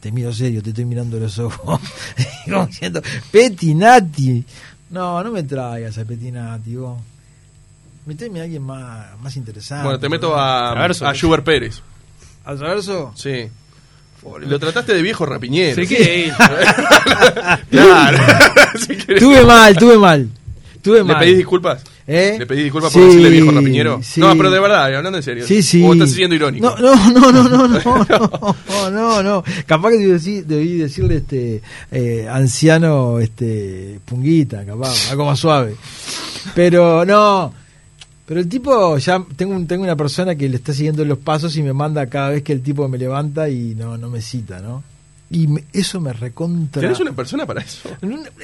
Te 0.00 0.10
miro 0.10 0.32
serio, 0.32 0.62
te 0.62 0.70
estoy 0.70 0.86
mirando 0.86 1.18
los 1.20 1.38
ojos. 1.38 1.80
Como 2.44 2.66
diciendo, 2.66 3.00
Petinati. 3.30 4.44
No, 4.90 5.22
no 5.22 5.30
me 5.30 5.44
traigas 5.44 5.96
a 5.98 6.04
Petinati, 6.04 6.74
vos. 6.74 6.98
Meteme 8.06 8.40
a 8.40 8.44
alguien 8.44 8.62
más, 8.64 9.06
más 9.20 9.36
interesante. 9.36 9.84
bueno, 9.84 10.00
te 10.00 10.08
meto 10.08 10.34
a, 10.36 10.72
Traverso. 10.72 11.06
a 11.06 11.14
Schubert 11.14 11.44
Pérez. 11.44 11.80
¿Al 12.44 12.58
Traverso? 12.58 13.12
Sí. 13.14 13.48
Lo 14.40 14.58
trataste 14.58 14.92
de 14.94 15.02
viejo 15.02 15.24
rapiñero. 15.24 15.86
Quiere 15.86 16.18
ir. 16.26 16.34
Claro. 17.70 18.18
Tuve 19.20 19.44
mal, 19.44 19.76
tuve 19.76 19.96
mal. 19.96 20.28
Tuve 20.82 20.98
¿Le 20.98 21.04
mal. 21.04 21.18
pedís 21.18 21.36
disculpas? 21.38 21.82
¿Eh? 22.06 22.36
¿Le 22.38 22.46
pedís 22.46 22.64
disculpas 22.64 22.92
Sí, 22.92 22.98
por 22.98 23.06
decirle 23.08 23.30
viejo 23.30 23.50
rapiñero? 23.50 24.00
sí. 24.02 24.20
No, 24.20 24.34
pero 24.36 24.50
de 24.50 24.60
verdad, 24.60 24.84
hablando 24.94 25.18
en 25.18 25.22
serio. 25.22 25.46
Sí, 25.46 25.62
sí. 25.62 25.82
¿O 25.84 25.92
estás 25.92 26.10
siendo 26.12 26.34
irónico? 26.34 26.74
No, 26.80 26.94
no, 26.96 27.10
no, 27.12 27.32
no, 27.32 27.48
no, 27.48 27.68
no, 27.68 28.56
no, 28.68 28.90
no, 28.90 29.22
no. 29.22 29.44
Capaz 29.66 29.90
que 29.90 29.98
debí, 29.98 30.40
debí 30.42 30.76
decirle 30.78 31.16
este 31.16 31.60
eh, 31.92 32.26
anciano 32.30 33.18
este 33.20 34.00
punguita, 34.04 34.64
capaz, 34.64 35.10
algo 35.10 35.26
más 35.26 35.38
suave. 35.38 35.74
Pero 36.54 37.04
no. 37.04 37.52
Pero 38.26 38.40
el 38.40 38.48
tipo, 38.48 38.96
ya 38.98 39.22
tengo, 39.36 39.54
un- 39.54 39.66
tengo 39.66 39.82
una 39.82 39.96
persona 39.96 40.34
que 40.36 40.48
le 40.48 40.56
está 40.56 40.72
siguiendo 40.72 41.04
los 41.04 41.18
pasos 41.18 41.56
y 41.56 41.62
me 41.62 41.72
manda 41.72 42.06
cada 42.06 42.30
vez 42.30 42.42
que 42.44 42.52
el 42.52 42.62
tipo 42.62 42.88
me 42.88 42.96
levanta 42.96 43.48
y 43.48 43.74
no, 43.76 43.98
no 43.98 44.08
me 44.08 44.20
cita, 44.22 44.60
¿no? 44.60 44.82
Y 45.30 45.46
me- 45.46 45.64
eso 45.72 46.00
me 46.00 46.12
recontra. 46.12 46.82
¿Tenés 46.82 46.98
una 47.00 47.12
persona 47.12 47.46
para 47.46 47.60
eso? 47.62 47.88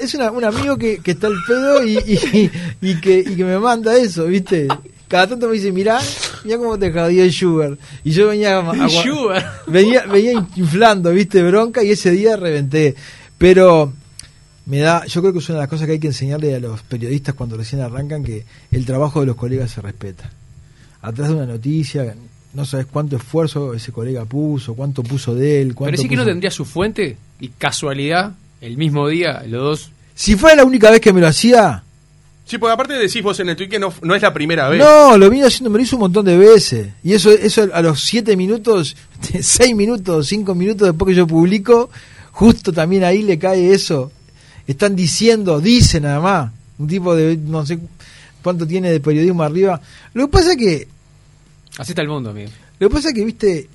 Es 0.00 0.14
una- 0.14 0.30
un 0.30 0.44
amigo 0.44 0.76
que, 0.76 0.98
que 0.98 1.10
está 1.12 1.26
al 1.26 1.34
pedo 1.46 1.84
y, 1.84 1.98
y, 1.98 2.50
y 2.80 3.00
que, 3.00 3.18
y 3.18 3.34
que 3.36 3.44
me 3.44 3.58
manda 3.58 3.96
eso, 3.96 4.26
¿viste? 4.26 4.68
Cada 5.08 5.26
tanto 5.28 5.48
me 5.48 5.54
dice, 5.54 5.72
mirá, 5.72 6.00
mirá 6.44 6.58
cómo 6.58 6.78
te 6.78 6.92
jodió 6.92 7.24
el 7.24 7.32
Sugar. 7.32 7.76
Y 8.04 8.10
yo 8.12 8.28
venía, 8.28 8.58
a- 8.58 8.70
a- 8.70 8.88
Sugar. 8.88 9.62
venía, 9.66 10.04
venía 10.06 10.46
inflando, 10.56 11.10
¿viste? 11.10 11.42
Bronca 11.42 11.82
y 11.82 11.90
ese 11.90 12.10
día 12.12 12.36
reventé. 12.36 12.94
Pero 13.38 13.92
me 14.66 14.78
da, 14.78 15.04
yo 15.06 15.20
creo 15.22 15.32
que 15.32 15.40
es 15.40 15.48
una 15.48 15.58
de 15.58 15.62
las 15.62 15.70
cosas 15.70 15.86
que 15.86 15.92
hay 15.94 15.98
que 16.00 16.08
enseñarle 16.08 16.54
a 16.54 16.60
los 16.60 16.82
periodistas 16.82 17.34
cuando 17.34 17.56
recién 17.56 17.82
arrancan, 17.82 18.22
que 18.24 18.44
el 18.70 18.84
trabajo 18.86 19.20
de 19.20 19.26
los 19.26 19.36
colegas 19.36 19.70
se 19.72 19.80
respeta. 19.80 20.30
Atrás 21.02 21.28
de 21.28 21.34
una 21.34 21.46
noticia, 21.46 22.14
no 22.56 22.64
sabes 22.64 22.86
cuánto 22.86 23.16
esfuerzo 23.16 23.74
ese 23.74 23.92
colega 23.92 24.24
puso, 24.24 24.74
cuánto 24.74 25.02
puso 25.02 25.34
de 25.34 25.60
él. 25.62 25.74
Cuánto 25.74 25.92
Pero 25.92 26.02
sí 26.02 26.08
que 26.08 26.16
no 26.16 26.22
puso- 26.22 26.30
tendría 26.30 26.50
su 26.50 26.64
fuente 26.64 27.16
y 27.38 27.48
casualidad, 27.50 28.32
el 28.60 28.76
mismo 28.76 29.06
día, 29.08 29.42
los 29.46 29.62
dos. 29.62 29.90
Si 30.14 30.34
fuera 30.36 30.56
la 30.56 30.64
única 30.64 30.90
vez 30.90 31.00
que 31.00 31.12
me 31.12 31.20
lo 31.20 31.28
hacía, 31.28 31.82
Sí, 32.48 32.58
porque 32.58 32.74
aparte 32.74 32.94
decís 32.94 33.24
vos 33.24 33.40
en 33.40 33.48
el 33.48 33.56
tweet 33.56 33.68
que 33.68 33.78
no, 33.80 33.92
no 34.02 34.14
es 34.14 34.22
la 34.22 34.32
primera 34.32 34.68
vez. 34.68 34.78
No, 34.78 35.18
lo 35.18 35.28
vino 35.28 35.48
haciendo, 35.48 35.68
me 35.68 35.78
lo 35.78 35.82
hizo 35.82 35.96
un 35.96 36.02
montón 36.02 36.24
de 36.26 36.38
veces. 36.38 36.90
Y 37.02 37.12
eso, 37.12 37.32
eso 37.32 37.66
a 37.74 37.82
los 37.82 38.04
siete 38.04 38.36
minutos, 38.36 38.96
seis 39.40 39.74
minutos, 39.74 40.28
cinco 40.28 40.54
minutos 40.54 40.86
después 40.86 41.08
que 41.08 41.16
yo 41.16 41.26
publico, 41.26 41.90
justo 42.30 42.72
también 42.72 43.02
ahí 43.02 43.22
le 43.24 43.36
cae 43.36 43.72
eso. 43.72 44.12
Están 44.68 44.94
diciendo, 44.94 45.60
dicen 45.60 46.04
nada 46.04 46.20
más, 46.20 46.52
un 46.78 46.86
tipo 46.86 47.16
de 47.16 47.36
no 47.36 47.66
sé 47.66 47.80
cuánto 48.42 48.64
tiene 48.64 48.92
de 48.92 49.00
periodismo 49.00 49.42
arriba. 49.42 49.80
Lo 50.14 50.26
que 50.26 50.32
pasa 50.32 50.52
es 50.52 50.56
que, 50.56 50.88
Así 51.78 51.92
está 51.92 52.02
el 52.02 52.08
mundo, 52.08 52.30
amigo. 52.30 52.50
lo 52.78 52.88
que 52.88 52.94
pasa 52.94 53.08
es 53.08 53.14
que, 53.14 53.24
viste, 53.24 53.68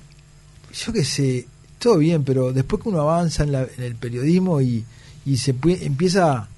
yo 0.84 0.92
qué 0.92 1.04
sé, 1.04 1.46
todo 1.78 1.98
bien, 1.98 2.24
pero 2.24 2.52
después 2.52 2.82
que 2.82 2.88
uno 2.88 3.00
avanza 3.00 3.44
en, 3.44 3.52
la- 3.52 3.62
en 3.76 3.82
el 3.84 3.94
periodismo 3.94 4.60
y, 4.60 4.84
y 5.24 5.36
se 5.36 5.54
empieza 5.64 6.48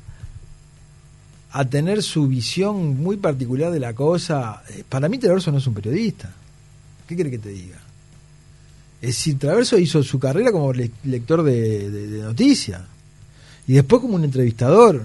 a 1.51 1.65
tener 1.67 2.03
su 2.03 2.27
visión 2.27 2.97
muy 3.01 3.17
particular 3.17 3.71
de 3.73 3.81
la 3.81 3.93
cosa, 3.95 4.63
eh, 4.71 4.85
para 4.89 5.09
mí 5.09 5.19
Traverso 5.19 5.53
no 5.53 5.59
es 5.59 5.67
un 5.67 5.75
periodista. 5.75 6.33
¿Qué 7.07 7.15
quiere 7.15 7.31
que 7.31 7.39
te 7.39 7.51
diga? 7.51 7.79
Es 9.01 9.09
decir, 9.11 9.39
Traverso 9.39 9.79
hizo 9.79 10.03
su 10.03 10.19
carrera 10.19 10.51
como 10.51 10.73
le- 10.73 10.91
lector 11.05 11.43
de 11.43 12.21
noticias 12.23 12.81
y 13.69 13.75
después 13.75 14.01
como 14.03 14.15
un 14.17 14.25
entrevistador. 14.25 15.03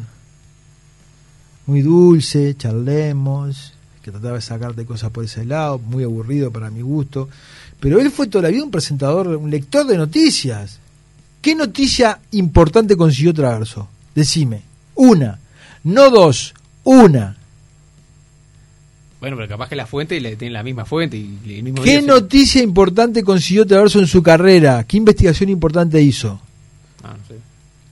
Muy 1.65 1.81
dulce, 1.83 2.55
charlemos, 2.57 3.73
que 4.03 4.11
trataba 4.11 4.35
de 4.35 4.41
sacarte 4.41 4.85
cosas 4.85 5.11
por 5.11 5.25
ese 5.25 5.45
lado, 5.45 5.79
muy 5.79 6.03
aburrido 6.03 6.51
para 6.51 6.69
mi 6.69 6.81
gusto. 6.81 7.29
Pero 7.79 7.99
él 7.99 8.11
fue 8.11 8.27
toda 8.27 8.43
la 8.43 8.49
vida 8.49 8.63
un 8.63 8.71
presentador, 8.71 9.27
un 9.27 9.49
lector 9.51 9.85
de 9.85 9.97
noticias. 9.97 10.79
¿Qué 11.41 11.55
noticia 11.55 12.19
importante 12.31 12.95
consiguió 12.97 13.33
Traverso? 13.33 13.87
Decime. 14.15 14.61
Una. 14.95 15.39
No 15.83 16.09
dos. 16.09 16.53
Una. 16.83 17.37
Bueno, 19.21 19.35
pero 19.35 19.49
capaz 19.49 19.67
que 19.69 19.75
la 19.75 19.85
fuente 19.85 20.19
le 20.21 20.35
tiene 20.37 20.53
la 20.53 20.63
misma 20.63 20.85
fuente 20.85 21.17
y 21.17 21.37
el 21.55 21.63
mismo 21.63 21.81
¿Qué 21.83 21.99
se- 21.99 22.07
noticia 22.07 22.63
importante 22.63 23.21
consiguió 23.23 23.65
Traverso 23.65 23.99
en 23.99 24.07
su 24.07 24.23
carrera? 24.23 24.85
¿Qué 24.85 24.95
investigación 24.97 25.49
importante 25.49 26.01
hizo? 26.01 26.39
Ah, 27.03 27.15
no 27.19 27.27
sé. 27.27 27.35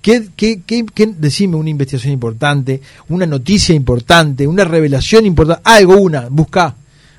¿Qué, 0.02 0.30
qué, 0.36 0.62
qué, 0.64 1.14
decime 1.18 1.56
una 1.58 1.70
investigación 1.70 2.14
importante, 2.14 2.82
una 3.10 3.26
noticia 3.26 3.76
importante, 3.76 4.48
una 4.48 4.64
revelación 4.64 5.26
importante, 5.26 5.62
algo, 5.66 5.98
una, 5.98 6.28
buscá, 6.30 6.76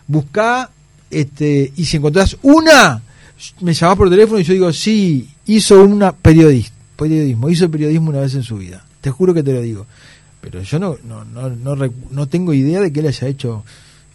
buscá, 0.06 0.70
este, 1.10 1.72
y 1.76 1.84
si 1.84 1.98
encontrás 1.98 2.36
una, 2.42 3.02
me 3.60 3.74
llamás 3.74 3.96
por 3.96 4.08
teléfono 4.08 4.40
y 4.40 4.44
yo 4.44 4.52
digo, 4.54 4.72
sí, 4.72 5.28
hizo 5.46 5.82
una 5.82 6.12
periodista, 6.12 6.74
periodismo, 6.96 7.50
hizo 7.50 7.70
periodismo 7.70 8.10
una 8.10 8.20
vez 8.20 8.34
en 8.34 8.42
su 8.42 8.56
vida, 8.56 8.84
te 9.00 9.10
juro 9.10 9.34
que 9.34 9.42
te 9.42 9.52
lo 9.52 9.60
digo. 9.60 9.86
pero 10.40 10.62
yo 10.62 10.78
no, 10.78 10.96
no, 11.04 11.24
no, 11.24 11.50
no, 11.50 11.92
no 12.10 12.26
tengo 12.28 12.54
idea 12.54 12.80
de 12.80 12.92
que 12.92 13.00
él 13.00 13.08
haya 13.08 13.28
hecho. 13.28 13.64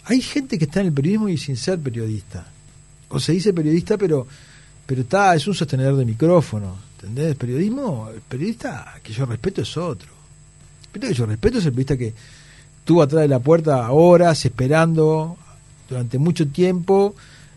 Hay 0.05 0.21
gente 0.21 0.57
que 0.57 0.65
está 0.65 0.81
en 0.81 0.87
el 0.87 0.93
periodismo 0.93 1.29
y 1.29 1.37
sin 1.37 1.57
ser 1.57 1.79
periodista. 1.79 2.45
O 3.09 3.19
se 3.19 3.33
dice 3.33 3.53
periodista, 3.53 3.97
pero 3.97 4.25
pero 4.85 5.01
está, 5.01 5.35
es 5.35 5.47
un 5.47 5.55
sostenedor 5.55 5.95
de 5.95 6.05
micrófono. 6.05 6.75
¿Entendés? 7.03 7.31
El 7.31 7.35
periodismo, 7.35 8.09
el 8.15 8.21
periodista 8.21 8.93
que 9.03 9.11
yo 9.11 9.25
respeto 9.25 9.61
es 9.61 9.75
otro. 9.77 10.07
El 10.85 10.89
periodista 10.99 11.07
que 11.13 11.19
yo 11.19 11.25
respeto 11.25 11.57
es 11.59 11.65
el 11.65 11.71
periodista 11.71 11.97
que 11.97 12.13
estuvo 12.79 13.01
atrás 13.01 13.21
de 13.23 13.27
la 13.27 13.39
puerta 13.39 13.91
horas 13.91 14.45
esperando 14.45 15.37
durante 15.89 16.17
mucho 16.17 16.47
tiempo 16.47 17.13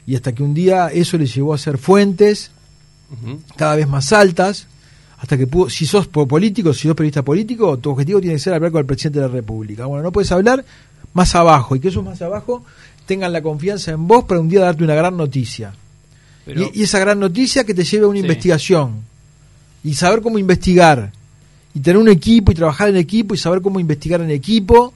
y 0.07 0.17
hasta 0.17 0.33
que 0.33 0.43
un 0.43 0.53
día 0.53 0.89
eso 0.89 1.17
le 1.17 1.27
llevó 1.27 1.55
a 1.55 1.59
ser 1.59 1.79
fuentes 1.79 2.51
cada 3.57 3.77
vez 3.77 3.87
más 3.87 4.13
altas, 4.13 4.67
hasta 5.19 5.39
que 5.39 5.47
pudo, 5.47 5.71
si 5.71 5.87
sos 5.87 6.09
po- 6.09 6.27
político, 6.27 6.75
si 6.75 6.89
sos 6.89 6.97
periodista 6.97 7.23
político, 7.23 7.79
tu 7.79 7.91
objetivo 7.91 8.21
tiene 8.21 8.35
que 8.35 8.41
ser 8.41 8.53
hablar 8.55 8.73
con 8.73 8.81
el 8.81 8.87
presidente 8.87 9.21
de 9.21 9.27
la 9.29 9.33
República. 9.33 9.87
Bueno, 9.87 10.03
no 10.03 10.11
puedes 10.13 10.31
hablar 10.33 10.65
más 11.15 11.35
abajo 11.37 11.77
y 11.77 11.81
que 11.81 11.89
esos 11.89 12.05
más 12.05 12.21
abajo 12.21 12.65
tengan 13.07 13.33
la 13.33 13.43
confianza 13.43 13.93
en 13.93 14.09
vos 14.09 14.25
para 14.25 14.41
un 14.41 14.49
día 14.49 14.61
darte 14.63 14.83
una 14.83 14.97
gran 14.97 15.17
noticia. 15.17 15.73
Pero- 16.45 16.63
y, 16.75 16.81
y 16.81 16.83
esa 16.83 16.99
gran 16.99 17.21
noticia 17.21 17.63
que 17.65 17.75
te 17.75 17.85
lleve 17.85 18.05
a 18.07 18.09
una 18.09 18.17
Sí. 18.19 18.23
investigación 18.23 19.03
y 19.89 19.95
saber 19.95 20.21
cómo 20.23 20.39
investigar. 20.39 21.11
Y 21.75 21.81
tener 21.81 21.99
un 21.99 22.09
equipo 22.09 22.53
y 22.53 22.55
trabajar 22.55 22.89
en 22.89 22.97
equipo 22.97 23.35
y 23.35 23.39
saber 23.39 23.61
cómo 23.61 23.79
investigar 23.81 24.21
en 24.21 24.31
equipo 24.31 24.93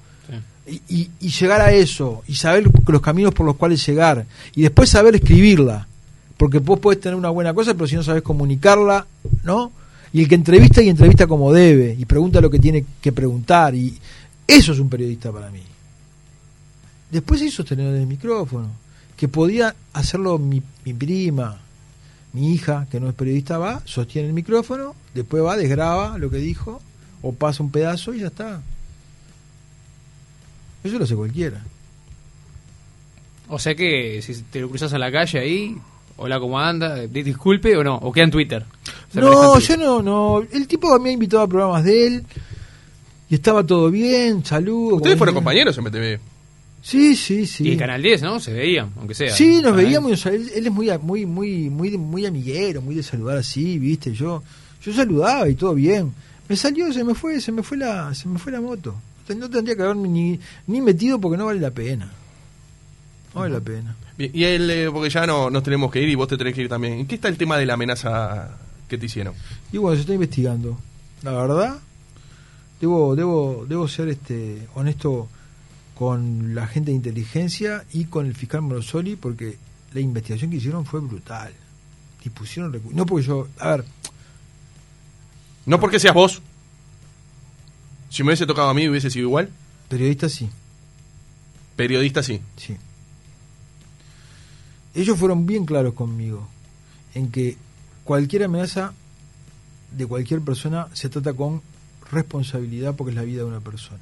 Sí. 0.66 0.80
y, 0.88 0.94
y- 1.02 1.10
y 1.20 1.28
llegar 1.30 1.60
a 1.60 1.72
eso 1.72 2.22
y 2.28 2.34
saber 2.34 2.64
los 2.86 3.00
caminos 3.02 3.34
por 3.34 3.44
los 3.46 3.56
cuales 3.56 3.84
llegar. 3.86 4.24
Y 4.54 4.62
después 4.62 4.88
saber 4.90 5.14
escribirla 5.14 5.86
porque 6.36 6.58
vos 6.58 6.78
podés 6.78 7.00
tener 7.00 7.16
una 7.16 7.28
buena 7.30 7.52
cosa 7.52 7.74
pero 7.74 7.86
si 7.86 7.96
no 7.96 8.02
sabes 8.02 8.22
comunicarla 8.22 9.06
no 9.44 9.72
y 10.12 10.22
el 10.22 10.28
que 10.28 10.34
entrevista 10.36 10.80
y 10.82 10.88
entrevista 10.88 11.26
como 11.26 11.52
debe 11.52 11.94
y 11.98 12.04
pregunta 12.06 12.40
lo 12.40 12.48
que 12.50 12.58
tiene 12.58 12.84
que 13.00 13.12
preguntar 13.12 13.74
y 13.74 13.96
eso 14.46 14.72
es 14.72 14.78
un 14.78 14.88
periodista 14.88 15.30
para 15.30 15.50
mí. 15.50 15.60
Después 17.10 17.42
hay 17.42 17.50
sostener 17.50 17.94
el 17.94 18.06
micrófono 18.06 18.68
que 19.16 19.28
podía 19.28 19.74
hacerlo 19.92 20.38
mi, 20.38 20.62
mi 20.84 20.94
prima 20.94 21.58
mi 22.32 22.52
hija 22.54 22.86
que 22.90 23.00
no 23.00 23.08
es 23.08 23.14
periodista 23.14 23.58
va 23.58 23.82
sostiene 23.84 24.28
el 24.28 24.34
micrófono 24.34 24.94
después 25.14 25.42
va 25.42 25.56
desgraba 25.56 26.16
lo 26.18 26.30
que 26.30 26.36
dijo 26.38 26.80
o 27.22 27.32
pasa 27.32 27.62
un 27.62 27.70
pedazo 27.70 28.14
y 28.14 28.20
ya 28.20 28.28
está 28.28 28.62
eso 30.82 30.96
lo 30.98 31.04
hace 31.04 31.14
cualquiera. 31.14 31.60
O 33.48 33.58
sea 33.58 33.74
que 33.74 34.22
si 34.22 34.34
te 34.44 34.60
lo 34.60 34.68
cruzas 34.70 34.92
a 34.94 34.98
la 34.98 35.10
calle 35.12 35.38
ahí, 35.40 35.76
hola, 36.16 36.38
¿cómo 36.40 36.58
anda? 36.58 36.94
Di- 37.06 37.22
Disculpe 37.22 37.76
o 37.76 37.84
no, 37.84 37.96
o 37.96 38.12
queda 38.12 38.24
en 38.24 38.30
Twitter. 38.30 38.64
Se 39.12 39.20
No, 39.20 39.58
yo 39.58 39.76
no, 39.76 40.00
no. 40.02 40.40
El 40.52 40.66
tipo 40.66 40.98
me 40.98 41.10
ha 41.10 41.12
invitado 41.12 41.42
a 41.42 41.48
programas 41.48 41.84
de 41.84 42.06
él 42.06 42.24
y 43.28 43.34
estaba 43.34 43.62
todo 43.66 43.90
bien, 43.90 44.44
saludos. 44.44 44.94
Ustedes 44.98 45.18
fueron 45.18 45.34
compañeros 45.34 45.76
en 45.76 45.84
BTV. 45.84 46.20
Sí, 46.82 47.14
sí, 47.14 47.46
sí. 47.46 47.68
Y 47.68 47.72
en 47.72 47.78
Canal 47.78 48.02
10, 48.02 48.22
¿no? 48.22 48.40
Se 48.40 48.52
veían, 48.52 48.90
aunque 48.96 49.14
sea. 49.14 49.34
Sí, 49.34 49.60
nos 49.60 49.76
veíamos. 49.76 50.12
o 50.12 50.16
sea, 50.16 50.32
él, 50.32 50.50
él 50.54 50.66
es 50.66 50.72
muy, 50.72 50.90
muy, 50.98 51.26
muy, 51.26 51.70
muy, 51.70 51.98
muy 51.98 52.26
amiguero, 52.26 52.80
muy 52.80 52.94
de 52.94 53.02
saludar 53.02 53.36
así, 53.36 53.78
viste. 53.78 54.12
Yo, 54.12 54.42
yo 54.82 54.92
saludaba 54.92 55.48
y 55.48 55.54
todo 55.54 55.74
bien. 55.74 56.12
Me 56.48 56.56
salió, 56.56 56.92
se 56.92 57.04
me 57.04 57.14
fue, 57.14 57.40
se 57.40 57.52
me 57.52 57.62
fue 57.62 57.76
la, 57.76 58.14
se 58.14 58.28
me 58.28 58.38
fue 58.38 58.50
la 58.50 58.60
moto. 58.60 58.94
No 59.28 59.48
tendría 59.48 59.76
que 59.76 59.82
haberme 59.82 60.08
ni, 60.08 60.40
ni 60.66 60.80
metido 60.80 61.20
porque 61.20 61.36
no 61.36 61.46
vale 61.46 61.60
la 61.60 61.70
pena. 61.70 62.10
No 63.34 63.40
vale 63.40 63.54
la 63.54 63.60
pena. 63.60 63.94
Bien, 64.18 64.30
y 64.34 64.42
él, 64.42 64.68
eh, 64.70 64.90
porque 64.90 65.10
ya 65.10 65.26
no 65.26 65.50
nos 65.50 65.62
tenemos 65.62 65.92
que 65.92 66.02
ir 66.02 66.08
y 66.08 66.14
vos 66.16 66.26
te 66.26 66.36
tenés 66.36 66.54
que 66.54 66.62
ir 66.62 66.68
también. 66.68 66.94
¿En 66.94 67.06
qué 67.06 67.14
está 67.14 67.28
el 67.28 67.36
tema 67.36 67.56
de 67.56 67.66
la 67.66 67.74
amenaza 67.74 68.58
que 68.88 68.98
te 68.98 69.06
hicieron? 69.06 69.34
Y 69.72 69.78
bueno, 69.78 69.94
se 69.94 70.00
está 70.00 70.14
investigando. 70.14 70.76
La 71.22 71.32
verdad, 71.32 71.78
debo, 72.80 73.14
debo, 73.14 73.66
debo 73.68 73.86
ser 73.86 74.08
este 74.08 74.66
honesto 74.74 75.28
con 76.00 76.54
la 76.54 76.66
gente 76.66 76.92
de 76.92 76.96
inteligencia 76.96 77.84
y 77.92 78.06
con 78.06 78.24
el 78.24 78.34
fiscal 78.34 78.62
Morosoli 78.62 79.16
porque 79.16 79.58
la 79.92 80.00
investigación 80.00 80.50
que 80.50 80.56
hicieron 80.56 80.86
fue 80.86 81.00
brutal. 81.00 81.52
Dispusieron 82.24 82.72
recu- 82.72 82.90
No 82.92 83.04
porque 83.04 83.26
yo. 83.26 83.46
A 83.58 83.68
ver, 83.72 83.84
No 85.66 85.78
porque 85.78 86.00
seas 86.00 86.14
vos. 86.14 86.40
Si 88.08 88.22
me 88.22 88.30
hubiese 88.30 88.46
tocado 88.46 88.70
a 88.70 88.74
mí, 88.74 88.88
hubiese 88.88 89.10
sido 89.10 89.26
igual. 89.26 89.50
periodista 89.90 90.30
sí, 90.30 90.48
Periodista 91.76 92.22
sí. 92.22 92.40
sí. 92.56 92.78
Ellos 94.94 95.18
fueron 95.18 95.44
bien 95.44 95.66
claros 95.66 95.92
conmigo 95.92 96.48
en 97.14 97.30
que 97.30 97.58
cualquier 98.04 98.44
amenaza 98.44 98.94
de 99.92 100.06
cualquier 100.06 100.40
persona 100.40 100.88
se 100.94 101.10
trata 101.10 101.34
con 101.34 101.60
responsabilidad 102.10 102.96
porque 102.96 103.10
es 103.10 103.16
la 103.16 103.22
vida 103.22 103.42
de 103.42 103.48
una 103.48 103.60
persona. 103.60 104.00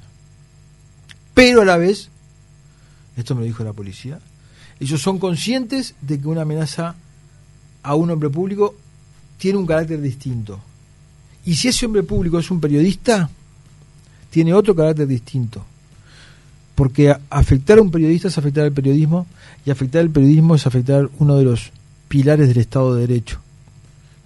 Pero 1.39 1.61
a 1.61 1.65
la 1.65 1.77
vez, 1.77 2.09
esto 3.15 3.33
me 3.33 3.39
lo 3.39 3.47
dijo 3.47 3.63
la 3.63 3.71
policía, 3.71 4.19
ellos 4.77 5.01
son 5.01 5.19
conscientes 5.19 5.95
de 6.01 6.19
que 6.19 6.27
una 6.27 6.41
amenaza 6.41 6.95
a 7.81 7.95
un 7.95 8.11
hombre 8.11 8.29
público 8.29 8.75
tiene 9.37 9.57
un 9.57 9.65
carácter 9.65 10.01
distinto. 10.01 10.59
Y 11.45 11.55
si 11.55 11.69
ese 11.69 11.85
hombre 11.85 12.03
público 12.03 12.39
es 12.39 12.51
un 12.51 12.59
periodista, 12.59 13.29
tiene 14.29 14.53
otro 14.53 14.75
carácter 14.75 15.07
distinto. 15.07 15.63
Porque 16.75 17.15
afectar 17.29 17.77
a 17.77 17.83
un 17.83 17.91
periodista 17.91 18.27
es 18.27 18.37
afectar 18.37 18.65
al 18.65 18.73
periodismo 18.73 19.25
y 19.65 19.71
afectar 19.71 20.01
al 20.01 20.09
periodismo 20.09 20.55
es 20.55 20.67
afectar 20.67 21.09
uno 21.19 21.37
de 21.37 21.45
los 21.45 21.71
pilares 22.09 22.49
del 22.49 22.57
Estado 22.57 22.95
de 22.95 23.07
Derecho, 23.07 23.39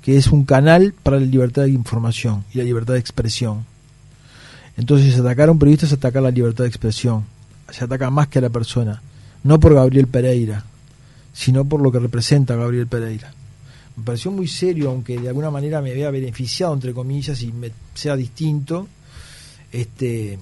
que 0.02 0.18
es 0.18 0.30
un 0.30 0.46
canal 0.46 0.96
para 1.04 1.20
la 1.20 1.28
libertad 1.28 1.62
de 1.62 1.70
información 1.70 2.44
y 2.52 2.58
la 2.58 2.64
libertad 2.64 2.96
de 2.96 3.02
expresión. 3.02 3.72
Entonces 4.78 5.18
atacar 5.20 5.50
a 5.50 5.52
un 5.52 5.60
periodista 5.60 5.86
es 5.86 5.94
atacar 5.94 6.24
la 6.24 6.32
libertad 6.32 6.64
de 6.64 6.70
expresión. 6.70 7.26
Se 7.72 7.84
ataca 7.84 8.10
más 8.10 8.28
que 8.28 8.40
a 8.40 8.42
la 8.42 8.50
persona, 8.50 9.02
no 9.44 9.60
por 9.60 9.74
Gabriel 9.74 10.08
Pereira, 10.08 10.64
sino 11.34 11.66
por 11.66 11.82
lo 11.82 11.92
que 11.92 12.00
representa 12.00 12.56
Gabriel 12.56 12.88
Pereira. 12.88 13.34
Me 13.96 14.04
pareció 14.04 14.32
muy 14.32 14.48
serio, 14.48 14.90
aunque 14.90 15.20
de 15.20 15.28
alguna 15.28 15.52
manera 15.52 15.82
me 15.82 15.92
había 15.92 16.10
beneficiado, 16.10 16.74
entre 16.74 16.94
comillas, 16.94 17.42
y 17.44 17.52
me 17.52 17.72
sea 17.94 18.16
distinto. 18.16 18.88
Este, 19.72 20.40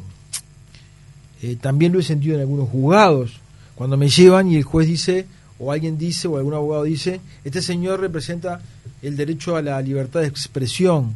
eh, 1.41 1.55
también 1.59 1.91
lo 1.91 1.99
he 1.99 2.03
sentido 2.03 2.35
en 2.35 2.41
algunos 2.41 2.69
juzgados, 2.69 3.39
cuando 3.75 3.97
me 3.97 4.09
llevan 4.09 4.49
y 4.49 4.57
el 4.57 4.63
juez 4.63 4.87
dice, 4.87 5.25
o 5.57 5.71
alguien 5.71 5.97
dice, 5.97 6.27
o 6.27 6.37
algún 6.37 6.53
abogado 6.53 6.83
dice, 6.83 7.19
este 7.43 7.61
señor 7.61 7.99
representa 7.99 8.61
el 9.01 9.17
derecho 9.17 9.55
a 9.55 9.61
la 9.61 9.81
libertad 9.81 10.21
de 10.21 10.27
expresión. 10.27 11.15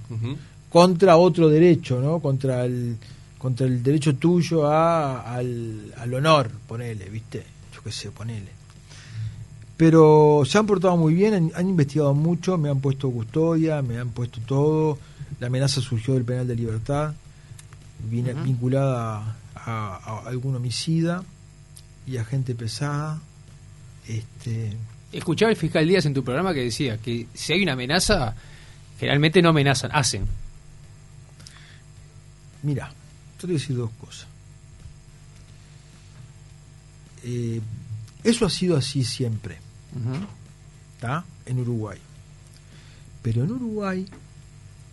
Contra 0.76 1.16
otro 1.16 1.48
derecho, 1.48 2.02
¿no? 2.02 2.20
Contra 2.20 2.66
el 2.66 2.98
contra 3.38 3.66
el 3.66 3.82
derecho 3.82 4.16
tuyo 4.18 4.68
a, 4.68 5.22
al, 5.34 5.94
al 5.98 6.14
honor, 6.14 6.52
ponele, 6.68 7.08
¿viste? 7.10 7.46
Yo 7.74 7.82
qué 7.82 7.94
sé, 7.94 8.12
ponele. 8.12 8.50
Pero 9.78 10.44
se 10.46 10.58
han 10.58 10.66
portado 10.66 10.98
muy 10.98 11.14
bien, 11.14 11.34
han, 11.34 11.52
han 11.56 11.70
investigado 11.70 12.14
mucho, 12.14 12.58
me 12.58 12.68
han 12.70 12.82
puesto 12.82 13.10
custodia, 13.10 13.82
me 13.82 13.98
han 14.00 14.10
puesto 14.10 14.42
todo. 14.46 14.98
La 15.40 15.48
amenaza 15.48 15.80
surgió 15.80 16.14
del 16.16 16.26
penal 16.26 16.46
de 16.46 16.58
libertad, 16.58 17.14
viene 18.10 18.34
Ujú. 18.34 18.44
vinculada 18.44 19.38
a, 19.56 19.96
a 20.26 20.28
algún 20.28 20.56
homicida 20.58 21.24
y 22.06 22.18
a 22.18 22.26
gente 22.26 22.54
pesada. 22.54 23.22
Este, 24.10 24.74
Escuchaba 25.14 25.52
el 25.52 25.58
fiscal 25.58 25.88
Díaz 25.88 26.06
en 26.06 26.14
tu 26.14 26.22
programa 26.26 26.54
que 26.54 26.64
decía 26.66 26.98
que 26.98 27.28
si 27.34 27.54
hay 27.54 27.64
una 27.64 27.74
amenaza, 27.74 28.36
generalmente 29.00 29.42
no 29.42 29.50
amenazan, 29.50 29.92
hacen. 29.94 30.26
Mira, 32.66 32.88
yo 32.88 33.41
te 33.41 33.47
voy 33.47 33.55
a 33.55 33.59
decir 33.59 33.78
dos 33.78 33.91
cosas. 34.01 34.28
Eh, 37.24 37.61
eso 38.24 38.45
ha 38.45 38.49
sido 38.49 38.76
así 38.76 39.03
siempre, 39.03 39.59
¿está? 40.95 41.24
En 41.45 41.59
Uruguay. 41.59 41.99
Pero 43.22 43.43
en 43.43 43.51
Uruguay 43.51 44.07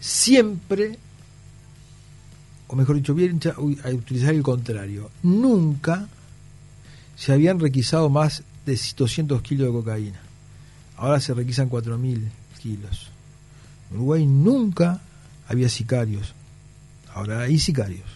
siempre, 0.01 0.99
o 2.69 2.77
mejor 2.77 2.97
dicho, 2.97 3.15
voy 3.15 3.79
a 3.85 3.89
utilizar 3.89 4.35
el 4.35 4.43
contrario, 4.43 5.11
nunca 5.23 6.07
se 7.17 7.33
habían 7.33 7.59
requisado 7.59 8.11
más 8.11 8.43
de 8.67 8.79
200 8.97 9.41
kilos 9.41 9.69
de 9.69 9.73
cocaína. 9.73 10.21
Ahora 10.99 11.21
se 11.21 11.33
requisan 11.33 11.71
4.000 11.71 12.29
kilos. 12.61 13.09
En 13.91 13.97
Uruguay 13.97 14.27
nunca 14.27 15.01
había 15.49 15.71
sicarios. 15.71 16.35
Ahora 17.15 17.43
hay 17.43 17.59
sicarios. 17.59 18.07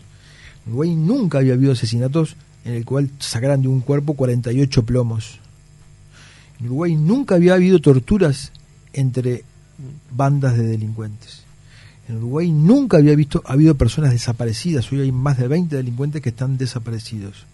En 0.64 0.72
Uruguay 0.72 0.94
nunca 0.94 1.38
había 1.38 1.55
habido 1.55 1.72
asesinatos 1.72 2.36
en 2.64 2.74
el 2.74 2.84
cual 2.84 3.11
sacaran 3.18 3.62
de 3.62 3.68
un 3.68 3.80
cuerpo 3.80 4.14
48 4.14 4.84
plomos. 4.84 5.38
En 6.59 6.66
Uruguay 6.66 6.97
nunca 6.97 7.36
había 7.36 7.55
habido 7.55 7.80
torturas 7.80 8.53
entre 8.92 9.44
bandas 10.11 10.57
de 10.57 10.64
delincuentes. 10.64 11.44
En 12.09 12.16
Uruguay 12.16 12.51
nunca 12.51 12.97
había 12.99 13.14
visto 13.14 13.42
habido 13.44 13.74
personas 13.74 14.12
desaparecidas. 14.12 14.90
Hoy 14.92 15.01
hay 15.01 15.12
más 15.12 15.38
de 15.38 15.49
20 15.49 15.76
delincuentes 15.76 16.22
que 16.22 16.30
están 16.30 16.57
desaparecidos. 16.57 17.47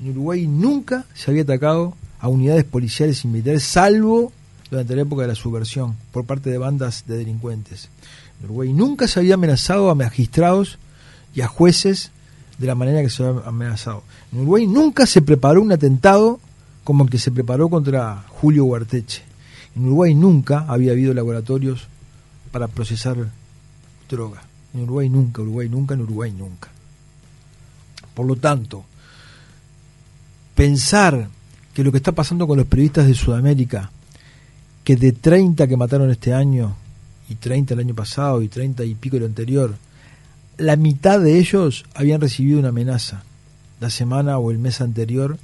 En 0.00 0.10
Uruguay 0.10 0.46
nunca 0.46 1.06
se 1.14 1.30
había 1.30 1.42
atacado 1.42 1.96
a 2.20 2.28
unidades 2.28 2.64
policiales 2.64 3.24
y 3.24 3.28
militares, 3.28 3.64
salvo 3.64 4.32
durante 4.70 4.94
la 4.94 5.02
época 5.02 5.22
de 5.22 5.28
la 5.28 5.34
subversión, 5.34 5.96
por 6.12 6.26
parte 6.26 6.50
de 6.50 6.58
bandas 6.58 7.04
de 7.06 7.16
delincuentes. 7.16 7.88
Uruguay 8.44 8.72
nunca 8.72 9.08
se 9.08 9.20
había 9.20 9.34
amenazado 9.34 9.90
a 9.90 9.94
magistrados 9.94 10.78
y 11.34 11.40
a 11.40 11.48
jueces 11.48 12.10
de 12.58 12.66
la 12.66 12.74
manera 12.74 13.02
que 13.02 13.10
se 13.10 13.24
ha 13.24 13.28
amenazado. 13.46 14.02
En 14.32 14.40
Uruguay 14.40 14.66
nunca 14.66 15.06
se 15.06 15.22
preparó 15.22 15.62
un 15.62 15.72
atentado 15.72 16.40
como 16.84 17.04
el 17.04 17.10
que 17.10 17.18
se 17.18 17.30
preparó 17.30 17.68
contra 17.68 18.24
Julio 18.28 18.64
Huarteche. 18.64 19.22
En 19.76 19.86
Uruguay 19.86 20.14
nunca 20.14 20.64
había 20.68 20.92
habido 20.92 21.14
laboratorios 21.14 21.86
para 22.50 22.68
procesar 22.68 23.16
droga. 24.08 24.42
En 24.74 24.82
Uruguay 24.82 25.08
nunca, 25.08 25.42
Uruguay 25.42 25.68
nunca, 25.68 25.94
en 25.94 26.00
Uruguay 26.02 26.32
nunca. 26.32 26.68
Por 28.14 28.26
lo 28.26 28.36
tanto, 28.36 28.84
pensar 30.54 31.28
que 31.72 31.84
lo 31.84 31.92
que 31.92 31.98
está 31.98 32.12
pasando 32.12 32.46
con 32.46 32.58
los 32.58 32.66
periodistas 32.66 33.06
de 33.06 33.14
Sudamérica, 33.14 33.90
que 34.82 34.96
de 34.96 35.12
30 35.12 35.68
que 35.68 35.76
mataron 35.76 36.10
este 36.10 36.34
año, 36.34 36.74
y 37.28 37.34
30 37.34 37.74
el 37.74 37.80
año 37.80 37.94
pasado, 37.94 38.42
y 38.42 38.48
30 38.48 38.84
y 38.84 38.94
pico 38.94 39.16
el 39.16 39.24
anterior, 39.24 39.76
la 40.56 40.76
mitad 40.76 41.20
de 41.20 41.38
ellos 41.38 41.84
habían 41.94 42.20
recibido 42.20 42.58
una 42.58 42.68
amenaza 42.68 43.22
la 43.80 43.90
semana 43.90 44.38
o 44.38 44.50
el 44.50 44.58
mes 44.58 44.80
anterior 44.80 45.38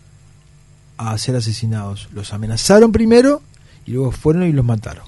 a 0.96 1.16
ser 1.18 1.36
asesinados. 1.36 2.08
Los 2.12 2.32
amenazaron 2.32 2.90
primero 2.92 3.42
y 3.86 3.92
luego 3.92 4.10
fueron 4.10 4.44
y 4.44 4.52
los 4.52 4.64
mataron. 4.64 5.04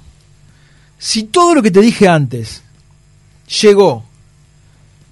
Si 0.99 1.25
todo 1.25 1.55
lo 1.57 1.63
que 1.63 1.71
te 1.71 1.81
dije 1.81 2.09
antes 2.09 2.63
llegó, 3.61 4.05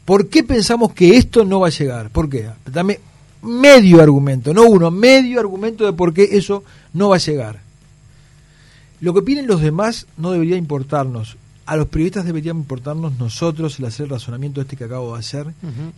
¿por 0.04 0.28
qué 0.28 0.44
pensamos 0.44 0.92
que 0.92 1.16
esto 1.16 1.44
no 1.44 1.60
va 1.60 1.68
a 1.68 1.70
llegar? 1.70 2.10
¿Por 2.10 2.28
qué? 2.28 2.50
Dame 2.64 3.00
medio 3.42 4.00
argumento, 4.00 4.54
no 4.54 4.62
uno, 4.62 4.90
medio 4.90 5.40
argumento 5.40 5.84
de 5.84 5.92
por 5.92 6.14
qué 6.14 6.28
eso 6.32 6.64
no 6.92 7.10
va 7.10 7.16
a 7.16 7.20
llegar. 7.20 7.60
Lo 9.00 9.12
que 9.12 9.20
opinen 9.20 9.46
los 9.46 9.60
demás 9.60 10.06
no 10.16 10.30
debería 10.30 10.56
importarnos 10.56 11.36
a 11.66 11.76
los 11.76 11.88
periodistas 11.88 12.24
deberíamos 12.24 12.62
importarnos 12.62 13.18
nosotros 13.18 13.78
el 13.78 13.86
hacer 13.86 14.04
el 14.04 14.10
razonamiento 14.10 14.60
este 14.60 14.76
que 14.76 14.84
acabo 14.84 15.14
de 15.14 15.20
hacer 15.20 15.46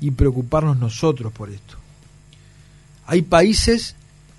y 0.00 0.10
preocuparnos 0.12 0.78
nosotros 0.78 1.32
por 1.32 1.50
esto. 1.50 1.76
Hay 3.06 3.22
países 3.22 3.94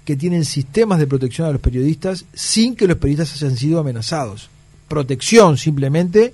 que 0.05 0.15
tienen 0.15 0.45
sistemas 0.45 0.99
de 0.99 1.07
protección 1.07 1.47
a 1.47 1.51
los 1.51 1.61
periodistas 1.61 2.25
sin 2.33 2.75
que 2.75 2.87
los 2.87 2.97
periodistas 2.97 3.33
hayan 3.41 3.57
sido 3.57 3.79
amenazados. 3.79 4.49
Protección 4.87 5.57
simplemente 5.57 6.33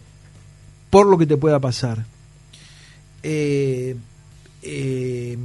por 0.91 1.07
lo 1.07 1.17
que 1.17 1.25
te 1.25 1.37
pueda 1.37 1.59
pasar. 1.59 2.05
Eh, 3.23 3.95
eh, 4.61 5.37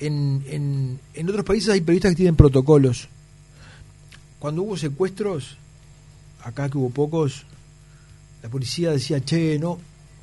en, 0.00 0.98
en 1.14 1.28
otros 1.28 1.44
países 1.44 1.70
hay 1.70 1.80
periodistas 1.80 2.12
que 2.12 2.16
tienen 2.16 2.36
protocolos. 2.36 3.08
Cuando 4.38 4.62
hubo 4.62 4.76
secuestros, 4.76 5.56
acá 6.42 6.68
que 6.68 6.76
hubo 6.76 6.90
pocos, 6.90 7.46
la 8.42 8.48
policía 8.48 8.90
decía, 8.90 9.24
che, 9.24 9.58
no, 9.58 9.78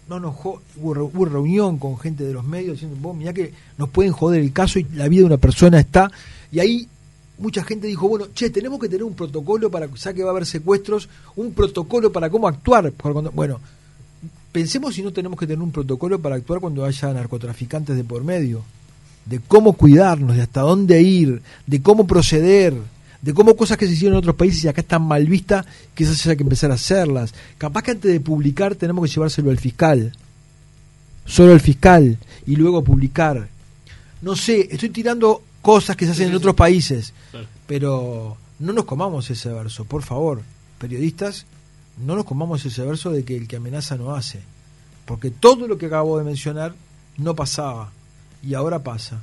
no 0.09 0.19
nos 0.19 0.35
hubo, 0.75 1.25
reunión 1.25 1.77
con 1.77 1.97
gente 1.97 2.23
de 2.23 2.33
los 2.33 2.43
medios 2.43 2.73
diciendo, 2.73 2.97
vos 2.99 3.15
mirá 3.15 3.31
que 3.33 3.53
nos 3.77 3.89
pueden 3.89 4.11
joder 4.11 4.41
el 4.41 4.51
caso 4.51 4.79
y 4.79 4.85
la 4.95 5.07
vida 5.07 5.21
de 5.21 5.27
una 5.27 5.37
persona 5.37 5.79
está. 5.79 6.11
Y 6.51 6.59
ahí 6.59 6.87
mucha 7.37 7.63
gente 7.63 7.87
dijo, 7.87 8.07
bueno, 8.09 8.27
che, 8.33 8.49
tenemos 8.49 8.79
que 8.79 8.89
tener 8.89 9.03
un 9.03 9.13
protocolo 9.13 9.69
para, 9.69 9.87
ya 9.93 10.13
que 10.13 10.23
va 10.23 10.29
a 10.29 10.31
haber 10.31 10.45
secuestros, 10.45 11.07
un 11.35 11.53
protocolo 11.53 12.11
para 12.11 12.29
cómo 12.29 12.47
actuar. 12.47 12.91
bueno, 13.33 13.59
pensemos 14.51 14.95
si 14.95 15.01
no 15.01 15.13
tenemos 15.13 15.39
que 15.39 15.47
tener 15.47 15.63
un 15.63 15.71
protocolo 15.71 16.19
para 16.19 16.35
actuar 16.35 16.59
cuando 16.59 16.83
haya 16.83 17.13
narcotraficantes 17.13 17.95
de 17.95 18.03
por 18.03 18.23
medio, 18.23 18.63
de 19.25 19.39
cómo 19.39 19.73
cuidarnos, 19.73 20.35
de 20.35 20.41
hasta 20.41 20.61
dónde 20.61 21.01
ir, 21.01 21.41
de 21.67 21.81
cómo 21.81 22.07
proceder 22.07 22.73
de 23.21 23.33
cómo 23.33 23.55
cosas 23.55 23.77
que 23.77 23.85
se 23.85 23.93
hicieron 23.93 24.15
en 24.15 24.19
otros 24.19 24.35
países 24.35 24.63
y 24.63 24.67
acá 24.67 24.81
están 24.81 25.03
mal 25.03 25.25
vistas, 25.25 25.65
quizás 25.93 26.25
haya 26.25 26.35
que 26.35 26.43
empezar 26.43 26.71
a 26.71 26.75
hacerlas. 26.75 27.33
Capaz 27.57 27.83
que 27.83 27.91
antes 27.91 28.11
de 28.11 28.19
publicar 28.19 28.75
tenemos 28.75 29.05
que 29.05 29.13
llevárselo 29.13 29.51
al 29.51 29.59
fiscal, 29.59 30.13
solo 31.25 31.53
al 31.53 31.59
fiscal, 31.59 32.17
y 32.45 32.55
luego 32.55 32.83
publicar. 32.83 33.49
No 34.21 34.35
sé, 34.35 34.67
estoy 34.71 34.89
tirando 34.89 35.41
cosas 35.61 35.95
que 35.95 36.05
se 36.05 36.11
hacen 36.11 36.29
en 36.29 36.35
otros 36.35 36.55
países, 36.55 37.13
pero 37.67 38.37
no 38.59 38.73
nos 38.73 38.85
comamos 38.85 39.29
ese 39.29 39.49
verso, 39.49 39.85
por 39.85 40.03
favor, 40.03 40.41
periodistas, 40.77 41.45
no 42.05 42.15
nos 42.15 42.25
comamos 42.25 42.65
ese 42.65 42.83
verso 42.83 43.11
de 43.11 43.23
que 43.23 43.35
el 43.35 43.47
que 43.47 43.57
amenaza 43.57 43.97
no 43.97 44.15
hace, 44.15 44.39
porque 45.05 45.31
todo 45.31 45.67
lo 45.67 45.77
que 45.77 45.87
acabo 45.87 46.17
de 46.17 46.23
mencionar 46.23 46.73
no 47.17 47.35
pasaba 47.35 47.91
y 48.41 48.53
ahora 48.53 48.79
pasa. 48.79 49.19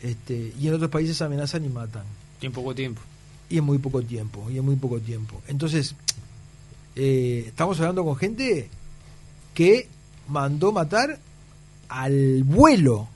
Este, 0.00 0.52
y 0.58 0.66
en 0.66 0.74
otros 0.74 0.90
países 0.90 1.20
amenazan 1.22 1.64
y 1.64 1.68
matan. 1.68 2.04
Y 2.42 2.46
en 2.46 2.52
poco 2.52 2.74
tiempo. 2.74 3.00
Y 3.48 3.58
en 3.58 3.64
muy 3.64 3.78
poco 3.78 4.02
tiempo, 4.02 4.50
y 4.50 4.58
en 4.58 4.64
muy 4.64 4.76
poco 4.76 4.98
tiempo. 4.98 5.40
Entonces, 5.46 5.94
eh, 6.96 7.44
estamos 7.46 7.78
hablando 7.80 8.04
con 8.04 8.16
gente 8.16 8.68
que 9.54 9.88
mandó 10.28 10.72
matar 10.72 11.18
al 11.88 12.42
vuelo. 12.44 13.08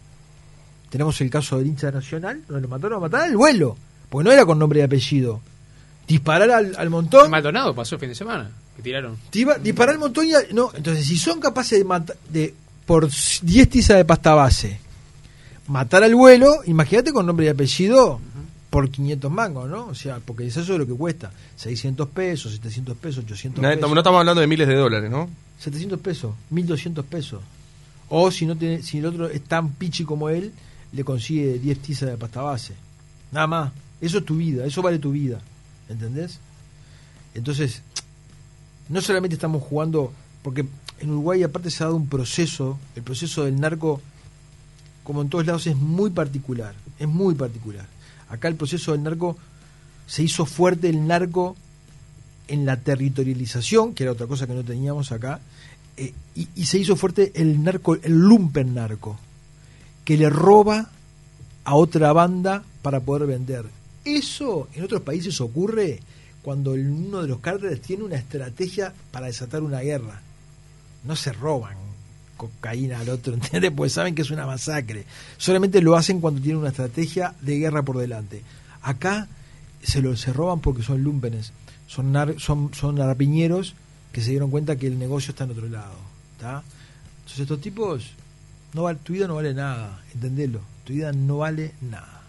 Tenemos 0.90 1.20
el 1.20 1.30
caso 1.30 1.58
del 1.58 1.66
hincha 1.66 1.90
nacional, 1.90 2.42
donde 2.46 2.62
lo 2.62 2.68
mataron 2.68 2.98
a 2.98 3.00
matar 3.00 3.22
al 3.22 3.36
vuelo, 3.36 3.76
porque 4.08 4.24
no 4.24 4.32
era 4.32 4.46
con 4.46 4.58
nombre 4.58 4.80
y 4.80 4.82
apellido. 4.82 5.40
Disparar 6.06 6.50
al, 6.50 6.90
montón. 6.90 7.24
El 7.24 7.30
Maldonado 7.30 7.74
pasó 7.74 7.96
el 7.96 8.00
fin 8.00 8.10
de 8.10 8.14
semana, 8.14 8.48
que 8.76 8.82
tiraron. 8.82 9.18
disparar 9.62 9.94
al 9.94 10.00
montón 10.00 10.26
y. 10.26 10.54
no, 10.54 10.70
entonces, 10.72 11.04
si 11.04 11.16
son 11.16 11.40
capaces 11.40 11.78
de 11.78 11.84
matar. 11.84 12.16
De, 12.28 12.54
por 12.86 13.08
10 13.42 13.68
tizas 13.68 13.96
de 13.96 14.04
pasta 14.04 14.34
base, 14.34 14.78
matar 15.66 16.04
al 16.04 16.14
vuelo, 16.14 16.62
imagínate 16.66 17.12
con 17.12 17.26
nombre 17.26 17.46
y 17.46 17.48
apellido 17.48 18.20
por 18.76 18.90
500 18.90 19.32
mangos, 19.32 19.70
¿no? 19.70 19.86
O 19.86 19.94
sea, 19.94 20.20
porque 20.22 20.46
eso 20.46 20.60
es 20.60 20.68
lo 20.68 20.86
que 20.86 20.92
cuesta. 20.92 21.32
600 21.56 22.10
pesos, 22.10 22.52
700 22.52 22.94
pesos, 22.98 23.24
800 23.24 23.62
no, 23.62 23.70
pesos. 23.70 23.90
No 23.90 23.96
estamos 23.96 24.18
hablando 24.18 24.42
de 24.42 24.46
miles 24.46 24.68
de 24.68 24.74
dólares, 24.74 25.10
¿no? 25.10 25.30
700 25.60 25.98
pesos, 25.98 26.34
1200 26.50 27.02
pesos. 27.06 27.40
O 28.10 28.30
si 28.30 28.44
no 28.44 28.54
tiene, 28.54 28.82
si 28.82 28.98
el 28.98 29.06
otro 29.06 29.30
es 29.30 29.42
tan 29.44 29.70
pichi 29.70 30.04
como 30.04 30.28
él, 30.28 30.52
le 30.92 31.04
consigue 31.04 31.58
10 31.58 31.78
tizas 31.78 32.10
de 32.10 32.18
pasta 32.18 32.42
base. 32.42 32.74
Nada 33.32 33.46
más. 33.46 33.72
Eso 33.98 34.18
es 34.18 34.26
tu 34.26 34.36
vida, 34.36 34.66
eso 34.66 34.82
vale 34.82 34.98
tu 34.98 35.12
vida. 35.12 35.40
¿Entendés? 35.88 36.38
Entonces, 37.34 37.80
no 38.90 39.00
solamente 39.00 39.36
estamos 39.36 39.62
jugando, 39.62 40.12
porque 40.42 40.66
en 41.00 41.10
Uruguay 41.12 41.42
aparte 41.44 41.70
se 41.70 41.82
ha 41.82 41.86
dado 41.86 41.96
un 41.96 42.10
proceso, 42.10 42.78
el 42.94 43.02
proceso 43.04 43.46
del 43.46 43.58
narco, 43.58 44.02
como 45.02 45.22
en 45.22 45.30
todos 45.30 45.46
lados, 45.46 45.66
es 45.66 45.76
muy 45.76 46.10
particular, 46.10 46.74
es 46.98 47.08
muy 47.08 47.34
particular. 47.34 47.95
Acá 48.28 48.48
el 48.48 48.56
proceso 48.56 48.92
del 48.92 49.02
narco 49.02 49.36
se 50.06 50.22
hizo 50.22 50.46
fuerte 50.46 50.88
el 50.88 51.06
narco 51.06 51.56
en 52.48 52.64
la 52.64 52.76
territorialización, 52.76 53.94
que 53.94 54.04
era 54.04 54.12
otra 54.12 54.26
cosa 54.26 54.46
que 54.46 54.54
no 54.54 54.62
teníamos 54.62 55.12
acá, 55.12 55.40
eh, 55.96 56.12
y, 56.34 56.66
se 56.66 56.78
hizo 56.78 56.96
fuerte 56.96 57.32
el 57.34 57.62
narco, 57.62 57.94
el 57.94 58.12
lumpen 58.12 58.74
narco, 58.74 59.18
que 60.04 60.16
le 60.16 60.28
roba 60.30 60.90
a 61.64 61.74
otra 61.74 62.12
banda 62.12 62.62
para 62.82 63.00
poder 63.00 63.26
vender. 63.26 63.64
Eso 64.04 64.68
en 64.74 64.84
otros 64.84 65.02
países 65.02 65.40
ocurre 65.40 66.00
cuando 66.42 66.72
uno 66.72 67.22
de 67.22 67.28
los 67.28 67.40
cárteles 67.40 67.80
tiene 67.80 68.04
una 68.04 68.16
estrategia 68.16 68.92
para 69.10 69.26
desatar 69.26 69.62
una 69.62 69.80
guerra. 69.80 70.20
No 71.04 71.16
se 71.16 71.32
roban 71.32 71.85
cocaína 72.36 73.00
al 73.00 73.08
otro, 73.08 73.34
¿entiendes? 73.34 73.72
Pues 73.74 73.92
saben 73.92 74.14
que 74.14 74.22
es 74.22 74.30
una 74.30 74.46
masacre. 74.46 75.04
Solamente 75.36 75.80
lo 75.80 75.96
hacen 75.96 76.20
cuando 76.20 76.40
tienen 76.40 76.58
una 76.58 76.70
estrategia 76.70 77.34
de 77.40 77.58
guerra 77.58 77.82
por 77.82 77.98
delante. 77.98 78.42
Acá 78.82 79.28
se 79.82 80.02
lo 80.02 80.16
se 80.16 80.32
roban 80.32 80.60
porque 80.60 80.82
son 80.82 81.02
lumpenes, 81.02 81.52
son 81.86 82.14
son 82.38 82.72
son 82.74 83.00
arapiñeros 83.00 83.74
que 84.12 84.20
se 84.20 84.30
dieron 84.30 84.50
cuenta 84.50 84.76
que 84.76 84.86
el 84.86 84.98
negocio 84.98 85.30
está 85.30 85.44
en 85.44 85.50
otro 85.50 85.68
lado, 85.68 85.96
¿está? 86.36 86.62
Entonces 87.18 87.40
estos 87.40 87.60
tipos 87.60 88.12
no 88.72 88.94
tu 88.96 89.14
vida 89.14 89.26
no 89.26 89.36
vale 89.36 89.54
nada, 89.54 90.02
entendelo. 90.14 90.60
Tu 90.84 90.92
vida 90.92 91.12
no 91.12 91.38
vale 91.38 91.72
nada. 91.80 92.22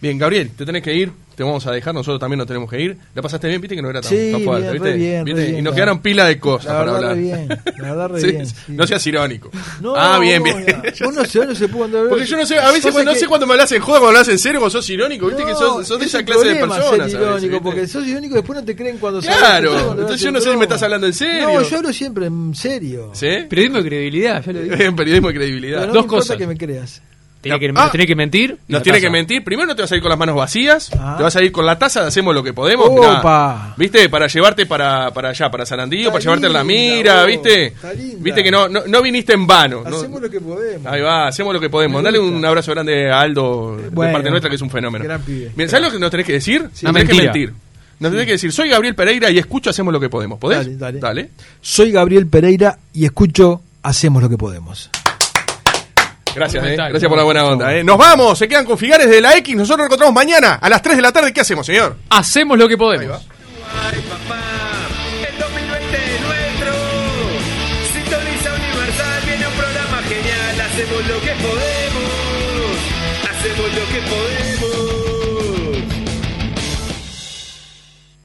Bien, 0.00 0.18
Gabriel, 0.18 0.50
te 0.56 0.64
tenés 0.64 0.82
que 0.82 0.94
ir 0.94 1.12
te 1.38 1.44
vamos 1.44 1.64
a 1.68 1.70
dejar, 1.70 1.94
nosotros 1.94 2.18
también 2.18 2.38
nos 2.38 2.48
tenemos 2.48 2.68
que 2.68 2.80
ir. 2.80 2.96
¿La 3.14 3.22
pasaste 3.22 3.46
bien? 3.46 3.60
¿Viste 3.60 3.76
que 3.76 3.80
no 3.80 3.90
era 3.90 4.00
tan, 4.00 4.10
sí, 4.10 4.32
fuerte? 4.44 4.72
¿viste? 4.72 4.92
Bien, 4.94 5.24
Bien, 5.24 5.58
y 5.58 5.62
nos 5.62 5.72
quedaron 5.72 6.02
pila 6.02 6.24
de 6.24 6.36
cosas 6.40 6.74
para 6.74 6.96
hablar. 6.96 7.16
Bien, 7.16 7.46
la 7.46 7.94
verdad, 7.94 8.08
re 8.08 8.22
bien. 8.32 8.46
No 8.66 8.84
seas 8.88 9.06
irónico. 9.06 9.48
ah, 9.96 10.18
bien, 10.18 10.42
bien. 10.42 10.66
Vos 11.00 11.14
no 11.14 11.24
sé, 11.24 11.46
no 11.46 11.54
se 11.54 11.68
pudo 11.68 11.84
andar. 11.84 12.08
Porque 12.08 12.26
yo 12.26 12.36
no 12.36 12.44
sé, 12.44 12.58
a 12.58 12.72
veces 12.72 12.92
no 12.92 13.14
sé 13.14 13.28
cuando 13.28 13.46
me 13.46 13.52
hablas 13.52 13.70
en 13.70 13.80
joda, 13.80 14.00
cuando 14.00 14.18
hablas 14.18 14.28
en 14.30 14.38
serio, 14.40 14.58
vos 14.58 14.72
sos 14.72 14.90
irónico, 14.90 15.28
viste 15.28 15.44
que 15.44 15.54
sos, 15.54 15.86
sos 15.86 16.00
de 16.00 16.06
esa 16.06 16.24
clase 16.24 16.48
de 16.48 16.54
personas. 16.56 17.08
Ser 17.08 17.20
irónico, 17.20 17.62
porque 17.62 17.86
sos 17.86 18.04
irónico 18.04 18.34
y 18.34 18.38
después 18.38 18.58
no 18.58 18.64
te 18.64 18.74
creen 18.74 18.98
cuando 18.98 19.20
Claro, 19.20 19.92
entonces 19.92 20.20
yo 20.20 20.32
no 20.32 20.40
sé 20.40 20.50
si 20.50 20.56
me 20.56 20.64
estás 20.64 20.82
hablando 20.82 21.06
en 21.06 21.14
serio. 21.14 21.52
No, 21.52 21.62
yo 21.62 21.76
hablo 21.76 21.92
siempre 21.92 22.26
en 22.26 22.52
serio. 22.52 23.12
¿Sí? 23.12 23.28
Periodismo 23.48 23.78
de 23.78 23.88
credibilidad, 23.88 24.44
ya 24.44 24.52
lo 24.52 24.60
digo. 24.60 24.76
Periodismo 24.96 25.28
de 25.28 25.34
credibilidad. 25.34 25.86
Dos 25.86 26.06
cosas. 26.06 26.36
que 26.36 26.48
me 26.48 26.56
creas. 26.56 27.00
Tiene 27.40 27.60
que, 27.60 27.72
ah, 27.76 27.90
que 27.92 28.16
mentir. 28.16 28.58
Nos 28.66 28.82
tiene 28.82 29.00
que 29.00 29.10
mentir. 29.10 29.44
Primero 29.44 29.68
no 29.68 29.76
te 29.76 29.82
vas 29.82 29.92
a 29.92 29.96
ir 29.96 30.02
con 30.02 30.08
las 30.10 30.18
manos 30.18 30.34
vacías. 30.34 30.90
Ah. 30.98 31.14
Te 31.16 31.22
vas 31.22 31.36
a 31.36 31.42
ir 31.42 31.52
con 31.52 31.64
la 31.64 31.78
taza 31.78 32.04
hacemos 32.06 32.34
lo 32.34 32.42
que 32.42 32.52
podemos. 32.52 32.90
¿Viste? 33.76 34.08
Para 34.08 34.26
llevarte 34.26 34.66
para, 34.66 35.12
para 35.12 35.28
allá, 35.28 35.48
para 35.50 35.64
Sarandillo, 35.64 36.10
para 36.10 36.22
llevarte 36.22 36.48
la 36.48 36.64
mira, 36.64 37.24
¿viste? 37.24 37.74
¿Viste 38.18 38.42
que 38.42 38.50
no, 38.50 38.68
no, 38.68 39.02
viniste 39.02 39.34
en 39.34 39.46
vano? 39.46 39.84
Hacemos 39.86 40.20
lo 40.20 40.28
que 40.28 40.40
podemos. 40.40 40.86
Ahí 40.86 41.00
va, 41.00 41.28
hacemos 41.28 41.54
lo 41.54 41.60
que 41.60 41.70
podemos. 41.70 42.02
Dale 42.02 42.18
un 42.18 42.44
abrazo 42.44 42.72
grande 42.72 43.10
a 43.10 43.20
Aldo 43.20 43.76
de 43.76 43.90
parte 43.90 44.30
nuestra, 44.30 44.50
que 44.50 44.56
es 44.56 44.62
un 44.62 44.70
fenómeno. 44.70 45.04
Bien, 45.54 45.68
¿sabes 45.68 45.86
lo 45.86 45.92
que 45.92 45.98
nos 46.00 46.10
tenés 46.10 46.26
que 46.26 46.32
decir? 46.32 46.68
Sí. 46.72 46.86
tenés 46.86 47.08
que 47.08 47.14
mentir. 47.14 47.52
Nos 48.00 48.12
tenés 48.12 48.26
que 48.26 48.32
decir, 48.32 48.52
soy 48.52 48.68
Gabriel 48.68 48.94
Pereira 48.94 49.28
y 49.28 49.38
escucho 49.38 49.70
Hacemos 49.70 49.92
lo 49.92 49.98
que 49.98 50.08
podemos. 50.08 50.38
¿Podés? 50.38 50.58
Dale, 50.58 50.76
dale. 50.76 51.00
dale. 51.00 51.30
Soy 51.60 51.90
Gabriel 51.90 52.28
Pereira 52.28 52.78
y 52.92 53.04
escucho 53.04 53.60
Hacemos 53.82 54.22
lo 54.22 54.28
que 54.28 54.36
podemos. 54.36 54.90
Gracias, 56.38 56.64
eh. 56.64 56.76
Gracias 56.76 57.08
por 57.08 57.18
la 57.18 57.24
buena 57.24 57.44
onda. 57.44 57.74
Eh. 57.74 57.82
Nos 57.82 57.98
vamos, 57.98 58.38
se 58.38 58.46
quedan 58.48 58.64
con 58.64 58.78
Figares 58.78 59.08
de 59.10 59.20
la 59.20 59.36
X. 59.36 59.56
Nosotros 59.56 59.78
nos 59.78 59.86
encontramos 59.86 60.14
mañana 60.14 60.54
a 60.54 60.68
las 60.68 60.80
3 60.82 60.96
de 60.96 61.02
la 61.02 61.12
tarde. 61.12 61.32
¿Qué 61.32 61.40
hacemos, 61.40 61.66
señor? 61.66 61.96
Hacemos 62.10 62.56
lo 62.56 62.66
que 62.68 62.74
Ahí 62.74 62.78
podemos. 62.78 63.26